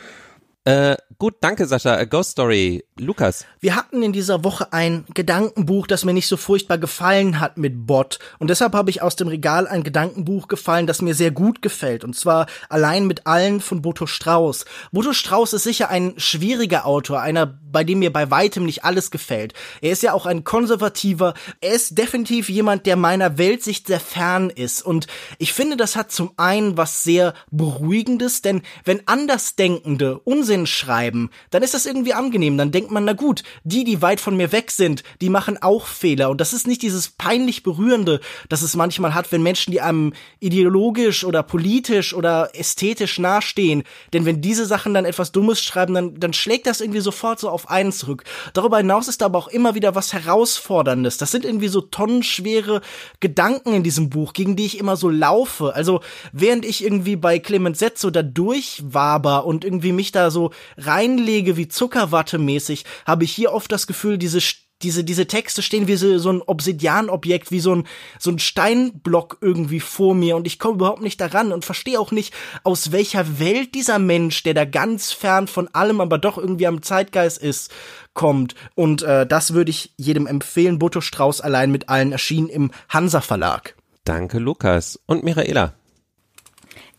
äh, 0.66 0.96
gut, 1.18 1.36
danke 1.42 1.66
Sascha. 1.66 1.96
A 1.96 2.06
Ghost 2.06 2.32
Story. 2.32 2.84
Lukas. 3.00 3.46
Wir 3.60 3.76
hatten 3.76 4.04
in 4.04 4.14
dieser 4.14 4.44
Woche 4.44 4.72
ein 4.72 5.06
Gedankenbuch, 5.14 5.88
das 5.88 6.06
mir 6.06 6.14
nicht 6.14 6.28
so 6.28 6.38
furchtbar 6.38 6.78
gefallen 6.78 7.40
hat 7.40 7.58
mit 7.58 7.88
Bot. 7.88 8.20
Und 8.38 8.50
deshalb 8.50 8.74
habe 8.74 8.92
ich 8.92 9.02
aus 9.02 9.16
dem 9.16 9.28
Regal 9.28 9.68
ein 9.68 9.84
Gedankenbuch 9.84 10.48
gefallen, 10.48 10.86
das 10.86 11.02
mir 11.02 11.16
sehr 11.16 11.32
gut 11.32 11.62
gefällt. 11.64 12.04
Und 12.04 12.16
zwar 12.16 12.46
allein 12.70 13.08
mit 13.08 13.26
allen 13.26 13.62
von 13.62 13.82
Boto 13.82 14.06
Strauß. 14.06 14.66
Boto 14.92 15.12
Strauß 15.12 15.54
ist 15.54 15.64
sicher 15.64 15.90
ein 15.90 16.14
schwieriger 16.18 16.86
Autor, 16.86 17.22
einer, 17.22 17.48
bei 17.48 17.84
dem 17.84 18.00
mir 18.00 18.14
bei 18.14 18.30
weitem 18.30 18.66
nicht 18.66 18.86
alles 18.86 19.10
gefällt. 19.10 19.54
Er 19.82 19.92
ist 19.92 20.04
ja 20.04 20.14
auch 20.14 20.28
ein 20.28 20.44
konservativer. 20.44 21.34
Er 21.62 21.74
ist 21.74 21.98
definitiv 21.98 22.48
jemand, 22.50 22.86
der 22.86 22.96
meiner 22.96 23.40
Weltsicht 23.40 23.88
sehr 23.88 24.00
fern 24.00 24.52
ist. 24.52 24.86
Und 24.86 25.08
ich 25.40 25.52
finde, 25.52 25.78
das 25.78 25.96
hat 25.96 26.12
zum 26.12 26.32
einen 26.38 26.78
was 26.78 27.04
sehr 27.04 27.34
Beruhigendes, 27.50 28.44
denn 28.44 28.62
wenn 28.86 29.08
Andersdenkende 29.08 30.20
Unsinn 30.20 30.53
Unsinn 30.54 30.68
schreiben, 30.68 31.32
dann 31.50 31.64
ist 31.64 31.74
das 31.74 31.88
irgendwie 31.88 32.14
angenehm. 32.14 32.58
Dann 32.58 32.72
denkt 32.72 32.92
man, 32.92 33.06
na 33.06 33.14
gut, 33.14 33.44
die, 33.64 33.84
die 33.84 34.02
weit 34.02 34.20
von 34.20 34.38
mir 34.38 34.52
weg 34.52 34.70
sind, 34.70 35.04
die 35.20 35.30
machen 35.30 35.58
auch 35.62 35.88
Fehler. 35.88 36.30
Und 36.30 36.40
das 36.42 36.54
ist 36.54 36.68
nicht 36.68 36.84
dieses 36.84 37.10
peinlich 37.10 37.64
berührende, 37.64 38.20
das 38.50 38.62
es 38.62 38.76
manchmal 38.76 39.16
hat, 39.16 39.32
wenn 39.32 39.42
Menschen, 39.42 39.72
die 39.72 39.82
einem 39.82 40.14
ideologisch 40.40 41.24
oder 41.24 41.42
politisch 41.42 42.14
oder 42.14 42.52
ästhetisch 42.54 43.18
nahestehen. 43.18 43.84
Denn 44.14 44.26
wenn 44.26 44.42
diese 44.42 44.66
Sachen 44.66 44.94
dann 44.94 45.06
etwas 45.06 45.32
Dummes 45.32 45.64
schreiben, 45.64 45.96
dann, 45.96 46.20
dann 46.20 46.34
schlägt 46.34 46.68
das 46.68 46.82
irgendwie 46.82 47.02
sofort 47.02 47.40
so 47.40 47.50
auf 47.50 47.70
einen 47.70 47.92
zurück. 47.92 48.24
Darüber 48.54 48.78
hinaus 48.78 49.08
ist 49.08 49.24
aber 49.24 49.40
auch 49.40 49.48
immer 49.48 49.74
wieder 49.74 49.96
was 49.96 50.14
Herausforderndes. 50.14 51.18
Das 51.18 51.32
sind 51.32 51.46
irgendwie 51.46 51.68
so 51.68 51.82
tonnenschwere 51.82 52.82
Gedanken 53.20 53.74
in 53.74 53.84
diesem 53.84 54.10
Buch, 54.12 54.34
gegen 54.34 54.56
die 54.56 54.66
ich 54.66 54.78
immer 54.78 54.98
so 54.98 55.10
laufe. 55.10 55.74
Also, 55.74 56.02
während 56.32 56.64
ich 56.64 56.84
irgendwie 56.84 57.16
bei 57.16 57.40
Clement 57.40 57.76
Setzo 57.76 58.12
da 58.12 58.22
durchwaber 58.22 59.46
und 59.46 59.66
irgendwie 59.66 59.92
mich 59.92 60.12
da 60.12 60.30
so 60.30 60.43
reinlege 60.78 61.58
wie 61.58 61.68
Zuckerwatte 61.68 62.38
mäßig, 62.38 62.86
habe 63.06 63.24
ich 63.24 63.32
hier 63.32 63.54
oft 63.54 63.72
das 63.72 63.88
Gefühl, 63.88 64.18
diese 64.18 64.42
diese, 64.84 65.04
diese 65.04 65.28
Texte 65.28 65.62
stehen 65.62 65.88
wie 65.88 65.96
so, 65.96 66.18
so 66.18 66.32
ein 66.32 66.42
Obsidianobjekt, 66.42 67.52
wie 67.52 67.60
so 67.60 67.76
ein, 67.76 67.88
so 68.20 68.32
ein 68.32 68.40
Steinblock 68.40 69.38
irgendwie 69.42 69.80
vor 69.80 70.14
mir 70.14 70.36
und 70.36 70.46
ich 70.46 70.60
komme 70.60 70.76
überhaupt 70.76 71.02
nicht 71.02 71.20
daran 71.20 71.52
und 71.52 71.66
verstehe 71.66 72.00
auch 72.00 72.12
nicht, 72.12 72.34
aus 72.64 72.92
welcher 72.92 73.40
Welt 73.40 73.76
dieser 73.76 74.00
Mensch, 74.00 74.44
der 74.44 74.54
da 74.54 74.66
ganz 74.66 75.12
fern 75.12 75.48
von 75.48 75.68
allem, 75.70 76.02
aber 76.02 76.18
doch 76.18 76.38
irgendwie 76.38 76.68
am 76.68 76.82
Zeitgeist 76.82 77.38
ist, 77.38 77.72
kommt. 78.14 78.56
Und 78.76 79.02
äh, 79.02 79.26
das 79.26 79.54
würde 79.54 79.72
ich 79.72 79.94
jedem 79.98 80.28
empfehlen. 80.28 80.80
Botto 80.80 81.02
Strauß 81.02 81.42
allein 81.42 81.72
mit 81.72 81.90
allen 81.90 82.12
erschienen 82.12 82.50
im 82.50 82.72
Hansa 82.90 83.22
Verlag. 83.22 83.76
Danke, 84.04 84.40
Lukas. 84.40 85.00
Und 85.06 85.24
Michaela. 85.24 85.74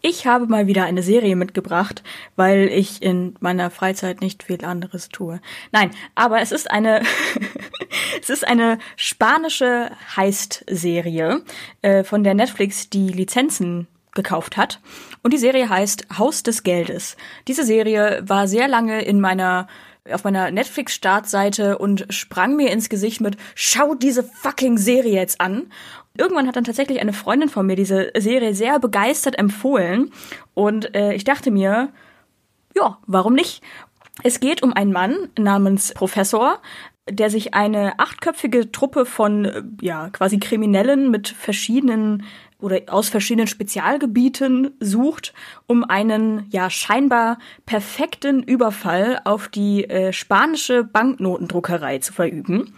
Ich 0.06 0.26
habe 0.26 0.46
mal 0.46 0.66
wieder 0.66 0.84
eine 0.84 1.02
Serie 1.02 1.34
mitgebracht, 1.34 2.02
weil 2.36 2.68
ich 2.68 3.00
in 3.00 3.36
meiner 3.40 3.70
Freizeit 3.70 4.20
nicht 4.20 4.42
viel 4.42 4.62
anderes 4.62 5.08
tue. 5.08 5.40
Nein, 5.72 5.92
aber 6.14 6.42
es 6.42 6.52
ist 6.52 6.70
eine, 6.70 7.00
es 8.20 8.28
ist 8.28 8.46
eine 8.46 8.76
spanische 8.96 9.90
Heist-Serie, 10.14 11.40
äh, 11.80 12.04
von 12.04 12.22
der 12.22 12.34
Netflix 12.34 12.90
die 12.90 13.08
Lizenzen 13.08 13.86
gekauft 14.12 14.58
hat. 14.58 14.78
Und 15.22 15.32
die 15.32 15.38
Serie 15.38 15.70
heißt 15.70 16.18
Haus 16.18 16.42
des 16.42 16.64
Geldes. 16.64 17.16
Diese 17.48 17.64
Serie 17.64 18.22
war 18.26 18.46
sehr 18.46 18.68
lange 18.68 19.00
in 19.00 19.22
meiner 19.22 19.68
auf 20.12 20.22
meiner 20.22 20.50
Netflix-Startseite 20.50 21.78
und 21.78 22.04
sprang 22.10 22.56
mir 22.56 22.70
ins 22.70 22.90
Gesicht 22.90 23.22
mit 23.22 23.38
Schau 23.54 23.94
diese 23.94 24.22
fucking 24.22 24.76
Serie 24.76 25.14
jetzt 25.14 25.40
an. 25.40 25.70
Irgendwann 26.16 26.46
hat 26.46 26.54
dann 26.54 26.64
tatsächlich 26.64 27.00
eine 27.00 27.12
Freundin 27.12 27.48
von 27.48 27.66
mir 27.66 27.74
diese 27.74 28.12
Serie 28.16 28.54
sehr 28.54 28.78
begeistert 28.78 29.36
empfohlen 29.36 30.12
und 30.54 30.94
äh, 30.94 31.12
ich 31.14 31.24
dachte 31.24 31.50
mir, 31.50 31.92
ja, 32.76 32.98
warum 33.06 33.34
nicht? 33.34 33.62
Es 34.22 34.38
geht 34.38 34.62
um 34.62 34.72
einen 34.72 34.92
Mann 34.92 35.28
namens 35.36 35.92
Professor, 35.92 36.60
der 37.10 37.30
sich 37.30 37.54
eine 37.54 37.98
achtköpfige 37.98 38.70
Truppe 38.70 39.06
von 39.06 39.44
äh, 39.44 39.62
ja 39.80 40.08
quasi 40.10 40.38
Kriminellen 40.38 41.10
mit 41.10 41.28
verschiedenen 41.28 42.24
oder 42.60 42.80
aus 42.86 43.08
verschiedenen 43.08 43.48
Spezialgebieten 43.48 44.70
sucht, 44.78 45.34
um 45.66 45.82
einen 45.82 46.46
ja 46.50 46.70
scheinbar 46.70 47.38
perfekten 47.66 48.42
Überfall 48.42 49.20
auf 49.24 49.48
die 49.48 49.90
äh, 49.90 50.12
spanische 50.12 50.84
Banknotendruckerei 50.84 51.98
zu 51.98 52.12
verüben 52.12 52.72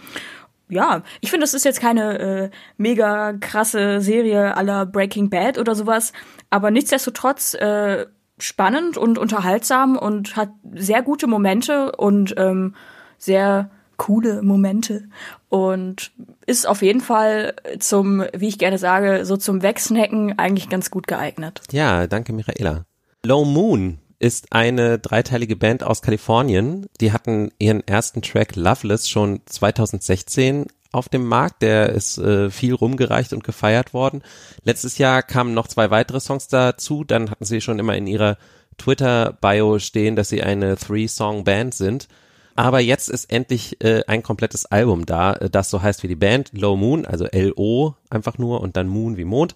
ja, 0.68 1.02
ich 1.20 1.30
finde, 1.30 1.44
das 1.44 1.54
ist 1.54 1.64
jetzt 1.64 1.80
keine 1.80 2.18
äh, 2.18 2.50
mega 2.76 3.34
krasse 3.34 4.00
Serie 4.00 4.56
aller 4.56 4.86
Breaking 4.86 5.30
Bad 5.30 5.58
oder 5.58 5.74
sowas, 5.74 6.12
aber 6.50 6.70
nichtsdestotrotz 6.70 7.54
äh, 7.54 8.06
spannend 8.38 8.98
und 8.98 9.18
unterhaltsam 9.18 9.96
und 9.96 10.36
hat 10.36 10.50
sehr 10.74 11.02
gute 11.02 11.26
Momente 11.26 11.92
und 11.92 12.34
ähm, 12.36 12.74
sehr 13.18 13.70
coole 13.96 14.42
Momente 14.42 15.08
und 15.48 16.12
ist 16.44 16.68
auf 16.68 16.82
jeden 16.82 17.00
Fall 17.00 17.54
zum, 17.78 18.24
wie 18.34 18.48
ich 18.48 18.58
gerne 18.58 18.76
sage, 18.76 19.24
so 19.24 19.36
zum 19.36 19.62
Wegsnacken 19.62 20.38
eigentlich 20.38 20.68
ganz 20.68 20.90
gut 20.90 21.06
geeignet. 21.06 21.62
Ja, 21.70 22.06
danke 22.06 22.34
Michaela. 22.34 22.84
Low 23.24 23.44
Moon 23.44 23.98
ist 24.18 24.52
eine 24.52 24.98
dreiteilige 24.98 25.56
Band 25.56 25.82
aus 25.82 26.02
Kalifornien. 26.02 26.86
Die 27.00 27.12
hatten 27.12 27.50
ihren 27.58 27.86
ersten 27.86 28.22
Track 28.22 28.56
Loveless 28.56 29.08
schon 29.08 29.40
2016 29.46 30.66
auf 30.92 31.08
dem 31.08 31.26
Markt. 31.26 31.62
Der 31.62 31.90
ist 31.90 32.18
äh, 32.18 32.50
viel 32.50 32.74
rumgereicht 32.74 33.32
und 33.32 33.44
gefeiert 33.44 33.92
worden. 33.94 34.22
Letztes 34.64 34.98
Jahr 34.98 35.22
kamen 35.22 35.54
noch 35.54 35.68
zwei 35.68 35.90
weitere 35.90 36.20
Songs 36.20 36.48
dazu. 36.48 37.04
Dann 37.04 37.30
hatten 37.30 37.44
sie 37.44 37.60
schon 37.60 37.78
immer 37.78 37.96
in 37.96 38.06
ihrer 38.06 38.38
Twitter-Bio 38.78 39.78
stehen, 39.78 40.16
dass 40.16 40.28
sie 40.28 40.42
eine 40.42 40.76
Three-Song-Band 40.76 41.74
sind. 41.74 42.08
Aber 42.56 42.80
jetzt 42.80 43.10
ist 43.10 43.30
endlich 43.30 43.82
äh, 43.84 44.02
ein 44.06 44.22
komplettes 44.22 44.64
Album 44.64 45.04
da, 45.04 45.34
äh, 45.34 45.50
das 45.50 45.68
so 45.70 45.82
heißt 45.82 46.02
wie 46.02 46.08
die 46.08 46.16
Band, 46.16 46.52
Low 46.52 46.76
Moon, 46.76 47.04
also 47.04 47.26
L-O 47.26 47.94
einfach 48.08 48.38
nur 48.38 48.62
und 48.62 48.76
dann 48.78 48.88
Moon 48.88 49.18
wie 49.18 49.24
Mond. 49.24 49.54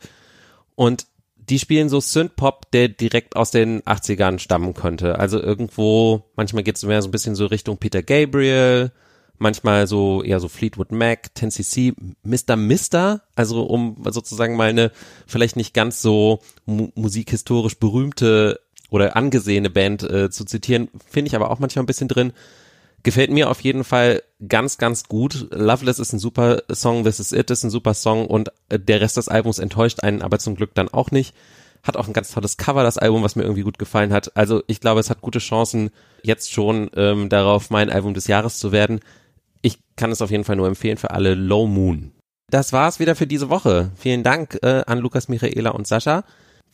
Und 0.75 1.07
die 1.51 1.59
spielen 1.59 1.89
so 1.89 2.01
Synth-Pop, 2.01 2.71
der 2.71 2.89
direkt 2.89 3.37
aus 3.37 3.51
den 3.51 3.83
80ern 3.83 4.39
stammen 4.39 4.73
könnte. 4.73 5.19
Also 5.19 5.41
irgendwo, 5.41 6.23
manchmal 6.37 6.63
geht 6.63 6.77
es 6.77 6.85
mehr 6.85 7.03
so 7.03 7.09
ein 7.09 7.13
bisschen 7.13 7.35
so 7.35 7.47
Richtung 7.47 7.79
Peter 7.79 8.03
Gabriel, 8.03 8.93
manchmal 9.39 9.89
so 9.89 10.23
eher 10.23 10.39
so 10.39 10.49
Fleetwood 10.49 10.93
Mac, 10.93 11.31
10cc, 11.37 11.95
Mr. 12.23 12.57
Mister, 12.57 13.23
also 13.35 13.65
um 13.65 13.97
sozusagen 14.09 14.57
mal 14.57 14.69
eine 14.69 14.93
vielleicht 15.27 15.57
nicht 15.57 15.75
ganz 15.75 16.01
so 16.01 16.41
mu 16.67 16.89
musikhistorisch 16.95 17.79
berühmte 17.79 18.61
oder 18.91 19.17
angesehene 19.17 19.71
Band 19.71 20.03
äh, 20.05 20.31
zu 20.31 20.45
zitieren, 20.45 20.89
finde 21.09 21.29
ich 21.29 21.37
aber 21.37 21.51
auch 21.51 21.59
manchmal 21.59 21.83
ein 21.83 21.87
bisschen 21.87 22.09
drin. 22.09 22.33
Gefällt 23.03 23.31
mir 23.31 23.51
auf 23.51 23.61
jeden 23.61 23.85
Fall 23.85 24.23
ganz, 24.47 24.77
ganz 24.77 25.05
gut. 25.05 25.49
Loveless 25.51 25.99
ist 25.99 26.13
ein 26.13 26.19
super 26.19 26.63
Song, 26.71 27.05
This 27.05 27.21
Is 27.21 27.33
It 27.33 27.51
ist 27.51 27.65
ein 27.65 27.71
super 27.71 27.95
Song 27.95 28.27
und 28.27 28.51
äh, 28.69 28.79
der 28.79 29.01
Rest 29.01 29.17
des 29.17 29.29
Albums 29.29 29.59
enttäuscht 29.59 30.03
einen 30.03 30.23
aber 30.23 30.39
zum 30.39 30.55
Glück 30.55 30.75
dann 30.75 30.89
auch 30.89 31.11
nicht. 31.11 31.35
Hat 31.83 31.97
auch 31.97 32.07
ein 32.07 32.13
ganz 32.13 32.31
tolles 32.31 32.59
Cover, 32.59 32.83
das 32.83 32.99
Album, 32.99 33.23
was 33.23 33.37
mir 33.37 33.45
irgendwie 33.45 33.63
gut 33.63 33.79
gefallen 33.79 34.13
hat. 34.13 34.37
Also 34.37 34.63
ich 34.67 34.81
glaube, 34.81 35.01
es 35.01 35.09
hat 35.09 35.23
gute 35.23 35.39
Chancen, 35.39 35.91
jetzt 36.23 36.53
schon 36.53 36.91
ähm, 36.95 37.31
darauf 37.31 37.71
mein 37.71 37.89
Album 37.89 38.13
des 38.13 38.27
Jahres 38.27 38.59
zu 38.59 38.71
werden. 38.71 39.01
Ich 39.63 39.79
kann 39.97 40.13
es 40.13 40.21
auf 40.21 40.31
jeden 40.31 40.45
Fall 40.45 40.57
nur 40.57 40.69
empfehlen 40.69 40.99
für 40.99 41.11
alle 41.11 41.35
Low 41.35 41.67
Moon. 41.67 42.13
Das 42.51 42.73
war's 42.75 42.99
wieder 43.01 43.15
für 43.15 43.27
diese 43.27 43.49
Woche. 43.49 43.93
Vielen 43.97 44.23
Dank 44.23 44.59
äh, 44.63 44.83
an 44.87 44.99
Lukas, 44.99 45.29
Michaela 45.29 45.71
und 45.71 45.87
Sascha. 45.87 46.25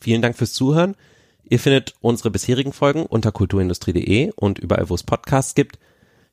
Vielen 0.01 0.21
Dank 0.21 0.35
fürs 0.35 0.53
Zuhören. 0.53 0.95
Ihr 1.49 1.59
findet 1.59 1.93
unsere 2.01 2.31
bisherigen 2.31 2.73
Folgen 2.73 3.05
unter 3.05 3.31
kulturindustrie.de 3.31 4.31
und 4.35 4.59
überall, 4.59 4.89
wo 4.89 4.95
es 4.95 5.03
Podcasts 5.03 5.55
gibt. 5.55 5.79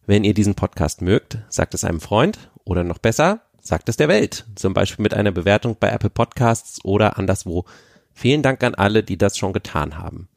Wenn 0.07 0.25
ihr 0.25 0.35
diesen 0.35 0.55
Podcast 0.55 1.01
mögt, 1.01 1.39
sagt 1.49 1.73
es 1.73 1.85
einem 1.85 2.01
Freund 2.01 2.51
oder 2.65 2.85
noch 2.85 2.99
besser, 2.99 3.41
sagt 3.63 3.89
es 3.89 3.97
der 3.97 4.09
Welt. 4.09 4.45
Zum 4.55 4.75
Beispiel 4.75 5.03
mit 5.03 5.15
einer 5.15 5.33
Bewertung 5.33 5.77
bei 5.81 5.89
Apple 5.89 6.11
Podcasts 6.11 6.85
oder 6.85 7.17
anderswo. 7.19 7.65
Vielen 8.13 8.43
Dank 8.43 8.63
an 8.63 8.75
alle, 8.75 9.03
die 9.03 9.17
das 9.17 9.39
schon 9.39 9.55
getan 9.55 9.97
haben. 9.97 10.29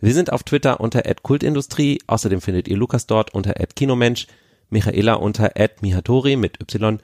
Wir 0.00 0.14
sind 0.14 0.32
auf 0.32 0.44
Twitter 0.44 0.80
unter 0.80 1.02
@kultindustrie. 1.02 2.00
Außerdem 2.06 2.40
findet 2.40 2.68
ihr 2.68 2.76
Lukas 2.76 3.06
dort 3.06 3.34
unter 3.34 3.54
@kinomensch, 3.54 4.28
Michaela 4.68 5.14
unter 5.14 5.50
@mihatori 5.80 6.36
mit 6.36 6.60
y, 6.60 7.00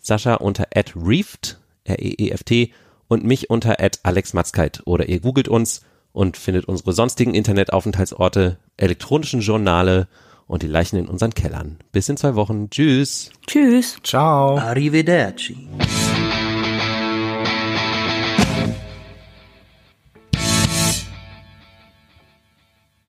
Sascha 0.00 0.36
unter 0.36 0.66
@reeft, 0.96 1.60
R 1.84 1.98
E 1.98 2.14
E 2.16 2.30
F 2.30 2.42
T 2.42 2.72
und 3.06 3.22
mich 3.22 3.50
unter 3.50 3.76
@alexmatzkeit 4.02 4.80
oder 4.86 5.10
ihr 5.10 5.20
googelt 5.20 5.48
uns 5.48 5.82
und 6.12 6.38
findet 6.38 6.64
unsere 6.64 6.94
sonstigen 6.94 7.34
Internetaufenthaltsorte, 7.34 8.56
elektronischen 8.78 9.42
Journale 9.42 10.08
und 10.50 10.62
die 10.62 10.66
Leichen 10.66 10.96
in 10.96 11.06
unseren 11.08 11.32
Kellern. 11.32 11.78
Bis 11.92 12.08
in 12.08 12.16
zwei 12.16 12.34
Wochen. 12.34 12.68
Tschüss. 12.70 13.30
Tschüss. 13.46 13.98
Ciao. 14.02 14.58
Arrivederci. 14.58 15.68